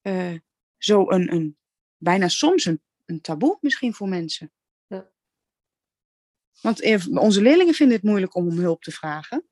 eh, 0.00 0.34
zo 0.76 1.10
een, 1.10 1.32
een, 1.32 1.58
bijna 1.96 2.28
soms 2.28 2.64
een, 2.64 2.82
een 3.04 3.20
taboe 3.20 3.58
misschien 3.60 3.94
voor 3.94 4.08
mensen. 4.08 4.52
Ja. 4.86 5.10
Want 6.60 6.80
eh, 6.80 7.06
onze 7.08 7.42
leerlingen 7.42 7.74
vinden 7.74 7.96
het 7.96 8.04
moeilijk 8.06 8.34
om 8.34 8.46
om 8.46 8.58
hulp 8.58 8.82
te 8.82 8.90
vragen. 8.92 9.48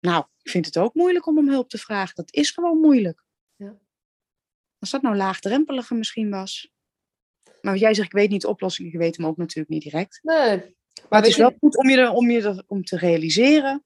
Nou, 0.00 0.24
ik 0.42 0.50
vind 0.50 0.66
het 0.66 0.78
ook 0.78 0.94
moeilijk 0.94 1.26
om 1.26 1.38
om 1.38 1.48
hulp 1.48 1.68
te 1.68 1.78
vragen. 1.78 2.14
Dat 2.14 2.34
is 2.34 2.50
gewoon 2.50 2.78
moeilijk. 2.80 3.24
Ja. 3.56 3.78
Als 4.78 4.90
dat 4.90 5.02
nou 5.02 5.16
laagdrempeliger 5.16 5.96
misschien 5.96 6.30
was. 6.30 6.72
Maar 7.60 7.72
wat 7.72 7.82
jij 7.82 7.94
zegt, 7.94 8.06
ik 8.06 8.14
weet 8.18 8.30
niet 8.30 8.40
de 8.40 8.48
oplossing. 8.48 8.88
Ik 8.92 8.98
weet 8.98 9.16
hem 9.16 9.26
ook 9.26 9.36
natuurlijk 9.36 9.68
niet 9.68 9.82
direct. 9.82 10.18
Nee, 10.22 10.76
Maar 11.08 11.18
het 11.20 11.28
is 11.28 11.36
je- 11.36 11.42
wel 11.42 11.56
goed 11.60 11.76
om 11.76 11.88
je, 11.88 11.96
er, 11.96 12.10
om 12.10 12.30
je 12.30 12.42
er, 12.42 12.64
om 12.66 12.84
te 12.84 12.96
realiseren. 12.96 13.84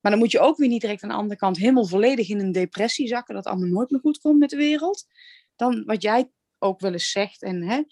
Maar 0.00 0.10
dan 0.10 0.20
moet 0.20 0.30
je 0.30 0.40
ook 0.40 0.56
weer 0.56 0.68
niet 0.68 0.80
direct 0.80 1.02
aan 1.02 1.08
de 1.08 1.14
andere 1.14 1.38
kant 1.38 1.56
helemaal 1.56 1.86
volledig 1.86 2.28
in 2.28 2.40
een 2.40 2.52
depressie 2.52 3.08
zakken. 3.08 3.34
Dat 3.34 3.46
allemaal 3.46 3.68
nooit 3.68 3.90
meer 3.90 4.00
goed 4.00 4.18
komt 4.18 4.38
met 4.38 4.50
de 4.50 4.56
wereld. 4.56 5.06
Dan 5.56 5.84
wat 5.84 6.02
jij 6.02 6.30
ook 6.66 6.80
wel 6.80 6.92
eens 6.92 7.10
zegt. 7.10 7.42
En, 7.42 7.62
hè, 7.62 7.82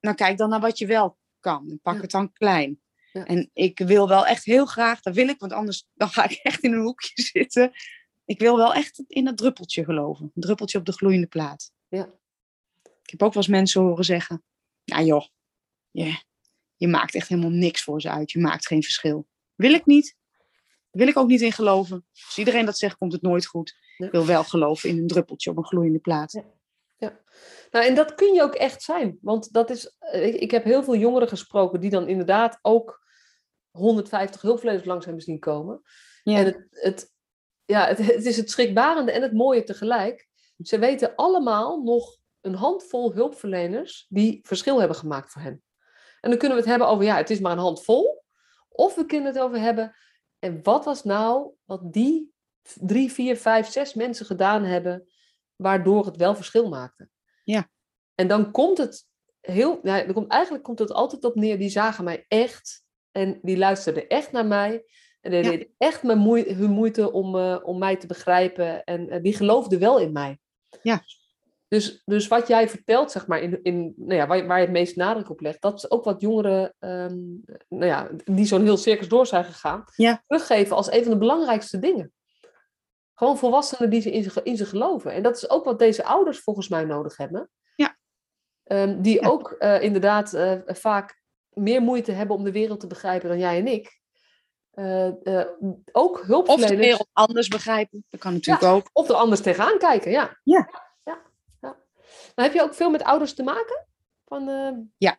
nou 0.00 0.16
kijk 0.16 0.38
dan 0.38 0.48
naar 0.48 0.60
wat 0.60 0.78
je 0.78 0.86
wel 0.86 1.18
kan. 1.40 1.70
En 1.70 1.80
pak 1.82 1.94
Ja. 1.94 2.00
het 2.00 2.10
dan 2.10 2.32
klein. 2.32 2.80
Ja. 3.12 3.24
En 3.24 3.50
ik 3.52 3.78
wil 3.78 4.08
wel 4.08 4.26
echt 4.26 4.44
heel 4.44 4.66
graag, 4.66 5.00
dat 5.00 5.14
wil 5.14 5.28
ik, 5.28 5.38
want 5.38 5.52
anders 5.52 5.86
dan 5.94 6.08
ga 6.08 6.24
ik 6.24 6.40
echt 6.42 6.62
in 6.62 6.72
een 6.72 6.82
hoekje 6.82 7.22
zitten. 7.32 7.72
Ik 8.24 8.38
wil 8.38 8.56
wel 8.56 8.74
echt 8.74 9.04
in 9.06 9.24
dat 9.24 9.36
druppeltje 9.36 9.84
geloven. 9.84 10.30
Een 10.34 10.42
druppeltje 10.42 10.78
op 10.78 10.84
de 10.84 10.92
gloeiende 10.92 11.26
plaat. 11.26 11.72
Ja. 11.88 12.04
Ik 13.02 13.10
heb 13.10 13.22
ook 13.22 13.32
wel 13.34 13.42
eens 13.42 13.52
mensen 13.52 13.80
horen 13.82 14.04
zeggen. 14.04 14.44
Nou 14.84 15.04
joh, 15.04 15.26
je, 15.90 16.22
je 16.76 16.88
maakt 16.88 17.14
echt 17.14 17.28
helemaal 17.28 17.50
niks 17.50 17.82
voor 17.82 18.00
ze 18.00 18.10
uit. 18.10 18.30
Je 18.30 18.38
maakt 18.38 18.66
geen 18.66 18.82
verschil. 18.82 19.26
Wil 19.54 19.72
ik 19.72 19.86
niet. 19.86 20.16
Wil 20.90 21.06
ik 21.08 21.16
ook 21.16 21.28
niet 21.28 21.40
in 21.40 21.52
geloven. 21.52 22.06
Als 22.26 22.38
iedereen 22.38 22.64
dat 22.64 22.78
zegt, 22.78 22.96
komt 22.96 23.12
het 23.12 23.22
nooit 23.22 23.46
goed. 23.46 23.76
Ja. 23.96 24.06
Ik 24.06 24.12
wil 24.12 24.26
wel 24.26 24.44
geloven 24.44 24.88
in 24.88 24.98
een 24.98 25.06
druppeltje 25.06 25.50
op 25.50 25.56
een 25.56 25.64
gloeiende 25.66 25.98
plaat. 25.98 26.42
Ja. 26.96 27.20
Nou, 27.70 27.84
en 27.84 27.94
dat 27.94 28.14
kun 28.14 28.34
je 28.34 28.42
ook 28.42 28.54
echt 28.54 28.82
zijn. 28.82 29.18
Want 29.20 29.52
dat 29.52 29.70
is, 29.70 29.96
eh, 29.98 30.26
ik, 30.26 30.34
ik 30.34 30.50
heb 30.50 30.64
heel 30.64 30.82
veel 30.82 30.96
jongeren 30.96 31.28
gesproken 31.28 31.80
die 31.80 31.90
dan 31.90 32.08
inderdaad 32.08 32.58
ook 32.62 33.04
150 33.70 34.40
hulpverleners 34.40 34.84
langs 34.84 35.04
hebben 35.04 35.22
zien 35.22 35.38
komen. 35.38 35.82
Ja. 36.22 36.38
En 36.38 36.44
het, 36.44 36.66
het, 36.70 37.12
ja, 37.64 37.86
het, 37.86 37.98
het 37.98 38.24
is 38.24 38.36
het 38.36 38.50
schrikbarende 38.50 39.12
en 39.12 39.22
het 39.22 39.32
mooie 39.32 39.62
tegelijk. 39.62 40.28
Ze 40.58 40.78
weten 40.78 41.14
allemaal 41.14 41.82
nog 41.82 42.16
een 42.40 42.54
handvol 42.54 43.12
hulpverleners 43.12 44.06
die 44.08 44.40
verschil 44.42 44.78
hebben 44.78 44.96
gemaakt 44.96 45.32
voor 45.32 45.42
hen. 45.42 45.62
En 46.20 46.30
dan 46.30 46.38
kunnen 46.38 46.56
we 46.56 46.62
het 46.62 46.70
hebben 46.72 46.88
over, 46.88 47.04
ja, 47.04 47.16
het 47.16 47.30
is 47.30 47.40
maar 47.40 47.52
een 47.52 47.58
handvol. 47.58 48.24
Of 48.68 48.94
we 48.94 49.06
kunnen 49.06 49.32
het 49.32 49.42
over 49.42 49.60
hebben, 49.60 49.96
en 50.38 50.62
wat 50.62 50.84
was 50.84 51.04
nou 51.04 51.52
wat 51.64 51.92
die 51.92 52.34
drie, 52.74 53.12
vier, 53.12 53.36
vijf, 53.36 53.66
zes 53.66 53.94
mensen 53.94 54.26
gedaan 54.26 54.64
hebben, 54.64 55.08
waardoor 55.56 56.06
het 56.06 56.16
wel 56.16 56.34
verschil 56.34 56.68
maakte. 56.68 57.08
Ja. 57.44 57.68
En 58.14 58.28
dan 58.28 58.50
komt 58.50 58.78
het 58.78 59.06
heel, 59.40 59.80
dan 59.82 60.12
komt, 60.12 60.30
eigenlijk 60.30 60.64
komt 60.64 60.78
het 60.78 60.92
altijd 60.92 61.24
op 61.24 61.34
neer, 61.34 61.58
die 61.58 61.68
zagen 61.68 62.04
mij 62.04 62.24
echt 62.28 62.84
en 63.12 63.38
die 63.42 63.58
luisterden 63.58 64.08
echt 64.08 64.32
naar 64.32 64.46
mij. 64.46 64.84
En 65.20 65.30
die 65.30 65.42
Ja. 65.42 65.50
deden 65.50 65.68
echt 65.78 66.02
mijn 66.02 66.18
moe- 66.18 66.52
hun 66.54 66.70
moeite 66.70 67.12
om, 67.12 67.36
eh, 67.36 67.58
om 67.62 67.78
mij 67.78 67.96
te 67.96 68.06
begrijpen. 68.06 68.84
En 68.84 69.08
eh, 69.10 69.22
die 69.22 69.36
geloofden 69.36 69.78
wel 69.78 69.98
in 69.98 70.12
mij. 70.12 70.38
Ja. 70.82 71.02
Dus, 71.68 72.02
dus 72.04 72.28
wat 72.28 72.48
jij 72.48 72.68
vertelt, 72.68 73.10
zeg 73.10 73.26
maar, 73.26 73.40
in, 73.40 73.62
in, 73.62 73.94
nou 73.96 74.14
ja, 74.14 74.26
waar, 74.26 74.36
je- 74.36 74.46
waar 74.46 74.58
je 74.58 74.64
het 74.64 74.72
meest 74.72 74.96
nadruk 74.96 75.30
op 75.30 75.40
legt, 75.40 75.62
dat 75.62 75.74
is 75.74 75.90
ook 75.90 76.04
wat 76.04 76.20
jongeren, 76.20 76.74
ehm, 76.78 77.16
nou 77.68 77.84
ja, 77.86 78.08
die 78.24 78.44
zo'n 78.46 78.62
heel 78.62 78.76
circus 78.76 79.08
door 79.08 79.26
zijn 79.26 79.44
gegaan, 79.44 79.84
Ja. 79.96 80.22
teruggeven 80.26 80.76
als 80.76 80.92
een 80.92 81.02
van 81.02 81.12
de 81.12 81.18
belangrijkste 81.18 81.78
dingen. 81.78 82.12
Gewoon 83.18 83.38
volwassenen 83.38 83.90
die 83.90 84.00
ze 84.00 84.10
in, 84.10 84.22
ze 84.30 84.40
in 84.42 84.56
ze 84.56 84.66
geloven. 84.66 85.12
En 85.12 85.22
dat 85.22 85.36
is 85.36 85.50
ook 85.50 85.64
wat 85.64 85.78
deze 85.78 86.04
ouders 86.04 86.38
volgens 86.40 86.68
mij 86.68 86.84
nodig 86.84 87.16
hebben. 87.16 87.50
Ja. 87.76 87.96
Ehm, 88.64 89.00
die 89.00 89.20
Ja. 89.22 89.28
ook 89.28 89.50
eh, 89.50 89.82
inderdaad 89.82 90.34
eh, 90.34 90.52
vaak 90.66 91.20
meer 91.50 91.82
moeite 91.82 92.12
hebben 92.12 92.36
om 92.36 92.44
de 92.44 92.52
wereld 92.52 92.80
te 92.80 92.86
begrijpen 92.86 93.28
dan 93.28 93.38
jij 93.38 93.58
en 93.58 93.66
ik. 93.66 94.00
Eh, 94.70 95.10
ook 95.92 96.14
Of 96.14 96.20
de 96.20 96.26
hulpverleners. 96.26 96.76
wereld 96.86 97.08
anders 97.12 97.48
begrijpen. 97.48 98.04
Dat 98.10 98.20
kan 98.20 98.32
natuurlijk 98.32 98.66
ook. 98.66 98.90
Of 98.92 99.08
er 99.08 99.14
anders 99.14 99.40
tegenaan 99.40 99.78
kijken, 99.78 100.10
ja. 100.10 100.38
Ja. 100.42 100.70
ja, 101.04 101.22
ja. 101.60 101.76
Maar 102.34 102.44
heb 102.44 102.54
je 102.54 102.62
ook 102.62 102.74
veel 102.74 102.90
met 102.90 103.02
ouders 103.02 103.34
te 103.34 103.42
maken? 103.42 103.86
Van, 104.24 104.42
Ja. 104.98 105.18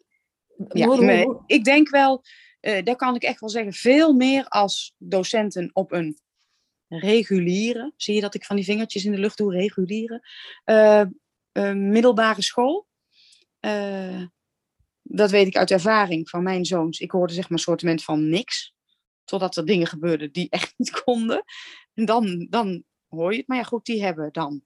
Ja, 0.69 0.85
hoe- 0.85 0.95
hoe- 0.95 1.05
maar 1.05 1.21
hoe- 1.21 1.43
ik 1.45 1.63
denk 1.63 1.89
wel, 1.89 2.23
daar 2.59 2.95
kan 2.95 3.15
ik 3.15 3.23
echt 3.23 3.39
wel 3.39 3.49
zeggen, 3.49 3.73
veel 3.73 4.13
meer 4.13 4.45
als 4.47 4.93
docenten 4.97 5.69
op 5.73 5.91
een 5.91 6.17
reguliere, 6.88 7.93
zie 7.95 8.15
je 8.15 8.21
dat 8.21 8.35
ik 8.35 8.45
van 8.45 8.55
die 8.55 8.65
vingertjes 8.65 9.05
in 9.05 9.11
de 9.11 9.17
lucht 9.17 9.38
doe, 9.38 9.53
reguliere, 9.53 10.27
eh, 10.63 11.01
eh, 11.51 11.73
middelbare 11.73 12.41
school. 12.41 12.88
Eh, 13.59 14.23
dat 15.01 15.31
weet 15.31 15.47
ik 15.47 15.57
uit 15.57 15.71
ervaring 15.71 16.29
van 16.29 16.43
mijn 16.43 16.65
zoons. 16.65 16.99
Ik 16.99 17.11
hoorde 17.11 17.33
zeg 17.33 17.43
maar 17.43 17.57
een 17.57 17.63
soortement 17.63 18.03
van 18.03 18.29
niks, 18.29 18.73
totdat 19.23 19.55
er 19.55 19.65
dingen 19.65 19.88
gebeurden 19.88 20.31
die 20.31 20.49
echt 20.49 20.73
niet 20.77 20.91
konden. 21.03 21.43
En 21.93 22.05
dan, 22.05 22.47
dan 22.49 22.83
hoor 23.07 23.31
je 23.31 23.38
het. 23.38 23.47
Maar 23.47 23.57
ja, 23.57 23.63
goed, 23.63 23.85
die 23.85 24.03
hebben 24.03 24.31
dan 24.31 24.63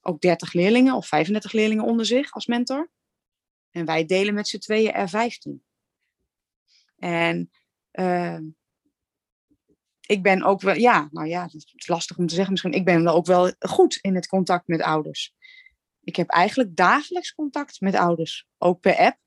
ook 0.00 0.20
30 0.20 0.52
leerlingen 0.52 0.94
of 0.94 1.06
35 1.06 1.52
leerlingen 1.52 1.84
onder 1.84 2.06
zich 2.06 2.32
als 2.32 2.46
mentor. 2.46 2.90
En 3.70 3.84
wij 3.84 4.04
delen 4.04 4.34
met 4.34 4.48
z'n 4.48 4.58
tweeën 4.58 4.92
er 4.92 5.08
15. 5.08 5.62
En 6.96 7.50
ehm, 7.90 8.44
ik 10.08 10.22
ben 10.22 10.42
ook 10.42 10.60
wel, 10.60 10.74
ja, 10.74 11.08
nou 11.10 11.26
ja, 11.26 11.42
het 11.42 11.54
is 11.74 11.88
lastig 11.88 12.18
om 12.18 12.26
te 12.26 12.34
zeggen 12.34 12.52
misschien. 12.52 12.72
Ik 12.72 12.84
ben 12.84 13.04
wel 13.04 13.14
ook 13.14 13.26
wel 13.26 13.52
goed 13.58 13.98
in 14.00 14.14
het 14.14 14.26
contact 14.26 14.66
met 14.66 14.82
ouders. 14.82 15.34
Ik 16.00 16.16
heb 16.16 16.28
eigenlijk 16.28 16.76
dagelijks 16.76 17.34
contact 17.34 17.80
met 17.80 17.94
ouders, 17.94 18.46
ook 18.58 18.80
per 18.80 18.96
app. 18.96 19.18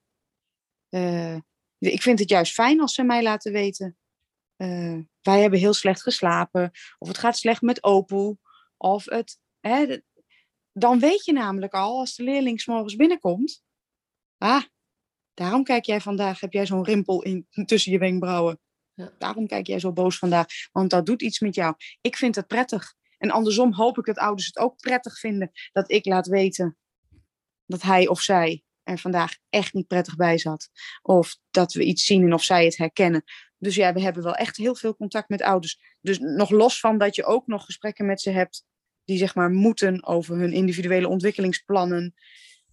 Eh, 0.90 1.36
ik 1.78 2.02
vind 2.02 2.20
het 2.20 2.30
juist 2.30 2.54
fijn 2.54 2.82
als 2.82 2.94
ze 2.94 3.04
mij 3.04 3.24
laten 3.24 3.52
weten. 3.52 3.98
eh, 4.56 5.00
wij 5.22 5.42
hebben 5.42 5.60
heel 5.60 5.74
slecht 5.74 6.02
geslapen, 6.02 6.72
of 7.00 7.08
het 7.08 7.18
gaat 7.18 7.38
slecht 7.38 7.62
met 7.62 7.84
Opoe, 7.84 8.38
of 8.78 9.06
het. 9.06 9.40
Hè, 9.60 9.98
dan 10.72 11.00
weet 11.00 11.26
je 11.26 11.34
namelijk 11.34 11.74
al, 11.74 12.00
als 12.00 12.16
de 12.16 12.24
leerling 12.24 12.62
's 12.62 12.66
morgens 12.66 12.96
binnenkomt. 12.96 13.64
Ah, 14.38 14.64
daarom 15.34 15.64
kijk 15.64 15.86
jij 15.86 16.02
vandaag, 16.02 16.40
heb 16.40 16.54
jij 16.54 16.66
zo'n 16.66 16.84
rimpel 16.84 17.22
in, 17.24 17.48
tussen 17.66 17.92
je 17.92 17.98
wenkbrauwen. 17.98 18.60
Daarom 19.18 19.48
kijk 19.48 19.68
jij 19.68 19.80
zo 19.80 19.92
boos 19.92 20.18
vandaag, 20.18 20.46
want 20.72 20.90
dat 20.90 21.06
doet 21.06 21.22
iets 21.22 21.40
met 21.40 21.56
jou. 21.56 21.76
Ik 22.02 22.18
vind 22.18 22.36
het 22.36 22.48
prettig. 22.48 22.94
En 23.18 23.32
andersom 23.32 23.74
hoop 23.74 23.98
ik 23.98 24.06
dat 24.06 24.18
ouders 24.18 24.48
het 24.48 24.58
ook 24.58 24.78
prettig 24.78 25.20
vinden 25.20 25.52
dat 25.72 25.92
ik 25.92 26.06
laat 26.06 26.28
weten 26.28 26.78
dat 27.66 27.82
hij 27.82 28.08
of 28.08 28.22
zij 28.22 28.64
er 28.84 28.98
vandaag 28.98 29.38
echt 29.50 29.74
niet 29.74 29.88
prettig 29.88 30.16
bij 30.16 30.38
zat. 30.38 30.70
Of 31.02 31.38
dat 31.52 31.74
we 31.74 31.84
iets 31.84 32.06
zien 32.06 32.24
en 32.24 32.34
of 32.34 32.44
zij 32.44 32.66
het 32.66 32.78
herkennen. 32.78 33.24
Dus 33.58 33.76
ja, 33.76 33.94
we 33.94 34.02
hebben 34.02 34.24
wel 34.24 34.36
echt 34.36 34.58
heel 34.58 34.76
veel 34.76 34.96
contact 34.96 35.30
met 35.30 35.42
ouders. 35.42 35.80
Dus 36.02 36.20
nog 36.20 36.50
los 36.50 36.80
van 36.80 36.98
dat 36.98 37.16
je 37.16 37.26
ook 37.26 37.48
nog 37.48 37.66
gesprekken 37.66 38.06
met 38.06 38.22
ze 38.22 38.30
hebt 38.30 38.66
die 39.04 39.18
zeg 39.18 39.36
maar 39.36 39.52
moeten 39.52 40.06
over 40.06 40.38
hun 40.38 40.54
individuele 40.54 41.08
ontwikkelingsplannen. 41.08 42.14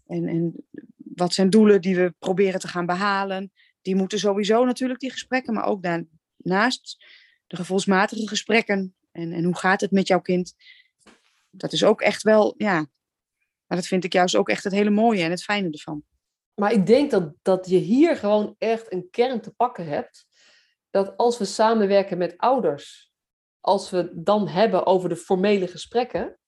En, 0.07 0.27
en 0.27 0.67
wat 0.97 1.35
zijn 1.35 1.51
doelen 1.51 1.81
die 1.81 1.97
we 1.97 2.15
proberen 2.19 2.61
te 2.61 2.69
gaan 2.69 2.87
behalen. 2.87 3.53
Die 3.89 3.97
moeten 3.97 4.19
sowieso 4.19 4.65
natuurlijk 4.65 5.01
die 5.01 5.11
gesprekken, 5.11 5.55
maar 5.55 5.65
ook 5.65 5.83
daarnaast 5.83 7.05
de 7.47 7.57
gevoelsmatige 7.57 8.29
gesprekken. 8.29 8.95
En, 9.13 9.33
en 9.33 9.45
hoe 9.45 9.57
gaat 9.57 9.81
het 9.81 9.91
met 9.91 10.07
jouw 10.07 10.21
kind? 10.21 10.55
Dat 11.51 11.73
is 11.73 11.85
ook 11.85 12.01
echt 12.01 12.23
wel, 12.23 12.55
ja. 12.57 12.87
Maar 13.67 13.79
dat 13.79 13.87
vind 13.87 14.05
ik 14.05 14.13
juist 14.13 14.37
ook 14.37 14.49
echt 14.49 14.65
het 14.65 14.73
hele 14.73 14.91
mooie 14.91 15.23
en 15.23 15.31
het 15.31 15.43
fijne 15.43 15.71
ervan. 15.71 16.03
Maar 16.55 16.73
ik 16.73 16.87
denk 16.87 17.11
dat, 17.11 17.35
dat 17.43 17.69
je 17.69 17.77
hier 17.77 18.17
gewoon 18.17 18.55
echt 18.59 18.93
een 18.93 19.11
kern 19.11 19.41
te 19.41 19.51
pakken 19.51 19.87
hebt. 19.87 20.27
dat 20.91 21.17
als 21.17 21.39
we 21.39 21.45
samenwerken 21.45 22.19
met 22.19 22.39
ouders, 22.39 23.13
als 23.61 23.91
we 23.91 24.11
dan 24.15 24.49
hebben 24.49 24.87
over 24.87 25.09
de 25.09 25.17
formele 25.17 25.67
gesprekken, 25.67 26.39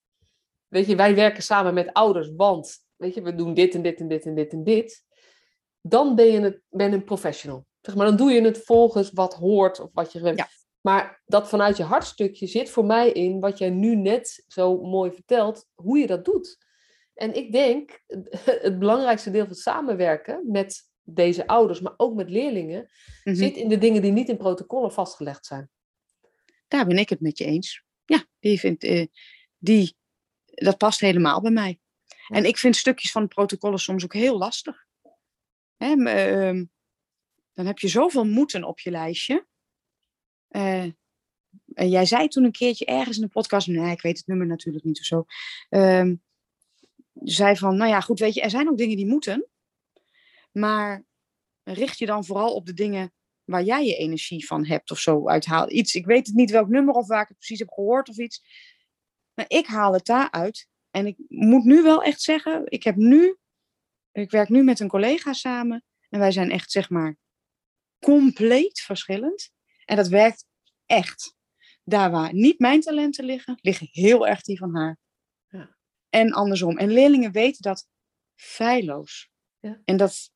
weet 0.69 0.87
je, 0.87 0.97
wij 0.97 1.15
werken 1.15 1.43
samen 1.43 1.75
met 1.75 1.93
ouders, 1.93 2.31
want, 2.37 2.87
weet 2.97 3.15
je, 3.15 3.23
we 3.23 3.35
doen 3.35 3.55
dit 3.55 3.75
en 3.75 3.83
dit 3.83 4.01
en 4.01 4.09
dit 4.09 4.27
en 4.27 4.35
dit 4.35 4.53
en 4.53 4.65
dit, 4.65 5.05
dan 5.81 6.15
ben 6.15 6.27
je, 6.27 6.41
het, 6.41 6.61
ben 6.69 6.93
een 6.93 7.05
professional. 7.05 7.67
Zeg 7.81 7.95
maar, 7.95 8.07
dan 8.07 8.17
doe 8.17 8.31
je 8.31 8.43
het 8.43 8.65
volgens 8.65 9.11
wat 9.11 9.35
hoort 9.35 9.81
of 9.81 9.91
wat 9.93 10.13
je 10.13 10.19
gewend 10.19 10.39
Ja. 10.39 10.49
Maar 10.81 11.23
dat 11.27 11.49
vanuit 11.49 11.77
je 11.77 11.83
hartstukje 11.83 12.47
zit 12.47 12.71
voor 12.71 12.85
mij 12.85 13.11
in 13.11 13.41
wat 13.41 13.59
jij 13.59 13.71
nu 13.71 13.97
net 13.97 14.45
zo 14.49 14.81
mooi 14.81 15.13
vertelt, 15.13 15.67
hoe 15.75 15.99
je 15.99 16.07
dat 16.07 16.25
doet. 16.25 16.59
En 17.15 17.35
ik 17.35 17.53
denk, 17.53 18.03
het 18.69 18.79
belangrijkste 18.79 19.31
deel 19.31 19.41
van 19.41 19.51
het 19.51 19.59
samenwerken 19.59 20.51
met 20.51 20.89
deze 21.03 21.47
ouders, 21.47 21.81
maar 21.81 21.95
ook 21.97 22.15
met 22.15 22.31
leerlingen, 22.31 22.91
Mhm. 23.25 23.37
zit 23.37 23.57
in 23.57 23.69
de 23.69 23.79
dingen 23.79 24.03
die 24.03 24.13
niet 24.13 24.29
in 24.29 24.37
protocollen 24.37 24.93
vastgelegd 24.93 25.47
zijn. 25.47 25.71
Daar 26.69 26.87
ben 26.87 26.99
ik 26.99 27.09
het 27.09 27.21
met 27.21 27.39
je 27.39 27.45
eens. 27.45 27.85
Ja, 28.05 28.25
die 28.39 28.59
vindt, 28.61 28.85
eh, 28.85 29.07
die, 29.59 29.97
dat 30.45 30.79
past 30.79 31.01
helemaal 31.01 31.41
bij 31.41 31.51
mij. 31.51 31.79
Ja. 32.07 32.37
En 32.37 32.45
ik 32.45 32.57
vind 32.57 32.77
stukjes 32.77 33.11
van 33.13 33.29
protocollen 33.29 33.79
soms 33.79 34.05
ook 34.05 34.13
heel 34.15 34.39
lastig. 34.39 34.89
Hè, 35.81 36.05
ehm, 36.05 36.65
dan 37.55 37.67
heb 37.67 37.79
je 37.79 37.89
zoveel 37.89 38.25
moeten 38.25 38.65
op 38.65 38.81
je 38.81 38.91
lijstje. 38.91 39.47
Eh, 40.49 40.83
en 41.75 41.89
jij 41.89 42.07
zei 42.07 42.29
toen 42.29 42.45
een 42.45 42.53
keertje 42.53 42.85
ergens 42.85 43.17
in 43.17 43.23
de 43.23 43.29
podcast, 43.29 43.67
nee, 43.67 43.91
ik 43.91 44.03
weet 44.03 44.19
het 44.19 44.27
nummer 44.27 44.47
natuurlijk 44.47 44.85
niet 44.85 44.99
of 44.99 45.05
zo. 45.05 45.25
ehm, 45.69 46.15
zei 47.13 47.57
van, 47.57 47.77
nou 47.77 47.91
ja, 47.91 48.01
goed, 48.01 48.19
weet 48.19 48.35
je, 48.35 48.41
er 48.41 48.51
zijn 48.51 48.69
ook 48.69 48.79
dingen 48.79 48.97
die 48.97 49.07
moeten. 49.07 49.49
Maar 50.53 51.05
richt 51.63 51.99
je 51.99 52.07
dan 52.07 52.25
vooral 52.25 52.55
op 52.55 52.67
de 52.67 52.75
dingen 52.75 53.13
waar 53.45 53.63
jij 53.63 53.87
je 53.87 53.97
energie 53.97 54.47
van 54.47 54.67
hebt 54.67 54.91
of 54.91 54.99
zo 54.99 55.29
uithaalt. 55.29 55.71
Iets, 55.71 55.95
ik 55.95 56.07
weet 56.07 56.27
het 56.27 56.37
niet 56.37 56.51
welk 56.51 56.69
nummer 56.69 56.95
of 56.95 57.07
waar 57.07 57.23
ik 57.23 57.29
het 57.29 57.37
precies 57.37 57.59
heb 57.59 57.71
gehoord 57.71 58.09
of 58.09 58.19
iets. 58.19 58.43
Maar 59.35 59.45
ik 59.49 59.67
haal 59.67 59.93
het 59.93 60.07
daaruit. 60.07 60.69
En 60.91 61.07
ik 61.07 61.17
moet 61.29 61.65
nu 61.65 61.83
wel 61.83 62.03
echt 62.03 62.21
zeggen, 62.21 62.63
ik 62.65 62.83
heb 62.83 62.97
nu, 62.97 63.37
ik 64.13 64.31
werk 64.31 64.49
nu 64.49 64.63
met 64.63 64.81
een 64.81 64.89
collega 64.89 65.33
samen. 65.33 65.85
En 66.09 66.19
wij 66.19 66.33
zijn 66.33 66.51
echt, 66.51 66.71
zeg 66.71 66.91
maar, 66.91 67.17
compleet 67.99 68.81
verschillend. 68.81 69.51
En 69.85 69.97
dat 69.97 70.09
werkt 70.09 70.47
echt. 70.87 71.37
Daar 71.85 72.11
waar 72.11 72.35
niet 72.35 72.59
mijn 72.59 72.81
talenten 72.81 73.25
liggen, 73.25 73.59
liggen 73.61 73.89
heel 73.91 74.27
erg 74.27 74.43
die 74.43 74.59
van 74.59 74.77
haar. 74.77 74.99
Ja. 75.49 75.77
En 76.09 76.33
andersom. 76.33 76.79
En 76.79 76.93
leerlingen 76.93 77.33
weten 77.33 77.63
dat 77.63 77.89
feilloos. 78.35 79.31
Ja. 79.59 79.81
En 79.85 79.97
dat, 79.97 80.31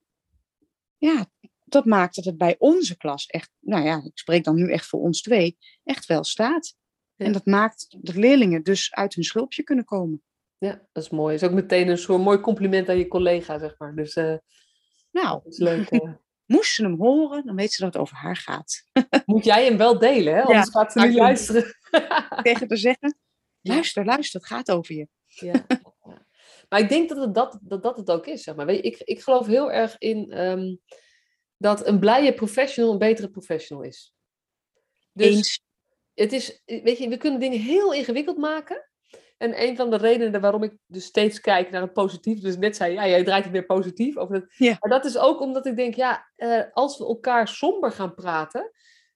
ja, 0.97 1.31
dat 1.65 1.85
maakt 1.85 2.15
dat 2.15 2.25
het 2.25 2.37
bij 2.37 2.55
onze 2.59 2.97
klas 2.97 3.27
echt, 3.27 3.51
nou 3.61 3.85
ja, 3.85 4.03
ik 4.05 4.19
spreek 4.19 4.45
dan 4.45 4.57
nu 4.57 4.71
echt 4.71 4.87
voor 4.87 5.01
ons 5.01 5.23
twee, 5.23 5.59
echt 5.85 6.07
wel 6.07 6.25
staat. 6.25 6.75
Ja. 7.15 7.25
En 7.25 7.33
dat 7.33 7.47
maakt 7.47 7.97
dat 8.01 8.15
leerlingen 8.15 8.63
dus 8.63 8.93
uit 8.93 9.15
hun 9.15 9.25
schulpje 9.25 9.63
kunnen 9.63 9.85
komen. 9.85 10.23
Ja, 10.65 10.87
dat 10.93 11.03
is 11.03 11.11
mooi. 11.11 11.33
Dat 11.33 11.43
is 11.43 11.49
ook 11.49 11.55
meteen 11.63 11.89
een 11.89 11.99
soort 11.99 12.23
mooi 12.23 12.41
compliment 12.41 12.89
aan 12.89 12.99
je 12.99 13.09
collega, 13.09 13.59
zeg 13.59 13.75
maar. 13.79 13.95
Dus 13.95 14.15
eh 14.15 14.37
Nou, 15.11 15.41
dat 15.43 15.53
is 15.53 15.59
leuk. 15.59 15.91
eh. 15.91 16.13
moest 16.47 16.75
ze 16.75 16.83
hem 16.83 16.97
horen, 16.97 17.47
dan 17.47 17.57
weet 17.57 17.73
ze 17.73 17.83
dat 17.83 17.93
het 17.93 18.03
over 18.03 18.17
haar 18.17 18.37
gaat. 18.37 18.83
Moet 19.27 19.45
jij 19.45 19.65
hem 19.65 19.77
wel 19.77 19.99
delen, 19.99 20.35
hè? 20.35 20.43
Anders 20.43 20.71
gaat 20.71 20.93
ze 20.93 20.99
niet 20.99 21.11
ik- 21.11 21.17
luisteren. 21.17 21.65
Tegen 22.43 22.69
te 22.69 22.77
zeggen, 22.77 23.19
luister, 23.61 24.05
luister, 24.05 24.41
het 24.41 24.49
gaat 24.49 24.71
over 24.71 24.95
je. 24.95 25.09
Ja. 25.27 25.65
ja. 25.69 26.27
Maar 26.69 26.81
ik 26.81 26.89
denk 26.89 27.09
dat 27.09 27.19
het, 27.19 27.35
dat, 27.35 27.59
dat, 27.63 27.83
dat 27.83 27.97
het 27.97 28.11
ook 28.11 28.27
is. 28.27 28.43
Zeg 28.43 28.55
maar. 28.55 28.67
Weet 28.67 28.77
je, 28.77 28.83
ik, 28.83 29.01
ik 29.01 29.23
geloof 29.23 29.47
heel 29.47 29.73
erg 29.73 29.99
in 29.99 30.31
ehm, 30.31 30.77
dat 31.57 31.87
een 31.87 31.99
blije 31.99 32.35
professional 32.35 32.93
een 32.93 32.99
betere 32.99 33.31
professional 33.31 33.85
is. 33.85 34.15
Dus 35.13 35.27
Eens. 35.27 35.61
het 36.15 36.33
is, 36.33 36.63
weet 36.65 36.99
je, 36.99 37.09
we 37.09 37.17
kunnen 37.17 37.41
dingen 37.41 37.61
heel 37.61 37.95
ingewikkeld 37.95 38.37
maken. 38.37 38.89
En 39.45 39.63
een 39.63 39.77
van 39.77 39.91
de 39.91 39.97
redenen 39.97 40.41
waarom 40.41 40.63
ik 40.63 40.73
dus 40.87 41.05
steeds 41.05 41.41
kijk 41.41 41.71
naar 41.71 41.83
het 41.83 41.93
positief, 41.93 42.41
dus 42.41 42.57
net 42.57 42.77
zei, 42.77 42.93
ja, 42.93 43.09
jij 43.09 43.25
draait 43.25 43.45
het 43.45 43.53
weer 43.53 43.67
positief 43.67 44.17
over 44.17 44.41
dat. 44.41 44.55
Ja. 44.57 44.77
Maar 44.81 44.91
dat 44.91 45.05
is 45.05 45.19
ook 45.19 45.41
omdat 45.41 45.67
ik 45.67 45.77
denk, 45.77 45.95
ja, 45.95 46.31
eh, 46.37 46.63
als 46.73 46.99
we 46.99 47.05
elkaar 47.05 47.49
somber 47.49 47.93
gaan 47.93 48.15
praten, 48.15 48.71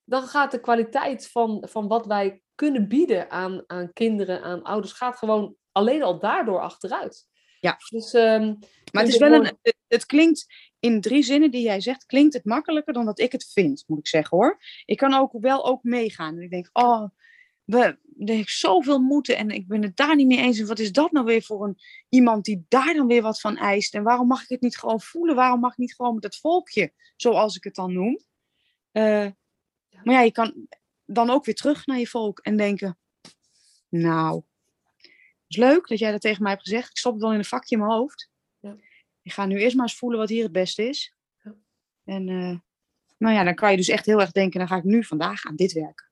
dan 0.05 0.23
gaat 0.23 0.51
de 0.51 0.61
kwaliteit 0.61 1.29
van, 1.29 1.67
van 1.69 1.89
wat 1.89 2.07
wij 2.07 2.43
kunnen 2.55 2.89
bieden 2.89 3.31
aan, 3.31 3.65
aan 3.67 3.93
kinderen, 3.93 4.43
aan 4.43 4.63
ouders, 4.63 4.93
gaat 4.93 5.17
gewoon 5.17 5.57
alleen 5.73 6.03
al 6.03 6.19
daardoor 6.19 6.61
achteruit. 6.61 7.27
Ja. 7.61 7.77
Dus, 7.91 8.13
ehm, 8.13 8.55
Maar 8.93 9.03
het, 9.03 9.13
is 9.13 9.19
wel 9.19 9.33
een, 9.33 9.59
het 9.89 10.07
klinkt 10.07 10.47
in 10.79 11.01
drie 11.01 11.23
zinnen 11.23 11.51
die 11.51 11.63
jij 11.63 11.81
zegt, 11.81 12.07
klinkt 12.07 12.35
het 12.35 12.45
makkelijker 12.45 12.93
dan 12.93 13.05
dat 13.05 13.19
ik 13.19 13.33
het 13.33 13.51
vind, 13.53 13.85
moet 13.87 13.99
ik 13.99 14.09
zeggen 14.09 14.37
hoor. 14.37 14.59
Ik 14.85 14.97
kan 14.97 15.15
ook 15.15 15.33
wel 15.41 15.67
ook 15.67 15.83
meegaan. 15.83 16.37
En 16.37 16.43
ik 16.43 16.51
denk, 16.51 16.71
oh, 16.73 17.05
we, 17.65 17.99
er 18.27 18.35
heeft 18.35 18.59
zoveel 18.59 18.99
moeten 18.99 19.37
en 19.37 19.51
ik 19.51 19.69
ben 19.69 19.83
het 19.83 19.97
daar 19.97 20.17
niet 20.17 20.27
mee 20.27 20.39
eens. 20.39 20.59
En 20.59 20.67
wat 20.67 20.79
is 20.79 20.93
dat 20.93 21.13
nou 21.13 21.27
weer 21.27 21.43
voor 21.43 21.65
een, 21.65 21.79
iemand 22.09 22.45
die 22.45 22.65
daar 22.69 22.95
dan 22.95 23.07
weer 23.07 23.23
wat 23.23 23.41
van 23.41 23.57
eist? 23.57 23.95
En 23.95 24.03
waarom 24.03 24.27
mag 24.27 24.43
ik 24.43 24.49
het 24.49 24.61
niet 24.61 24.79
gewoon 24.79 25.01
voelen? 25.01 25.35
Waarom 25.35 25.61
mag 25.61 25.73
ik 25.73 25.79
niet 25.79 25.95
gewoon 25.95 26.15
met 26.15 26.25
het 26.25 26.37
volkje, 26.37 26.93
zoals 27.17 27.57
ik 27.57 27.65
het 27.65 27.75
dan 27.75 27.93
noem? 27.93 28.21
Eh, 28.93 29.27
maar 30.03 30.15
ja, 30.15 30.21
je 30.21 30.33
kan 30.33 30.69
dan 31.05 31.31
ook 31.31 31.45
weer 31.45 31.55
terug 31.55 31.87
naar 31.87 31.99
je 31.99 32.07
volk 32.07 32.39
en 32.39 32.57
denken, 32.57 32.99
nou, 33.89 34.43
het 35.03 35.47
is 35.47 35.57
leuk 35.57 35.89
dat 35.89 35.99
jij 35.99 36.11
dat 36.11 36.21
tegen 36.21 36.43
mij 36.43 36.53
hebt 36.53 36.65
gezegd. 36.65 36.91
Ik 36.91 36.97
stop 36.97 37.13
het 37.13 37.23
wel 37.23 37.33
in 37.33 37.39
een 37.39 37.45
vakje 37.45 37.77
in 37.77 37.83
mijn 37.83 37.95
hoofd. 37.95 38.31
Ja. 38.61 38.77
Ik 39.23 39.33
ga 39.33 39.47
nu 39.47 39.59
eerst 39.59 39.77
maar 39.77 39.87
eens 39.87 39.97
voelen 39.97 40.19
wat 40.19 40.29
hier 40.29 40.43
het 40.43 40.53
beste 40.53 40.89
is. 40.89 41.15
Ja. 41.43 41.55
En 42.05 42.29
eh, 42.29 42.59
nou 43.19 43.35
ja, 43.35 43.45
dan 43.45 43.55
kan 43.55 43.71
je 43.71 43.77
dus 43.77 43.89
echt 43.89 44.07
heel 44.07 44.21
erg 44.21 44.31
denken, 44.31 44.59
dan 44.59 44.69
ga 44.69 44.77
ik 44.77 44.85
nu 44.85 45.05
vandaag 45.05 45.45
aan 45.45 45.57
dit 45.57 45.73
werken. 45.73 46.07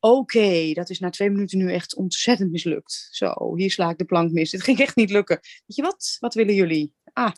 Oké, 0.00 0.72
dat 0.72 0.90
is 0.90 0.98
na 0.98 1.10
twee 1.10 1.30
minuten 1.30 1.58
nu 1.58 1.72
echt 1.72 1.94
ontzettend 1.96 2.50
mislukt. 2.50 3.08
Zo, 3.10 3.56
hier 3.56 3.70
sla 3.70 3.90
ik 3.90 3.98
de 3.98 4.04
plank 4.04 4.30
mis. 4.30 4.50
Dit 4.50 4.62
ging 4.62 4.78
echt 4.78 4.96
niet 4.96 5.10
lukken. 5.10 5.38
Weet 5.66 5.76
je 5.76 5.82
wat? 5.82 6.16
Wat 6.18 6.34
willen 6.34 6.54
jullie? 6.54 6.94
Ah, 7.12 7.32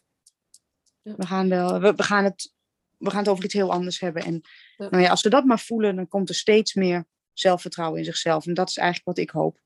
Ja. 1.02 1.14
we, 1.16 1.26
gaan 1.26 1.48
wel, 1.48 1.80
we, 1.80 1.94
we, 1.94 2.02
gaan 2.02 2.24
het, 2.24 2.52
we 2.98 3.10
gaan 3.10 3.18
het 3.18 3.28
over 3.28 3.44
iets 3.44 3.54
heel 3.54 3.72
anders 3.72 4.00
hebben. 4.00 4.24
En 4.24 4.40
Ja. 4.76 4.88
nou 4.90 5.02
ja, 5.02 5.10
als 5.10 5.20
ze 5.20 5.28
dat 5.30 5.44
maar 5.44 5.60
voelen, 5.60 5.96
dan 5.96 6.08
komt 6.08 6.28
er 6.28 6.34
steeds 6.34 6.74
meer 6.74 7.04
zelfvertrouwen 7.32 7.98
in 7.98 8.04
zichzelf. 8.04 8.46
En 8.46 8.54
dat 8.54 8.68
is 8.68 8.76
eigenlijk 8.76 9.06
wat 9.16 9.18
ik 9.26 9.30
hoop. 9.30 9.60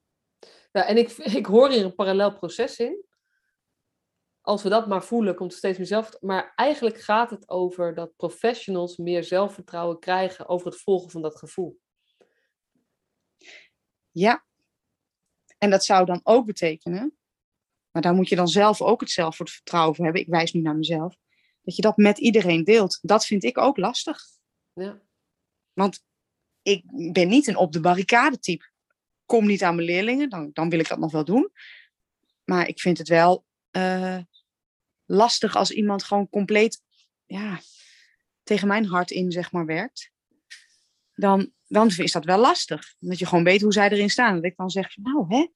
Ja, 0.73 0.87
en 0.87 0.97
ik, 0.97 1.11
ik 1.41 1.47
hoor 1.47 1.71
hier 1.71 1.85
een 1.85 1.95
parallel 1.95 2.33
proces 2.33 2.79
in. 2.79 3.05
Als 4.41 4.63
we 4.63 4.69
dat 4.69 4.87
maar 4.87 5.05
voelen, 5.05 5.35
komt 5.35 5.53
er 5.53 5.59
steeds 5.59 5.79
meer 5.79 5.87
zelfvertrouwen. 5.87 6.41
Maar 6.43 6.53
eigenlijk 6.57 7.01
gaat 7.01 7.31
het 7.31 7.49
over 7.49 7.95
dat 7.95 8.17
professionals 8.17 8.97
meer 8.97 9.25
zelfvertrouwen 9.25 9.99
krijgen 9.99 10.49
over 10.49 10.67
het 10.67 10.81
volgen 10.81 11.11
van 11.11 11.23
dat 11.23 11.37
gevoel. 11.37 11.79
Ja. 14.19 14.45
En 15.59 15.71
dat 15.71 15.85
zou 15.85 16.07
dan 16.07 16.21
ook 16.23 16.47
betekenen, 16.47 17.17
maar 17.91 18.03
daar 18.03 18.15
moet 18.15 18.29
je 18.29 18.37
dan 18.37 18.49
zelf 18.49 18.83
ook 18.83 19.01
het 19.01 19.11
zelfvertrouwen 19.11 19.95
voor 19.95 20.05
hebben. 20.05 20.23
Ik 20.23 20.29
wijs 20.29 20.53
nu 20.53 20.61
naar 20.61 20.77
mezelf. 20.77 21.17
Dat 21.63 21.77
je 21.77 21.83
dat 21.83 21.97
met 21.97 22.19
iedereen 22.19 22.65
deelt. 22.65 22.99
Dat 23.03 23.27
vind 23.27 23.45
ik 23.45 23.59
ook 23.59 23.77
lastig. 23.77 24.23
Ja, 24.73 25.01
Want 25.73 26.05
ik 26.63 26.83
ben 27.13 27.29
niet 27.29 27.47
een 27.47 27.57
op 27.57 27.73
de 27.73 27.81
barricade 27.81 28.39
type. 28.39 28.71
Kom 29.25 29.47
niet 29.47 29.63
aan 29.63 29.75
mijn 29.75 29.87
leerlingen, 29.87 30.31
dan, 30.31 30.51
dan 30.53 30.69
wil 30.69 30.79
ik 30.79 30.89
dat 30.89 30.99
nog 30.99 31.13
wel 31.13 31.25
doen. 31.25 31.53
Maar 32.45 32.69
ik 32.69 32.81
vind 32.81 32.99
het 32.99 33.09
wel 33.09 33.45
eh, 33.71 34.19
lastig 35.05 35.57
als 35.57 35.71
iemand 35.71 36.05
gewoon 36.05 36.29
compleet 36.29 36.83
ja, 37.27 37.61
tegen 38.43 38.69
mijn 38.69 38.87
hart 38.87 39.11
in, 39.11 39.33
zeg 39.33 39.53
maar, 39.53 39.67
werkt. 39.67 40.11
Dan, 41.15 41.55
dan 41.67 41.91
is 41.97 42.13
dat 42.13 42.25
wel 42.25 42.39
lastig. 42.39 42.95
Dat 42.99 43.19
je 43.19 43.27
gewoon 43.27 43.45
weet 43.45 43.61
hoe 43.61 43.73
zij 43.73 43.91
erin 43.91 44.11
staan. 44.11 44.35
Dat 44.35 44.45
ik 44.45 44.57
dan 44.57 44.71
zeg, 44.71 44.97
nou 44.97 45.25
hè, 45.29 45.47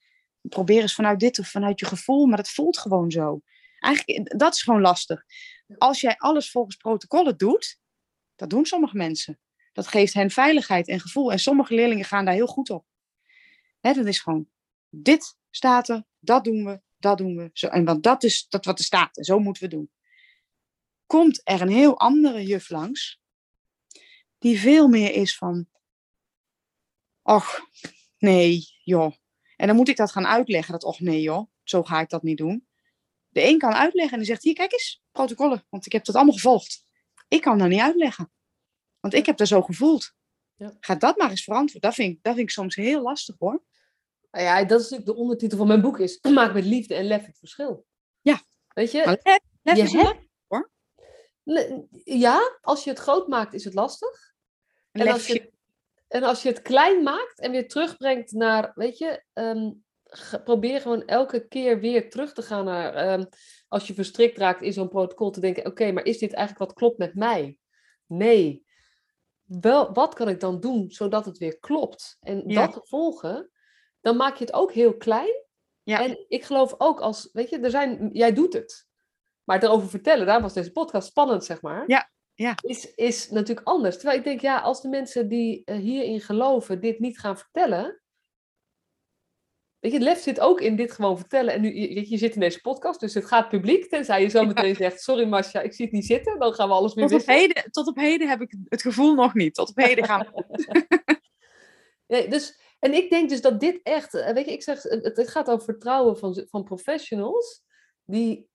probeer 0.41 0.81
eens 0.81 0.95
vanuit 0.95 1.21
dit 1.21 1.39
of 1.39 1.49
vanuit 1.49 1.81
je 1.81 1.87
gevoel, 1.87 2.27
maar 2.27 2.37
dat 2.37 2.51
voelt 2.51 2.79
gewoon 2.79 3.11
zo. 3.11 3.41
Eigenlijk, 3.79 4.39
dat 4.39 4.55
is 4.55 4.63
gewoon 4.63 4.81
lastig. 4.81 5.25
Als 5.79 6.01
jij 6.01 6.17
alles 6.17 6.51
volgens 6.51 6.77
protocollen 6.77 7.37
doet, 7.37 7.79
dat 8.37 8.51
doen 8.51 8.65
sommige 8.65 8.97
mensen. 8.97 9.41
Dat 9.73 9.87
geeft 9.87 10.15
hen 10.15 10.31
veiligheid 10.31 10.89
en 10.89 11.01
gevoel. 11.01 11.33
En 11.33 11.39
sommige 11.39 11.75
leerlingen 11.75 12.05
gaan 12.05 12.25
daar 12.25 12.35
heel 12.35 12.47
goed 12.47 12.71
op. 12.71 12.87
Hè, 13.81 13.93
dat 13.93 14.07
is 14.07 14.19
gewoon, 14.19 14.49
dit 14.89 15.37
staat 15.51 15.89
er, 15.89 16.05
dat 16.19 16.45
doen 16.45 16.65
we, 16.65 16.81
dat 16.97 17.19
doen 17.19 17.37
we. 17.37 17.51
Zo, 17.53 17.67
en 17.67 17.85
want 17.85 18.03
dat 18.03 18.23
is 18.23 18.47
dat 18.49 18.65
wat 18.65 18.79
er 18.79 18.85
staat 18.85 19.17
en 19.17 19.25
zo 19.25 19.39
moeten 19.39 19.63
we 19.63 19.69
doen. 19.69 19.91
Komt 21.07 21.41
er 21.45 21.61
een 21.61 21.69
heel 21.69 21.99
andere 21.99 22.45
juf 22.47 22.69
langs, 22.69 23.21
die 24.39 24.61
veel 24.61 24.89
meer 24.89 25.13
is 25.13 25.37
van, 25.37 25.69
och, 27.35 27.61
nee, 28.19 28.65
joh. 28.85 29.13
En 29.57 29.67
dan 29.67 29.77
moet 29.77 29.89
ik 29.89 29.97
dat 29.97 30.13
gaan 30.13 30.27
uitleggen, 30.27 30.73
dat 30.73 30.85
och 30.85 31.01
nee 31.01 31.21
joh, 31.21 31.51
zo 31.63 31.83
ga 31.83 32.01
ik 32.01 32.09
dat 32.09 32.23
niet 32.23 32.39
doen. 32.39 32.69
De 33.29 33.43
een 33.43 33.59
kan 33.59 33.73
uitleggen 33.73 34.13
en 34.13 34.19
die 34.19 34.29
zegt, 34.29 34.43
hier 34.43 34.55
kijk 34.55 34.73
eens, 34.73 35.03
protocollen, 35.13 35.67
want 35.69 35.87
ik 35.87 35.93
heb 35.93 36.05
dat 36.05 36.15
allemaal 36.15 36.35
gevolgd. 36.35 36.85
Ik 37.29 37.41
kan 37.41 37.59
dat 37.59 37.69
niet 37.69 37.81
uitleggen, 37.81 38.33
want 39.01 39.15
ik 39.15 39.27
heb 39.27 39.37
dat 39.37 39.49
zo 39.49 39.63
gevoeld. 39.63 40.13
Ja. 40.55 40.77
Ga 40.81 40.95
dat 40.95 41.17
maar 41.17 41.31
eens 41.31 41.45
verantwoorden. 41.45 41.91
Dat 41.91 41.95
vind, 41.95 42.17
ik, 42.17 42.23
dat 42.23 42.35
vind 42.35 42.47
ik 42.47 42.55
soms 42.55 42.75
heel 42.75 43.03
lastig 43.03 43.37
hoor. 43.39 43.63
Nou 44.31 44.45
ja, 44.45 44.65
dat 44.65 44.81
is 44.81 44.89
natuurlijk 44.91 45.17
de 45.17 45.23
ondertitel 45.23 45.59
van 45.59 45.67
mijn 45.67 45.81
boek 45.81 45.99
is 45.99 46.19
Maak 46.35 46.53
met 46.53 46.65
liefde 46.65 46.95
en 46.95 47.05
lef 47.05 47.27
het 47.27 47.39
verschil. 47.39 47.87
Ja. 48.21 48.43
Weet 48.69 48.93
je? 48.93 49.05
Maar 49.05 49.21
lef, 49.23 49.41
lef 49.63 49.77
je 49.77 49.83
is 49.83 49.93
Le- 51.43 51.87
Ja, 52.05 52.59
als 52.61 52.85
je 52.85 52.91
het 52.91 52.99
groot 52.99 53.29
maakt 53.29 53.55
is 53.55 53.65
het 53.65 53.75
lastig. 53.75 54.35
En 54.91 55.09
als, 55.09 55.27
je, 55.27 55.50
en 56.11 56.23
als 56.23 56.43
je 56.43 56.49
het 56.49 56.63
klein 56.63 57.03
maakt 57.03 57.41
en 57.41 57.51
weer 57.51 57.69
terugbrengt 57.69 58.33
naar, 58.33 58.73
weet 58.75 58.99
je, 58.99 59.25
ehm, 59.33 59.71
probeer 60.45 60.81
gewoon 60.81 61.05
elke 61.05 61.49
keer 61.49 61.81
weer 61.81 62.11
terug 62.11 62.33
te 62.33 62.43
gaan 62.43 62.65
naar, 62.65 62.95
ehm, 62.95 63.25
als 63.69 63.87
je 63.87 63.95
verstrikt 63.95 64.39
raakt 64.39 64.63
in 64.63 64.73
zo'n 64.73 64.89
protocol, 64.89 65.31
te 65.31 65.41
denken, 65.41 65.67
oké, 65.67 65.93
maar 65.93 66.05
is 66.05 66.19
dit 66.19 66.33
eigenlijk 66.33 66.71
wat 66.71 66.79
klopt 66.79 66.99
met 66.99 67.15
mij? 67.15 67.59
Nee. 68.07 68.65
Wel, 69.45 69.93
wat 69.93 70.15
kan 70.15 70.29
ik 70.29 70.41
dan 70.41 70.61
doen 70.61 70.91
zodat 70.91 71.25
het 71.25 71.39
weer 71.39 71.59
klopt? 71.59 72.17
En 72.21 72.43
Ja. 72.47 72.61
dat 72.67 72.73
te 72.73 72.81
volgen, 72.89 73.51
dan 74.01 74.17
maak 74.17 74.37
je 74.37 74.45
het 74.45 74.55
ook 74.55 74.73
heel 74.73 74.97
klein. 74.97 75.45
Ja. 75.83 76.03
En 76.05 76.25
ik 76.29 76.45
geloof 76.45 76.75
ook 76.79 77.01
als, 77.01 77.29
weet 77.33 77.49
je, 77.49 77.59
er 77.59 77.71
zijn, 77.71 78.11
jij 78.13 78.33
doet 78.33 78.53
het. 78.53 78.87
Maar 79.45 79.57
het 79.57 79.65
erover 79.65 79.89
vertellen, 79.89 80.27
daar 80.27 80.43
was 80.43 80.53
deze 80.53 80.73
podcast 80.73 81.09
spannend, 81.09 81.45
zeg 81.45 81.63
maar. 81.63 81.85
Ja, 81.87 82.11
ja. 82.41 82.55
Is, 82.63 82.95
is 82.95 83.31
natuurlijk 83.31 83.67
anders. 83.67 83.97
Terwijl 83.97 84.19
ik 84.19 84.25
denk, 84.25 84.41
ja, 84.41 84.59
als 84.59 84.83
de 84.83 84.89
mensen 84.89 85.29
die 85.29 85.65
eh, 85.65 85.77
hierin 85.77 86.21
geloven 86.21 86.81
dit 86.81 86.99
niet 86.99 87.19
gaan 87.19 87.39
vertellen. 87.39 88.01
Weet 89.79 89.93
je, 89.93 89.99
het 89.99 90.07
lef 90.07 90.19
zit 90.19 90.41
ook 90.41 90.61
in 90.61 90.77
dit 90.77 90.93
gewoon 90.93 91.19
vertellen. 91.19 91.55
En 91.55 91.61
nu, 91.61 91.75
je, 91.75 92.11
je, 92.11 92.17
zit 92.17 92.35
in 92.35 92.41
deze 92.41 92.61
podcast, 92.61 93.01
dus 93.01 93.15
het 93.15 93.25
gaat 93.25 93.49
publiek. 93.49 93.89
Tenzij 93.89 94.23
je 94.23 94.29
zo 94.29 94.45
meteen 94.45 94.75
zegt, 94.75 95.01
sorry 95.01 95.29
Masja, 95.29 95.61
ik 95.61 95.73
zie 95.73 95.85
het 95.85 95.95
niet 95.95 96.07
zitten. 96.07 96.39
Dan 96.39 96.55
gaan 96.55 96.69
we 96.69 96.75
alles 96.75 96.95
weer 96.95 97.07
Tot 97.07 97.21
op, 97.21 97.27
heden, 97.27 97.71
tot 97.71 97.87
op 97.87 97.97
heden 97.97 98.29
heb 98.29 98.41
ik 98.41 98.55
het 98.69 98.83
gevoel 98.83 99.15
nog 99.15 99.35
niet. 99.35 99.55
Tot 99.55 99.69
op 99.69 99.77
heden 99.77 100.05
gaan 100.05 100.27
we. 100.35 100.89
Nee, 102.07 102.29
dus, 102.29 102.61
en 102.79 102.95
ik 102.95 103.11
denk 103.11 103.29
dus 103.29 103.41
dat 103.41 103.61
dit 103.61 103.81
echt, 103.83 104.15
eh, 104.15 104.33
weet 104.33 104.47
je, 104.47 104.53
ik 104.53 104.63
zeg, 104.63 104.83
het, 104.83 105.17
het 105.17 105.29
gaat 105.29 105.51
over 105.51 105.65
vertrouwen 105.65 106.19
van, 106.19 106.47
van 106.49 106.65
professionals. 106.65 107.63
Die 108.05 108.49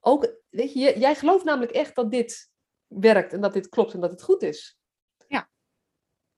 ook, 0.00 0.40
weet 0.48 0.72
je, 0.72 0.98
jij 0.98 1.14
gelooft 1.14 1.44
namelijk 1.44 1.72
echt 1.72 1.94
dat 1.94 2.10
dit 2.10 2.50
werkt 2.88 3.32
en 3.32 3.40
dat 3.40 3.52
dit 3.52 3.68
klopt 3.68 3.94
en 3.94 4.00
dat 4.00 4.10
het 4.10 4.22
goed 4.22 4.42
is. 4.42 4.78
Ja. 5.28 5.48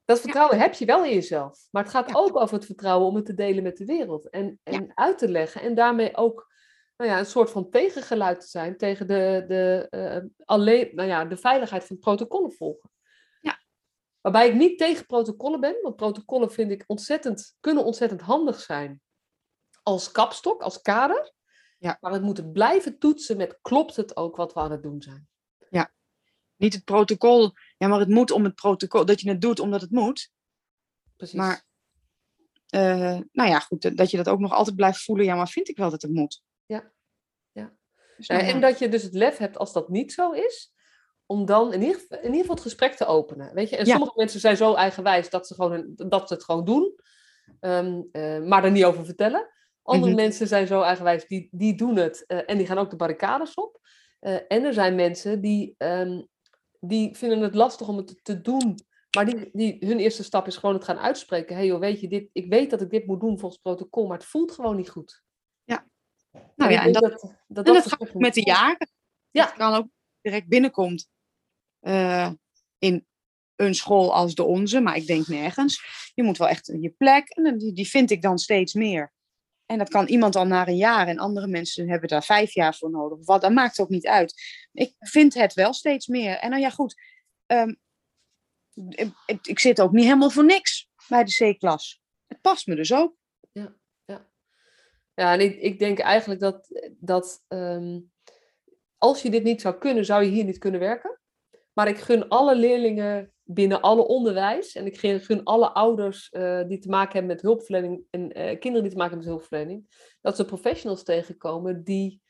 Dat 0.04 0.20
vertrouwen 0.20 0.58
heb 0.58 0.74
je 0.74 0.84
wel 0.84 1.04
in 1.04 1.14
jezelf. 1.14 1.66
Maar 1.70 1.82
het 1.82 1.92
gaat 1.92 2.08
Ja. 2.08 2.14
ook 2.16 2.36
over 2.36 2.54
het 2.54 2.66
vertrouwen 2.66 3.08
om 3.08 3.14
het 3.16 3.26
te 3.26 3.34
delen 3.34 3.62
met 3.62 3.76
de 3.76 3.84
wereld. 3.84 4.28
En, 4.28 4.60
en 4.62 4.92
uit 4.94 5.18
te 5.18 5.28
leggen. 5.28 5.62
En 5.62 5.74
daarmee 5.74 6.16
ook 6.16 6.48
nou 6.96 7.12
ja, 7.12 7.18
een 7.18 7.26
soort 7.26 7.50
van 7.50 7.70
tegengeluid 7.70 8.40
te 8.40 8.46
zijn 8.46 8.76
tegen 8.76 9.06
de, 9.06 9.44
de, 9.48 9.86
eh, 9.90 10.44
alleen, 10.44 10.90
nou 10.94 11.08
ja, 11.08 11.24
de 11.24 11.36
veiligheid 11.36 11.84
van 11.84 11.98
protocollen 11.98 12.52
volgen. 12.52 12.90
Ja. 13.40 13.60
Waarbij 14.20 14.48
ik 14.48 14.54
niet 14.54 14.78
tegen 14.78 15.06
protocollen 15.06 15.60
ben, 15.60 15.78
want 15.82 15.96
protocollen 15.96 16.50
vind 16.50 16.70
ik 16.70 16.84
ontzettend, 16.86 17.56
kunnen 17.60 17.84
ontzettend 17.84 18.20
handig 18.20 18.60
zijn 18.60 19.00
als 19.82 20.10
kapstok, 20.10 20.62
als 20.62 20.80
kader. 20.80 21.32
Ja. 21.78 21.96
Maar 22.00 22.12
we 22.12 22.18
moeten 22.18 22.52
blijven 22.52 22.98
toetsen 22.98 23.36
met 23.36 23.58
klopt 23.62 23.96
het 23.96 24.16
ook 24.16 24.36
wat 24.36 24.52
we 24.52 24.60
aan 24.60 24.70
het 24.70 24.82
doen 24.82 25.02
zijn. 25.02 25.28
Niet 26.60 26.74
het 26.74 26.84
protocol. 26.84 27.52
Ja, 27.78 27.88
maar 27.88 27.98
het 27.98 28.08
moet 28.08 28.30
om 28.30 28.44
het 28.44 28.54
protocol. 28.54 29.04
Dat 29.04 29.20
je 29.20 29.28
het 29.28 29.40
doet 29.40 29.60
omdat 29.60 29.80
het 29.80 29.90
moet. 29.90 30.30
Precies. 31.16 31.36
Maar, 31.38 31.64
eh, 32.68 33.18
nou 33.32 33.48
ja, 33.50 33.58
goed. 33.58 33.96
dat- 33.96 34.10
je 34.10 34.16
dat 34.16 34.28
ook 34.28 34.38
nog 34.40 34.52
altijd 34.52 34.76
blijft 34.76 35.02
voelen. 35.04 35.24
Ja, 35.26 35.34
maar 35.34 35.48
vind 35.48 35.68
ik 35.68 35.76
wel 35.76 35.90
dat 35.90 36.02
het 36.02 36.10
moet. 36.12 36.42
Ja. 36.66 36.92
Ja. 37.52 37.72
Dus, 38.16 38.26
nou 38.28 38.42
ja. 38.44 38.48
En 38.48 38.60
dat 38.60 38.78
je 38.78 38.88
dus 38.88 39.02
het 39.02 39.14
lef 39.14 39.36
hebt 39.36 39.58
als 39.58 39.72
dat 39.72 39.88
niet 39.88 40.12
zo 40.12 40.30
is, 40.30 40.72
om 41.26 41.46
dan 41.46 41.72
in 41.72 41.80
ieder, 41.82 42.00
geval- 42.00 42.18
in 42.18 42.24
ieder 42.24 42.40
geval 42.40 42.54
het 42.54 42.64
gesprek 42.64 42.94
te 42.94 43.06
openen. 43.06 43.54
Weet 43.54 43.70
je? 43.70 43.76
En 43.76 43.84
Ja. 43.86 43.90
sommige 43.90 44.12
mensen 44.16 44.40
zijn 44.40 44.56
zo 44.56 44.74
eigenwijs 44.74 45.30
dat 45.30 45.46
ze, 45.46 45.54
gewoon 45.54 45.92
dat 45.94 46.28
ze 46.28 46.34
het 46.34 46.44
gewoon 46.44 46.64
doen, 46.64 46.94
ehm, 47.60 48.02
eh, 48.12 48.40
maar 48.42 48.64
er 48.64 48.70
niet 48.70 48.84
over 48.84 49.04
vertellen. 49.04 49.48
Andere 49.82 50.12
Mhm. 50.12 50.20
mensen 50.22 50.46
zijn 50.46 50.66
zo 50.66 50.80
eigenwijs, 50.80 51.26
die, 51.26 51.48
die 51.50 51.74
doen 51.76 51.96
het 51.96 52.24
eh, 52.26 52.38
en 52.46 52.58
die 52.58 52.66
gaan 52.66 52.78
ook 52.78 52.90
de 52.90 52.96
barricades 52.96 53.54
op. 53.54 53.78
En 54.48 54.64
er 54.64 54.72
zijn 54.74 54.94
mensen 54.94 55.40
die, 55.40 55.74
ehm, 55.78 56.22
die 56.80 57.16
vinden 57.16 57.40
het 57.40 57.54
lastig 57.54 57.88
om 57.88 57.96
het 57.96 58.24
te- 58.24 58.40
doen. 58.40 58.78
Maar 59.16 59.26
die, 59.26 59.50
die, 59.52 59.76
hun 59.80 59.98
eerste 59.98 60.22
stap 60.22 60.46
is 60.46 60.56
gewoon 60.56 60.74
het 60.74 60.84
gaan 60.84 60.98
uitspreken. 60.98 61.54
Hé 61.54 61.60
hey 61.60 61.66
joh, 61.66 61.80
weet 61.80 62.00
je, 62.00 62.08
dit, 62.08 62.28
ik 62.32 62.46
weet 62.48 62.70
dat 62.70 62.80
ik 62.80 62.90
dit 62.90 63.06
moet 63.06 63.20
doen 63.20 63.38
volgens 63.38 63.60
protocol, 63.60 64.06
maar 64.06 64.18
het 64.18 64.26
voelt 64.26 64.52
gewoon 64.52 64.76
niet 64.76 64.90
goed. 64.90 65.22
nou 66.56 66.70
ik 66.70 66.76
ja, 66.76 66.84
en 66.84 66.92
dat, 66.92 67.02
dat, 67.02 67.20
dat, 67.20 67.30
en 67.30 67.38
dat 67.48 67.64
dat 67.64 67.88
gaat 67.88 68.00
ook 68.00 68.14
met 68.14 68.34
de 68.34 68.42
jaren. 68.42 68.88
Ja. 69.30 69.44
Het 69.44 69.54
kan 69.54 69.74
ook 69.74 69.88
direct 70.20 70.48
binnenkomt 70.48 71.08
eh, 71.80 72.30
in 72.78 73.06
een 73.56 73.74
school 73.74 74.14
als 74.14 74.34
de 74.34 74.44
onze, 74.44 74.80
maar 74.80 74.96
ik 74.96 75.06
denk 75.06 75.26
nergens. 75.26 75.84
Je 76.14 76.22
moet 76.22 76.38
wel 76.38 76.48
echt 76.48 76.66
je 76.66 76.90
plek, 76.90 77.28
en 77.28 77.58
die, 77.58 77.72
die 77.72 77.88
vind 77.88 78.10
ik 78.10 78.22
dan 78.22 78.38
steeds 78.38 78.74
meer. 78.74 79.12
En 79.70 79.78
dat 79.78 79.88
kan 79.88 80.06
iemand 80.06 80.36
al 80.36 80.46
na 80.46 80.68
een 80.68 80.76
jaar 80.76 81.06
en 81.08 81.18
andere 81.18 81.46
mensen 81.46 81.88
hebben 81.88 82.08
daar 82.08 82.24
vijf 82.24 82.54
jaar 82.54 82.74
voor 82.74 82.90
nodig. 82.90 83.18
Wat, 83.24 83.40
dat 83.40 83.52
maakt 83.52 83.80
ook 83.80 83.88
niet 83.88 84.06
uit. 84.06 84.42
Ik 84.72 84.94
vind 84.98 85.34
het 85.34 85.54
wel 85.54 85.72
steeds 85.72 86.06
meer. 86.06 86.36
En 86.36 86.50
nou 86.50 86.62
ja, 86.62 86.70
goed. 86.70 86.94
ehm, 87.46 87.74
ik, 88.88 89.12
ik- 89.46 89.58
zit 89.58 89.80
ook 89.80 89.92
niet 89.92 90.04
helemaal 90.04 90.30
voor 90.30 90.44
niks 90.44 90.88
bij 91.08 91.24
de 91.24 91.52
C-klas. 91.54 92.02
Het 92.26 92.40
past 92.40 92.66
me 92.66 92.74
dus 92.74 92.92
ook. 92.92 93.14
Ja, 95.14 95.32
en 95.32 95.40
ik, 95.40 95.60
ik 95.60 95.78
denk 95.78 95.98
eigenlijk 95.98 96.40
dat, 96.40 96.82
dat 96.98 97.44
ehm, 97.48 98.00
als 98.98 99.22
je 99.22 99.30
dit 99.30 99.42
niet 99.42 99.60
zou 99.60 99.78
kunnen, 99.78 100.04
zou 100.04 100.24
je 100.24 100.30
hier 100.30 100.44
niet 100.44 100.58
kunnen 100.58 100.80
werken. 100.80 101.20
Maar 101.72 101.88
ik 101.88 101.98
gun 101.98 102.28
alle 102.28 102.56
leerlingen 102.56 103.32
binnen 103.52 103.80
alle 103.80 104.06
onderwijs 104.06 104.74
en 104.74 104.86
ik 104.86 104.98
gun, 104.98 105.44
alle 105.44 105.70
ouders 105.72 106.28
eh, 106.30 106.62
die 106.66 106.78
te 106.78 106.88
maken 106.88 107.12
hebben 107.12 107.30
met 107.30 107.42
hulpverlening 107.42 108.04
en 108.10 108.32
eh, 108.32 108.58
kinderen 108.58 108.82
die 108.82 108.90
te 108.90 108.96
maken 108.96 109.12
hebben 109.12 109.18
met 109.18 109.26
hulpverlening, 109.26 110.08
dat 110.20 110.36
ze 110.36 110.44
professionals 110.44 111.02
tegenkomen 111.02 111.84
die 111.84 112.22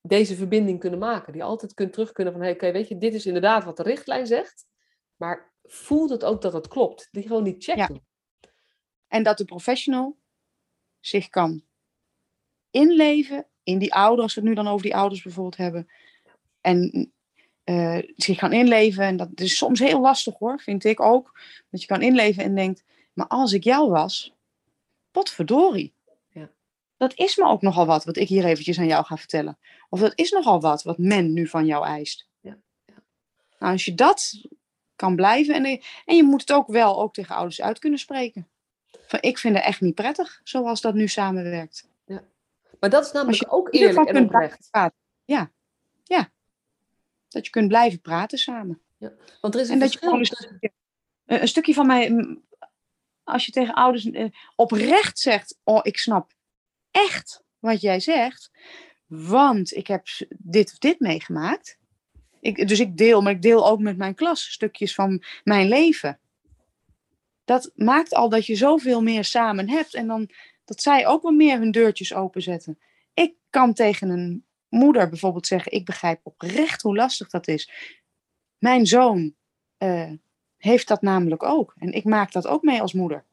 deze 0.00 0.34
verbinding 0.34 0.80
kunnen 0.80 0.98
maken. 0.98 1.32
Die 1.32 1.44
altijd 1.44 1.74
kunnen 1.74 1.94
terug 1.94 2.12
kunnen 2.12 2.32
van, 2.32 2.42
hey, 2.42 2.52
oké, 2.52 2.72
weet 2.72 2.88
je, 2.88 2.98
dit 2.98 3.14
is 3.14 3.26
inderdaad 3.26 3.64
wat 3.64 3.76
de 3.76 3.82
richtlijn 3.82 4.26
zegt, 4.26 4.66
maar 5.16 5.52
voelt 5.62 6.10
het 6.10 6.24
ook 6.24 6.42
dat 6.42 6.52
het 6.52 6.68
klopt? 6.68 7.08
Die 7.10 7.22
gewoon 7.22 7.44
die 7.44 7.54
check 7.58 7.76
Ja. 7.76 7.86
doen. 7.86 8.04
En 9.08 9.22
dat 9.22 9.38
de 9.38 9.44
professional 9.44 10.18
zich 11.00 11.28
kan 11.28 11.64
inleven 12.70 13.46
in 13.62 13.78
die 13.78 13.94
ouders, 13.94 14.22
als 14.22 14.34
we 14.34 14.40
het 14.40 14.48
nu 14.48 14.54
dan 14.54 14.68
over 14.68 14.82
die 14.82 14.96
ouders 14.96 15.22
bijvoorbeeld 15.22 15.56
hebben. 15.56 15.90
En 16.60 17.12
eh, 17.66 17.98
zich 18.16 18.38
kan 18.38 18.52
inleven. 18.52 19.04
En 19.04 19.16
dat 19.16 19.28
is 19.34 19.56
soms 19.56 19.80
heel 19.80 20.00
lastig 20.00 20.38
hoor, 20.38 20.60
vind 20.60 20.84
ik 20.84 21.00
ook. 21.00 21.40
Dat 21.70 21.80
je 21.80 21.86
kan 21.86 22.02
inleven 22.02 22.42
en 22.42 22.54
denkt, 22.54 22.84
maar 23.12 23.26
als 23.26 23.52
ik 23.52 23.64
jou 23.64 23.90
was, 23.90 24.34
potverdorie. 25.10 25.94
Ja. 26.28 26.50
Dat 26.96 27.14
is 27.14 27.36
me 27.36 27.44
ook 27.44 27.62
nogal 27.62 27.86
wat, 27.86 28.04
wat 28.04 28.16
ik 28.16 28.28
hier 28.28 28.44
eventjes 28.44 28.78
aan 28.78 28.86
jou 28.86 29.04
ga 29.04 29.16
vertellen. 29.16 29.58
Of 29.88 30.00
dat 30.00 30.12
is 30.14 30.30
nogal 30.30 30.60
wat, 30.60 30.82
wat 30.82 30.98
men 30.98 31.32
nu 31.32 31.46
van 31.46 31.66
jou 31.66 31.86
eist. 31.86 32.28
Ja, 32.40 32.56
ja. 32.84 33.02
Nou, 33.58 33.72
als 33.72 33.84
je 33.84 33.94
dat 33.94 34.48
kan 34.96 35.16
blijven, 35.16 35.54
en, 35.54 35.80
en 36.04 36.16
je 36.16 36.24
moet 36.24 36.40
het 36.40 36.52
ook 36.52 36.68
wel 36.68 37.00
ook 37.00 37.14
tegen 37.14 37.34
ouders 37.34 37.60
uit 37.60 37.78
kunnen 37.78 37.98
spreken. 37.98 38.48
Van, 39.06 39.18
ik 39.22 39.38
vind 39.38 39.56
het 39.56 39.64
echt 39.64 39.80
niet 39.80 39.94
prettig, 39.94 40.40
zoals 40.44 40.80
dat 40.80 40.94
nu 40.94 41.08
samenwerkt. 41.08 41.88
Maar 42.80 42.90
dat 42.90 43.00
is 43.00 43.06
Als 43.06 43.12
namelijk 43.12 43.42
je 43.42 43.50
ook 43.50 43.68
eerlijk 43.74 44.08
en 44.08 44.24
oprecht. 44.24 44.68
Ja, 45.24 45.50
ja. 46.04 46.30
Dat 47.36 47.44
je 47.44 47.50
kunt 47.50 47.68
blijven 47.68 48.00
praten 48.00 48.38
samen. 48.38 48.80
Want 49.40 49.54
er 49.54 49.60
is 49.60 49.66
een 49.66 49.74
En 49.74 49.78
dat 49.78 49.92
je 49.92 49.98
gewoon 49.98 50.18
een 50.18 50.24
stukje, 50.24 50.72
een 51.26 51.40
een 51.40 51.48
stukje 51.48 51.74
van 51.74 51.86
mij, 51.86 52.10
mm, 52.10 52.42
als 53.24 53.46
je 53.46 53.52
tegen 53.52 53.74
ouders 53.74 54.10
eh, 54.10 54.26
oprecht 54.54 55.18
zegt, 55.18 55.58
oh 55.64 55.80
ik 55.82 55.98
snap 55.98 56.32
echt 56.90 57.42
wat 57.58 57.80
jij 57.80 58.00
zegt, 58.00 58.50
want 59.06 59.74
ik 59.74 59.86
heb 59.86 60.06
dit 60.30 60.72
of 60.72 60.78
dit 60.78 61.00
meegemaakt. 61.00 61.78
Ik, 62.40 62.68
dus 62.68 62.80
ik 62.80 62.96
deel, 62.96 63.22
maar 63.22 63.32
ik 63.32 63.42
deel 63.42 63.68
ook 63.68 63.80
met 63.80 63.96
mijn 63.96 64.14
klas 64.14 64.50
stukjes 64.50 64.94
van 64.94 65.22
mijn 65.44 65.68
leven. 65.68 66.18
Dat 67.44 67.72
maakt 67.74 68.14
al 68.14 68.28
dat 68.28 68.46
je 68.46 68.56
zoveel 68.56 69.02
meer 69.02 69.24
samen 69.24 69.68
hebt 69.68 69.94
en 69.94 70.06
dan 70.06 70.30
dat 70.64 70.82
zij 70.82 71.06
ook 71.06 71.22
wat 71.22 71.32
meer 71.32 71.58
hun 71.58 71.70
deurtjes 71.70 72.14
openzetten. 72.14 72.78
Ik 73.14 73.34
kan 73.50 73.72
tegen 73.72 74.08
een 74.08 74.44
moeder 74.76 75.08
bijvoorbeeld 75.08 75.46
zeggen, 75.46 75.72
ik 75.72 75.84
begrijp 75.84 76.20
oprecht 76.22 76.82
hoe 76.82 76.96
lastig 76.96 77.30
dat 77.30 77.48
is. 77.48 77.70
Mijn 78.58 78.86
zoon 78.86 79.34
eh, 79.76 80.12
heeft 80.56 80.88
dat 80.88 81.02
namelijk 81.02 81.42
ook. 81.42 81.74
En 81.78 81.92
ik 81.92 82.04
maak 82.04 82.32
dat 82.32 82.46
ook 82.46 82.62
mee 82.62 82.80
als 82.80 82.92
moeder. 82.92 83.24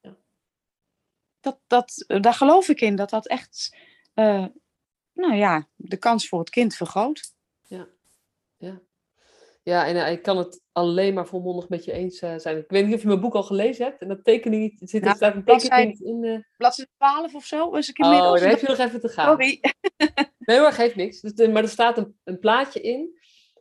Ja. 0.00 0.16
Dat, 1.40 1.58
dat, 1.66 2.04
eh, 2.06 2.20
daar 2.20 2.34
geloof 2.34 2.68
ik 2.68 2.80
in, 2.80 2.96
dat 2.96 3.10
dat 3.10 3.26
echt, 3.26 3.76
eh, 4.14 4.46
nou 5.12 5.34
ja, 5.34 5.68
de 5.74 5.96
kans 5.96 6.28
voor 6.28 6.38
het 6.38 6.50
kind 6.50 6.74
vergroot. 6.74 7.34
Ja, 9.66 9.86
en 9.86 9.96
eh, 9.96 10.12
ik 10.12 10.22
kan 10.22 10.36
het 10.36 10.62
alleen 10.72 11.14
maar 11.14 11.26
volmondig 11.26 11.68
met 11.68 11.84
je 11.84 11.92
eens 11.92 12.18
zijn. 12.18 12.56
Ik 12.56 12.64
weet 12.68 12.86
niet 12.86 12.94
of 12.94 13.00
je 13.00 13.06
mijn 13.06 13.20
boek 13.20 13.34
al 13.34 13.42
gelezen 13.42 13.84
hebt. 13.84 14.00
En 14.00 14.08
dat 14.08 14.24
tekening 14.24 14.76
zit 14.80 15.06
er 15.06 15.14
staat 15.14 15.34
een 15.34 15.44
tekening 15.44 16.00
in. 16.00 16.46
Bladzijde 16.56 16.90
12 16.96 17.34
of 17.34 17.44
zo, 17.44 17.70
is 17.70 17.88
ik 17.88 17.98
Oh, 17.98 18.06
inmiddels. 18.06 18.40
daar 18.40 18.48
heb 18.48 18.60
je 18.60 18.66
nog 18.68 18.78
even 18.78 19.00
te 19.00 19.08
gaan. 19.08 19.26
Sorry. 19.26 19.60
Nee 20.46 20.58
hoor, 20.58 20.72
geeft 20.72 20.96
niks. 20.96 21.20
Dus, 21.20 21.34
de- 21.34 21.48
maar 21.48 21.62
er 21.62 21.68
staat 21.68 21.98
een, 21.98 22.18
een 22.24 22.38
plaatje 22.38 22.80
in. 22.80 23.18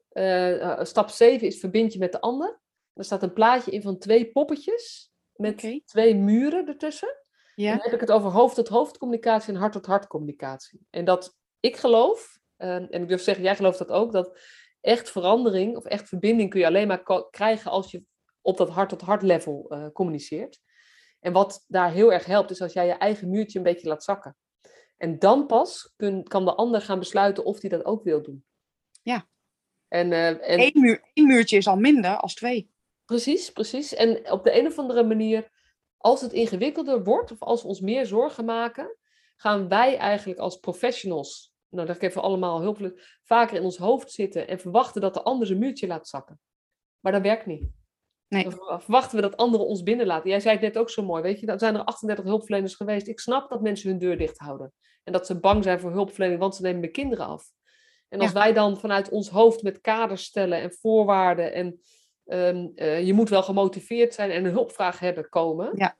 Eh, 0.09 0.61
eh, 0.61 0.83
stap 0.85 1.09
7 1.09 1.47
is 1.47 1.59
verbind 1.59 1.93
je 1.93 1.99
met 1.99 2.11
de 2.11 2.21
ander. 2.21 2.59
Er 2.93 3.03
staat 3.03 3.23
een 3.23 3.33
plaatje 3.33 3.71
in 3.71 3.81
van 3.81 3.97
twee 3.97 4.31
poppetjes. 4.31 5.11
Met 5.35 5.59
twee 5.85 6.15
muren 6.15 6.67
ertussen. 6.67 7.07
En 7.07 7.63
Ja, 7.63 7.71
dan 7.71 7.81
heb 7.83 7.93
ik 7.93 7.99
het 7.99 8.11
over 8.11 8.29
hoofd-tot-hoofd 8.31 8.97
communicatie 8.97 9.53
en 9.53 9.59
hart-tot-hart 9.59 10.07
communicatie. 10.07 10.79
En 10.89 11.05
dat 11.05 11.37
ik 11.59 11.75
geloof, 11.75 12.39
eh, 12.55 12.75
en 12.75 12.91
ik 13.01 13.07
durf 13.07 13.21
zeggen, 13.21 13.43
jij 13.43 13.55
gelooft 13.55 13.77
dat 13.77 13.89
ook, 13.89 14.11
dat 14.11 14.39
echt 14.81 15.11
verandering 15.11 15.75
of 15.77 15.85
echt 15.85 16.07
verbinding 16.07 16.49
kun 16.49 16.59
je 16.59 16.65
alleen 16.65 16.87
maar 16.87 17.27
krijgen 17.29 17.71
als 17.71 17.91
je 17.91 18.03
op 18.41 18.57
dat 18.57 18.69
hart-tot-hart 18.69 19.21
level 19.21 19.65
eh, 19.69 19.87
communiceert. 19.93 20.59
En 21.19 21.33
wat 21.33 21.63
daar 21.67 21.91
heel 21.91 22.13
erg 22.13 22.25
helpt, 22.25 22.51
is 22.51 22.61
als 22.61 22.73
jij 22.73 22.85
je 22.87 22.93
eigen 22.93 23.29
muurtje 23.29 23.57
een 23.57 23.63
beetje 23.63 23.87
laat 23.87 24.03
zakken. 24.03 24.35
En 24.97 25.19
dan 25.19 25.45
pas 25.45 25.93
kun, 25.95 26.23
kan 26.23 26.45
de 26.45 26.55
ander 26.55 26.81
gaan 26.81 26.99
besluiten 26.99 27.45
of 27.45 27.61
hij 27.61 27.69
dat 27.69 27.85
ook 27.85 28.03
wil 28.03 28.21
doen. 28.21 28.45
Ja. 29.01 29.27
En, 29.87 30.11
uh, 30.11 30.27
en... 30.27 30.59
Eén, 30.59 30.71
muur, 30.73 31.01
één 31.13 31.27
muurtje 31.27 31.57
is 31.57 31.67
al 31.67 31.77
minder 31.77 32.17
als 32.17 32.33
twee. 32.33 32.73
Precies, 33.05 33.51
precies. 33.51 33.93
En 33.93 34.31
op 34.31 34.43
de 34.43 34.59
een 34.59 34.67
of 34.67 34.79
andere 34.79 35.03
manier, 35.03 35.51
als 35.97 36.21
het 36.21 36.33
ingewikkelder 36.33 37.03
wordt, 37.03 37.31
of 37.31 37.41
als 37.41 37.61
we 37.61 37.67
ons 37.67 37.79
meer 37.79 38.05
zorgen 38.05 38.45
maken, 38.45 38.97
gaan 39.35 39.67
wij 39.67 39.97
eigenlijk 39.97 40.39
als 40.39 40.57
professionals, 40.57 41.53
nou 41.69 41.87
dat 41.87 41.97
geven 41.97 42.21
we 42.21 42.27
allemaal 42.27 42.61
hulpelijk, 42.61 43.19
vaker 43.23 43.57
in 43.57 43.63
ons 43.63 43.77
hoofd 43.77 44.11
zitten 44.11 44.47
en 44.47 44.59
verwachten 44.59 45.01
dat 45.01 45.13
de 45.13 45.23
ander 45.23 45.47
zijn 45.47 45.59
muurtje 45.59 45.87
laat 45.87 46.07
zakken. 46.07 46.39
Maar 46.99 47.11
dat 47.11 47.21
werkt 47.21 47.45
niet. 47.45 47.67
Nee. 48.27 48.43
Dan 48.43 48.81
verwachten 48.81 49.15
we 49.15 49.21
dat 49.21 49.37
anderen 49.37 49.67
ons 49.67 49.83
binnenlaten. 49.83 50.29
Jij 50.29 50.39
zei 50.39 50.53
het 50.53 50.63
net 50.63 50.77
ook 50.77 50.89
zo 50.89 51.03
mooi, 51.03 51.21
weet 51.21 51.39
je, 51.39 51.45
dan 51.45 51.59
zijn 51.59 51.75
er 51.75 51.83
38 51.83 52.25
hulpverleners 52.25 52.75
geweest. 52.75 53.07
Ik 53.07 53.19
snap 53.19 53.49
dat 53.49 53.61
mensen 53.61 53.89
hun 53.89 53.99
deur 53.99 54.17
dicht 54.17 54.37
houden. 54.37 54.73
En 55.03 55.13
dat 55.13 55.25
ze 55.25 55.39
bang 55.39 55.63
zijn 55.63 55.79
voor 55.79 55.91
hulpverlening, 55.91 56.39
want 56.39 56.55
ze 56.55 56.61
nemen 56.61 56.81
de 56.81 56.91
kinderen 56.91 57.25
af. 57.25 57.51
En 58.09 58.19
als 58.19 58.31
wij 58.31 58.53
dan 58.53 58.79
vanuit 58.79 59.09
ons 59.09 59.29
hoofd 59.29 59.63
met 59.63 59.81
kaders 59.81 60.23
stellen 60.23 60.61
en 60.61 60.73
voorwaarden 60.73 61.53
en 61.53 61.79
um, 62.25 62.71
uh, 62.75 63.05
je 63.05 63.13
moet 63.13 63.29
wel 63.29 63.43
gemotiveerd 63.43 64.13
zijn 64.13 64.31
en 64.31 64.45
een 64.45 64.51
hulpvraag 64.51 64.99
hebben 64.99 65.29
komen, 65.29 65.71
ja. 65.73 65.97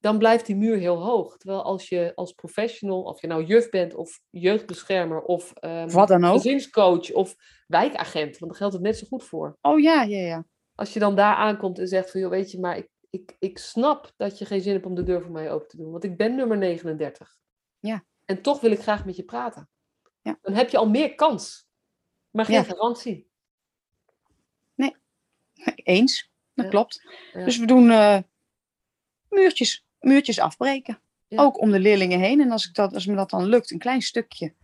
dan 0.00 0.18
blijft 0.18 0.46
die 0.46 0.56
muur 0.56 0.76
heel 0.76 1.02
hoog. 1.02 1.36
Terwijl 1.36 1.62
als 1.62 1.88
je 1.88 2.12
als 2.14 2.32
professional, 2.32 3.02
of 3.02 3.20
je 3.20 3.26
nou 3.26 3.44
juf 3.44 3.68
bent 3.68 3.94
of 3.94 4.20
jeugdbeschermer 4.30 5.22
of 5.22 5.52
um, 5.60 5.90
Wat 5.90 6.08
dan 6.08 6.24
ook. 6.24 6.34
gezinscoach 6.34 7.12
of 7.12 7.34
wijkagent, 7.66 8.38
want 8.38 8.50
daar 8.50 8.60
geldt 8.60 8.74
het 8.74 8.82
net 8.82 8.98
zo 8.98 9.06
goed 9.06 9.24
voor. 9.24 9.56
Oh 9.60 9.80
ja, 9.80 10.02
ja, 10.02 10.18
ja. 10.18 10.44
Als 10.78 10.92
je 10.92 10.98
dan 10.98 11.16
daar 11.16 11.34
aankomt 11.34 11.78
en 11.78 11.88
zegt 11.88 12.10
van, 12.10 12.20
joh, 12.20 12.30
weet 12.30 12.50
je, 12.50 12.60
maar 12.60 12.76
ik, 12.76 12.88
ik, 13.10 13.36
ik 13.38 13.58
snap 13.58 14.12
dat 14.16 14.38
je 14.38 14.44
geen 14.44 14.60
zin 14.60 14.72
hebt 14.72 14.86
om 14.86 14.94
de 14.94 15.02
deur 15.02 15.22
voor 15.22 15.30
mij 15.30 15.50
open 15.52 15.68
te 15.68 15.76
doen, 15.76 15.90
want 15.90 16.04
ik 16.04 16.16
ben 16.16 16.34
nummer 16.34 16.56
39. 16.58 17.36
Ja. 17.78 18.04
En 18.24 18.42
toch 18.42 18.60
wil 18.60 18.70
ik 18.70 18.80
graag 18.80 19.04
met 19.04 19.16
je 19.16 19.24
praten. 19.24 19.68
Ja. 20.22 20.38
Dan 20.42 20.52
heb 20.54 20.68
je 20.68 20.76
al 20.76 20.88
meer 20.88 21.14
kans, 21.14 21.68
maar 22.30 22.44
geen 22.44 22.54
Ja. 22.56 22.62
garantie. 22.62 23.26
Eens, 25.74 26.30
dat 26.54 26.64
Ja. 26.64 26.70
klopt. 26.70 27.02
Dus 27.32 27.58
we 27.58 27.66
doen 27.66 27.90
eh, 27.90 28.18
muurtjes, 29.28 29.86
muurtjes 29.98 30.38
afbreken. 30.38 31.00
Ook 31.28 31.60
om 31.60 31.70
de 31.70 31.78
leerlingen 31.80 32.18
heen. 32.20 32.40
En 32.40 32.50
als, 32.50 32.66
ik 32.68 32.74
dat, 32.74 32.94
als 32.94 33.06
me 33.06 33.14
dat 33.14 33.30
dan 33.30 33.44
lukt, 33.44 33.70
een 33.70 33.78
klein 33.78 34.02
stukje. 34.02 34.54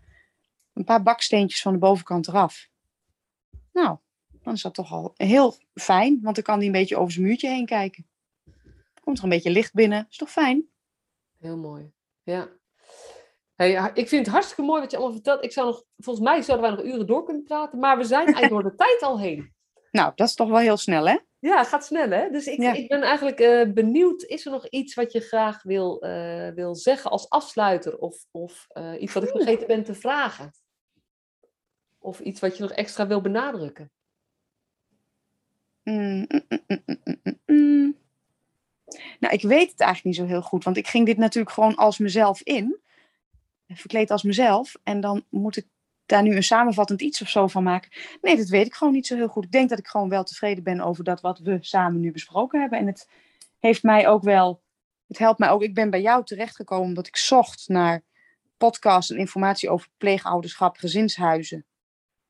Een 0.73 0.85
paar 0.85 1.03
baksteentjes 1.03 1.63
van 1.63 1.73
de 1.73 1.79
bovenkant 1.79 2.29
eraf. 2.29 2.69
Nou, 3.73 3.99
dan 4.45 4.55
is 4.55 4.63
dat 4.63 4.75
toch 4.75 4.93
al 4.93 5.13
heel 5.17 5.55
fijn. 5.75 6.19
Want 6.23 6.35
dan 6.35 6.45
kan 6.45 6.59
die 6.59 6.67
een 6.67 6.73
beetje 6.73 6.97
over 6.97 7.13
zijn 7.13 7.27
muurtje 7.27 7.49
heen 7.49 7.67
kijken. 7.67 8.07
Komt 9.01 9.19
er 9.19 9.25
een 9.25 9.31
beetje 9.31 9.51
licht 9.51 9.73
binnen. 9.73 10.07
Is 10.11 10.17
toch 10.17 10.31
fijn? 10.31 10.69
Heel 11.39 11.57
mooi. 11.57 11.93
Ja. 12.23 12.49
Hey, 13.55 13.91
ik 13.95 14.09
vind 14.09 14.25
het 14.25 14.35
hartstikke 14.35 14.63
mooi 14.63 14.81
wat 14.81 14.91
je 14.91 14.97
allemaal 14.97 15.15
vertelt. 15.15 15.45
Ik 15.45 15.53
zou 15.53 15.67
nog, 15.67 15.85
volgens 15.97 16.27
mij 16.27 16.43
zouden 16.43 16.69
wij 16.69 16.77
nog 16.77 16.95
uren 16.95 17.07
door 17.07 17.25
kunnen 17.25 17.45
praten, 17.45 17.79
maar 17.79 17.97
we 17.99 18.05
zijn 18.05 18.25
eigenlijk 18.25 18.53
door 18.53 18.71
de 18.71 18.77
tijd 18.77 19.03
al 19.03 19.21
heen. 19.21 19.53
Nou, 19.91 20.13
dat 20.15 20.29
is 20.29 20.35
toch 20.35 20.49
wel 20.49 20.59
heel 20.59 20.77
snel, 20.77 21.09
hè? 21.09 21.19
Ja, 21.39 21.59
het 21.59 21.67
gaat 21.67 21.85
snel 21.85 22.11
hè. 22.11 22.31
Dus 22.31 22.47
ik, 22.47 22.61
Ja. 22.61 22.73
ik 22.73 22.89
ben 22.89 23.03
eigenlijk 23.03 23.41
eh, 23.41 23.73
benieuwd, 23.73 24.23
is 24.23 24.45
er 24.47 24.51
nog 24.53 24.69
iets 24.69 24.95
wat 24.95 25.13
je 25.13 25.21
graag 25.21 25.63
wil, 25.63 26.03
eh, 26.03 26.49
wil 26.49 26.75
zeggen 26.75 27.11
als 27.11 27.29
afsluiter? 27.29 27.99
Of, 27.99 28.27
of 28.31 28.67
eh, 28.69 29.01
iets 29.01 29.13
wat 29.13 29.23
ik 29.23 29.29
vergeten 29.29 29.67
ben 29.67 29.85
te 29.85 29.95
vragen? 29.95 30.51
Of 31.99 32.21
iets 32.21 32.41
wat 32.41 32.57
je 32.57 32.63
nog 32.63 32.73
extra 32.73 33.07
wil 33.07 33.21
benadrukken? 33.21 33.93
Mm, 35.85 36.27
mm, 36.27 37.39
mm. 37.47 37.97
Nou, 39.21 39.35
ik 39.35 39.43
weet 39.43 39.71
het 39.71 39.81
eigenlijk 39.81 40.05
niet 40.05 40.27
zo 40.27 40.33
heel 40.33 40.43
goed. 40.43 40.65
Want 40.65 40.77
ik 40.77 40.89
ging 40.89 41.07
dit 41.07 41.17
natuurlijk 41.17 41.55
gewoon 41.55 41.75
als 41.75 41.99
mezelf 41.99 42.41
in. 42.43 42.79
Verkleed 43.69 44.11
als 44.11 44.23
mezelf. 44.23 44.77
En 44.83 45.01
dan 45.01 45.25
moet 45.29 45.57
ik 45.57 45.67
daar 46.07 46.23
nu 46.23 46.37
een 46.37 46.43
samenvattend 46.43 47.03
iets 47.03 47.23
of 47.23 47.29
zo 47.29 47.47
van 47.47 47.63
maken. 47.63 47.91
Nee, 48.21 48.37
dat 48.37 48.49
weet 48.49 48.67
ik 48.67 48.75
gewoon 48.75 48.93
niet 48.93 49.07
zo 49.07 49.17
heel 49.17 49.29
goed. 49.29 49.45
Ik 49.45 49.53
denk 49.53 49.69
dat 49.69 49.79
ik 49.79 49.87
gewoon 49.87 50.09
wel 50.09 50.25
tevreden 50.25 50.65
ben 50.65 50.81
over 50.81 51.05
dat 51.05 51.21
wat 51.21 51.39
we 51.39 51.59
samen 51.61 52.01
nu 52.01 52.13
besproken 52.13 52.61
hebben. 52.61 52.79
En 52.79 52.87
het 52.87 53.09
heeft 53.59 53.83
mij 53.83 54.09
ook 54.09 54.23
wel... 54.23 54.63
Het 55.07 55.19
helpt 55.19 55.39
mij 55.39 55.51
ook. 55.51 55.63
Ik 55.63 55.75
ben 55.75 55.91
bij 55.91 56.01
jou 56.01 56.25
terechtgekomen 56.25 56.87
omdat 56.87 57.07
ik 57.07 57.17
zocht 57.17 57.69
naar 57.69 58.03
podcasts 58.57 59.11
en 59.11 59.19
informatie 59.19 59.71
over 59.71 59.89
pleegouderschap, 59.97 60.77
gezinshuizen. 60.77 61.67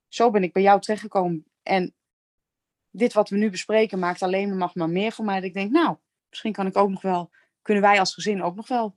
Zo 0.08 0.30
ben 0.30 0.42
ik 0.42 0.52
bij 0.52 0.62
jou 0.62 0.80
terechtgekomen. 0.80 1.46
En 1.62 1.94
dit 2.96 3.12
wat 3.12 3.28
we 3.28 3.36
nu 3.36 3.50
bespreken 3.50 3.98
maakt 3.98 4.22
alleen 4.22 4.56
maar, 4.56 4.88
meer 4.88 5.12
voor 5.12 5.24
mij. 5.24 5.34
Dat 5.34 5.44
ik 5.44 5.54
denk, 5.54 5.70
nou, 5.70 5.96
misschien 6.28 6.52
kan 6.52 6.66
ik 6.66 6.76
ook 6.76 6.90
nog 6.90 7.02
wel, 7.02 7.30
kunnen 7.62 7.82
wij 7.82 7.98
als 7.98 8.14
gezin 8.14 8.42
ook 8.42 8.54
nog 8.54 8.68
wel 8.68 8.96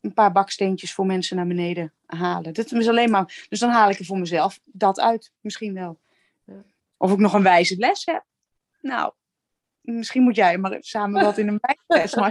een 0.00 0.14
paar 0.14 0.32
baksteentjes 0.32 0.94
voor 0.94 1.06
mensen 1.06 1.36
naar 1.36 1.46
beneden 1.46 1.92
halen. 2.06 2.54
Dat 2.54 2.72
is 2.72 2.88
alleen 2.88 3.10
maar, 3.10 3.46
dus 3.48 3.58
dan 3.58 3.70
haal 3.70 3.90
ik 3.90 3.98
er 3.98 4.04
voor 4.04 4.18
mezelf 4.18 4.60
dat 4.64 5.00
uit, 5.00 5.32
misschien 5.40 5.74
wel. 5.74 6.00
Of 6.96 7.12
ik 7.12 7.18
nog 7.18 7.32
een 7.32 7.42
wijze 7.42 7.76
les 7.76 8.04
heb. 8.04 8.24
Nou, 8.80 9.12
misschien 9.80 10.22
moet 10.22 10.36
jij 10.36 10.58
maar 10.58 10.76
samen 10.80 11.24
wat 11.24 11.38
in 11.38 11.48
een 11.48 11.58
wijze 11.86 12.20
les. 12.20 12.30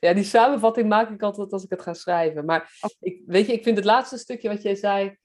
Ja, 0.00 0.12
die 0.12 0.24
samenvatting 0.24 0.88
maak 0.88 1.10
ik 1.10 1.22
altijd 1.22 1.52
als 1.52 1.64
ik 1.64 1.70
het 1.70 1.82
ga 1.82 1.94
schrijven. 1.94 2.44
Maar 2.44 2.76
Oké. 2.80 2.94
ik, 3.00 3.22
weet 3.26 3.46
je, 3.46 3.52
ik 3.52 3.62
vind 3.62 3.76
het 3.76 3.84
laatste 3.84 4.18
stukje 4.18 4.48
wat 4.48 4.62
jij 4.62 4.74
zei, 4.74 5.16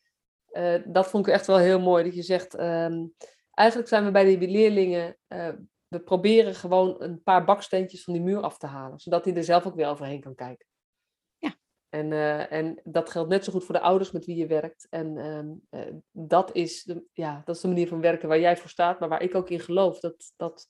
eh, 0.52 0.82
dat 0.86 1.10
vond 1.10 1.28
ik 1.28 1.34
echt 1.34 1.48
wel 1.48 1.58
heel 1.58 1.80
mooi. 1.80 2.04
Dat 2.04 2.16
je 2.16 2.22
zegt, 2.22 2.56
ehm, 2.56 3.06
eigenlijk 3.54 3.90
zijn 3.90 4.06
we 4.06 4.12
bij 4.12 4.38
die 4.38 4.50
leerlingen, 4.50 5.18
eh, 5.28 5.50
we 5.88 6.00
proberen 6.00 6.56
gewoon 6.56 6.96
een 7.02 7.24
paar 7.24 7.46
baksteentjes 7.46 8.04
van 8.04 8.14
die 8.14 8.22
muur 8.22 8.42
af 8.42 8.58
te 8.58 8.68
halen. 8.68 9.00
Zodat 9.00 9.26
hij 9.26 9.36
er 9.36 9.44
zelf 9.44 9.66
ook 9.66 9.76
weer 9.76 9.88
overheen 9.88 10.22
kan 10.22 10.36
kijken. 10.36 10.68
Ja. 11.38 11.56
En, 11.90 12.12
eh, 12.12 12.52
en 12.52 12.82
dat 12.84 13.10
geldt 13.10 13.30
net 13.30 13.44
zo 13.44 13.52
goed 13.52 13.66
voor 13.66 13.76
de 13.76 13.82
ouders 13.82 14.12
met 14.12 14.26
wie 14.26 14.36
je 14.36 14.48
werkt. 14.48 14.88
En 14.90 15.18
ehm, 15.18 15.50
eh, 15.70 15.94
dat, 16.12 16.56
is 16.56 16.84
de, 16.84 17.04
ja, 17.14 17.42
dat 17.46 17.56
is 17.56 17.62
de 17.62 17.68
manier 17.68 17.88
van 17.88 18.02
werken 18.02 18.28
waar 18.28 18.40
jij 18.40 18.58
voor 18.58 18.70
staat, 18.70 19.00
maar 19.00 19.10
waar 19.10 19.22
ik 19.22 19.36
ook 19.36 19.50
in 19.50 19.60
geloof. 19.60 20.00
Dat, 20.00 20.34
dat 20.36 20.68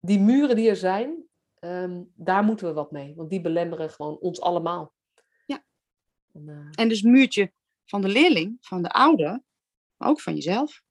die 0.00 0.20
muren 0.20 0.56
die 0.56 0.68
er 0.68 0.76
zijn, 0.76 1.28
Ehm, 1.60 2.02
daar 2.14 2.44
moeten 2.44 2.66
we 2.66 2.72
wat 2.72 2.90
mee, 2.90 3.14
want 3.14 3.30
die 3.30 3.40
belemmeren 3.40 3.90
gewoon 3.90 4.18
ons 4.18 4.40
allemaal. 4.40 4.94
Ja. 5.46 5.64
En, 6.32 6.68
En 6.74 6.88
dus 6.88 7.02
muurtje 7.02 7.52
van 7.84 8.00
de 8.00 8.08
leerling, 8.08 8.56
van 8.60 8.82
de 8.82 8.90
ouder, 8.90 9.42
maar 9.96 10.08
ook 10.08 10.20
van 10.20 10.34
jezelf. 10.34 10.82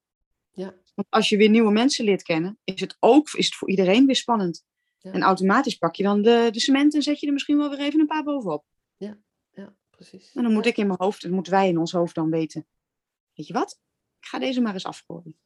Ja. 0.52 0.76
Want 0.98 1.10
als 1.10 1.30
je 1.30 1.38
weer 1.38 1.50
nieuwe 1.50 1.72
mensen 1.72 2.06
leert 2.06 2.24
kennen, 2.24 2.60
is 2.64 2.82
het 2.82 2.98
ook 3.00 3.30
is 3.32 3.46
het 3.46 3.56
voor 3.56 3.70
iedereen 3.70 4.06
weer 4.06 4.16
spannend. 4.16 4.66
Ja. 4.98 5.12
En 5.12 5.22
automatisch 5.22 5.76
pak 5.76 5.96
je 5.96 6.04
dan 6.04 6.22
de, 6.22 6.48
de 6.52 6.60
cement 6.60 6.94
en 6.96 7.02
zet 7.02 7.20
je 7.20 7.28
er 7.28 7.34
misschien 7.34 7.58
wel 7.58 7.70
weer 7.70 7.80
even 7.80 8.00
een 8.00 8.08
paar 8.08 8.24
bovenop. 8.24 8.66
ja, 8.98 9.18
precies. 9.90 10.32
En 10.36 10.44
dan 10.44 10.54
moet 10.54 10.64
Ja. 10.64 10.70
ik 10.70 10.78
in 10.78 10.88
mijn 10.88 11.00
hoofd, 11.02 11.24
en 11.24 11.32
moeten 11.32 11.54
wij 11.54 11.68
in 11.68 11.78
ons 11.78 11.92
hoofd 11.92 12.16
dan 12.16 12.30
weten. 12.30 12.68
Weet 13.34 13.48
je 13.48 13.54
wat? 13.54 13.80
Ik 14.20 14.28
ga 14.28 14.40
deze 14.40 14.62
maar 14.62 14.74
eens 14.74 14.86
afgooien. 14.86 15.38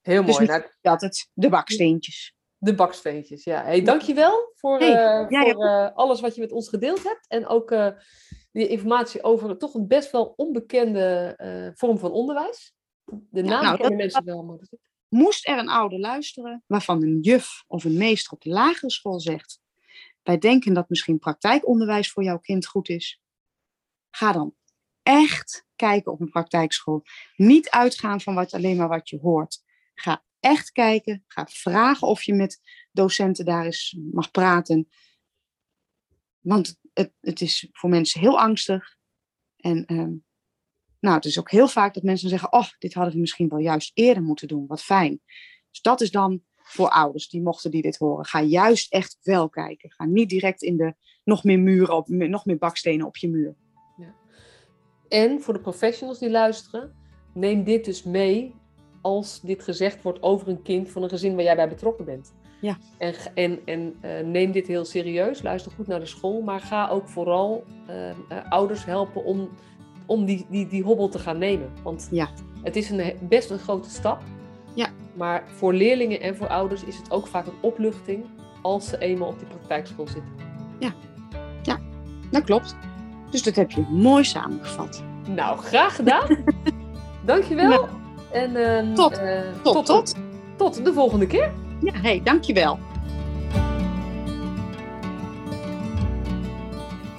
Heel 0.00 0.24
Dus 0.24 0.34
mooi. 0.38 0.46
Nou, 0.50 0.62
Dat 0.80 1.00
het, 1.00 1.30
de 1.32 1.48
baksteentjes. 1.48 2.34
de 2.56 2.74
baksteentjes, 2.74 3.44
ja. 3.44 3.62
Hey, 3.62 3.82
dankjewel 3.82 4.52
voor, 4.54 4.78
Hey, 4.78 5.26
eh, 5.26 5.52
voor 5.52 5.64
eh, 5.66 5.94
alles 5.94 6.20
wat 6.20 6.34
je 6.34 6.40
met 6.40 6.52
ons 6.52 6.68
gedeeld 6.68 7.02
hebt. 7.02 7.26
En 7.28 7.46
ook 7.46 7.70
eh, 7.70 7.88
die 8.52 8.68
informatie 8.68 9.22
over 9.22 9.58
toch 9.58 9.74
een 9.74 9.86
best 9.86 10.10
wel 10.10 10.32
onbekende 10.36 11.72
vorm 11.76 11.98
van 11.98 12.10
onderwijs. 12.12 12.76
De 13.30 13.42
naam 13.42 13.62
nou, 13.62 13.76
kennen 13.76 13.98
mensen 13.98 14.24
wel, 14.24 14.42
maar 14.42 14.58
Moest 15.08 15.48
er 15.48 15.58
een 15.58 15.68
ouder 15.68 15.98
luisteren 15.98 16.64
waarvan 16.66 17.02
een 17.02 17.20
juf 17.20 17.64
of 17.66 17.84
een 17.84 17.96
meester 17.96 18.32
op 18.32 18.42
de 18.42 18.50
lagere 18.50 18.90
school 18.90 19.20
zegt: 19.20 19.60
Wij 20.22 20.38
denken 20.38 20.74
dat 20.74 20.88
misschien 20.88 21.18
praktijkonderwijs 21.18 22.10
voor 22.10 22.22
jouw 22.22 22.38
kind 22.38 22.66
goed 22.66 22.88
is. 22.88 23.20
Ga 24.10 24.32
dan 24.32 24.54
echt 25.02 25.66
kijken 25.76 26.12
op 26.12 26.20
een 26.20 26.30
praktijkschool. 26.30 27.02
Niet 27.36 27.70
uitgaan 27.70 28.20
van 28.20 28.34
wat, 28.34 28.52
alleen 28.52 28.76
maar 28.76 28.88
wat 28.88 29.08
je 29.08 29.18
hoort. 29.18 29.62
Ga 29.94 30.24
echt 30.40 30.72
kijken. 30.72 31.24
Ga 31.26 31.46
vragen 31.46 32.08
of 32.08 32.22
je 32.22 32.34
met 32.34 32.60
docenten 32.92 33.44
daar 33.44 33.64
eens 33.64 33.98
mag 34.12 34.30
praten. 34.30 34.88
Want 36.40 36.78
het, 36.92 37.12
het 37.20 37.40
is 37.40 37.68
voor 37.72 37.90
mensen 37.90 38.20
heel 38.20 38.38
angstig. 38.40 38.96
En 39.56 39.84
ehm, 39.84 40.14
nou, 41.00 41.16
het 41.16 41.24
is 41.24 41.38
ook 41.38 41.50
heel 41.50 41.68
vaak 41.68 41.94
dat 41.94 42.02
mensen 42.02 42.28
zeggen: 42.28 42.52
Oh, 42.52 42.68
dit 42.78 42.94
hadden 42.94 43.14
we 43.14 43.20
misschien 43.20 43.48
wel 43.48 43.58
juist 43.58 43.90
eerder 43.94 44.22
moeten 44.22 44.48
doen. 44.48 44.66
Wat 44.66 44.82
fijn. 44.82 45.20
Dus 45.70 45.80
dat 45.80 46.00
is 46.00 46.10
dan 46.10 46.42
voor 46.56 46.88
ouders, 46.88 47.28
die 47.28 47.42
mochten 47.42 47.70
die 47.70 47.82
dit 47.82 47.96
horen. 47.96 48.24
Ga 48.24 48.42
juist 48.42 48.92
echt 48.92 49.18
wel 49.22 49.48
kijken. 49.48 49.90
Ga 49.92 50.04
niet 50.04 50.28
direct 50.28 50.62
in 50.62 50.76
de 50.76 50.94
nog 51.24 51.44
meer 51.44 51.60
muren, 51.60 51.96
op, 51.96 52.08
nog 52.08 52.44
meer 52.44 52.58
bakstenen 52.58 53.06
op 53.06 53.16
je 53.16 53.28
muur. 53.28 53.56
En 55.08 55.40
voor 55.40 55.54
de 55.54 55.60
professionals 55.60 56.18
die 56.18 56.30
luisteren, 56.30 56.94
neem 57.34 57.64
dit 57.64 57.84
dus 57.84 58.02
mee 58.02 58.54
als 59.00 59.40
dit 59.40 59.62
gezegd 59.62 60.02
wordt 60.02 60.22
over 60.22 60.48
een 60.48 60.62
kind 60.62 60.90
van 60.90 61.02
een 61.02 61.08
gezin 61.08 61.34
waar 61.34 61.44
jij 61.44 61.56
bij 61.56 61.68
betrokken 61.68 62.04
bent. 62.04 62.34
Ja. 62.60 62.78
En, 62.98 63.14
en, 63.34 63.60
en 63.64 63.96
eh, 64.00 64.26
neem 64.26 64.52
dit 64.52 64.66
heel 64.66 64.84
serieus, 64.84 65.42
luister 65.42 65.72
goed 65.72 65.86
naar 65.86 66.00
de 66.00 66.06
school, 66.06 66.40
maar 66.40 66.60
ga 66.60 66.88
ook 66.88 67.08
vooral 67.08 67.64
eh, 67.86 68.10
eh, 68.10 68.16
ouders 68.48 68.84
helpen 68.84 69.24
om, 69.24 69.48
om 70.08 70.24
die, 70.24 70.46
die, 70.50 70.66
die 70.66 70.82
hobbel 70.82 71.08
te 71.08 71.18
gaan 71.18 71.38
nemen. 71.38 71.70
Want 71.82 72.08
Ja. 72.10 72.28
het 72.62 72.76
is 72.76 72.90
een, 72.90 73.12
best 73.20 73.50
een 73.50 73.58
grote 73.58 73.90
stap. 73.90 74.20
Ja. 74.74 74.88
Maar 75.14 75.44
voor 75.56 75.72
leerlingen 75.74 76.20
en 76.20 76.36
voor 76.36 76.48
ouders 76.48 76.84
is 76.84 76.96
het 76.96 77.10
ook 77.10 77.26
vaak 77.26 77.46
een 77.46 77.58
opluchting 77.60 78.24
als 78.62 78.88
ze 78.88 78.98
eenmaal 78.98 79.28
op 79.28 79.38
die 79.38 79.48
praktijkschool 79.48 80.06
zitten. 80.06 80.46
Dat 82.30 82.44
klopt. 82.44 82.76
Dus 83.30 83.42
dat 83.42 83.54
heb 83.56 83.70
je 83.70 83.80
mooi 83.90 84.24
samengevat. 84.24 85.02
Nou, 85.34 85.58
graag 85.58 85.96
gedaan. 85.96 86.36
Dankjewel. 87.24 87.68
Nou, 87.68 87.86
en 88.32 88.56
ehm, 88.56 88.94
tot, 88.94 89.18
eh, 89.18 89.40
Tot, 89.62 89.86
tot. 89.86 90.14
tot 90.56 90.84
de 90.84 90.92
volgende 90.92 91.26
keer. 91.26 91.52
Ja, 91.80 91.92
hey, 91.92 92.20
dankjewel. 92.24 92.78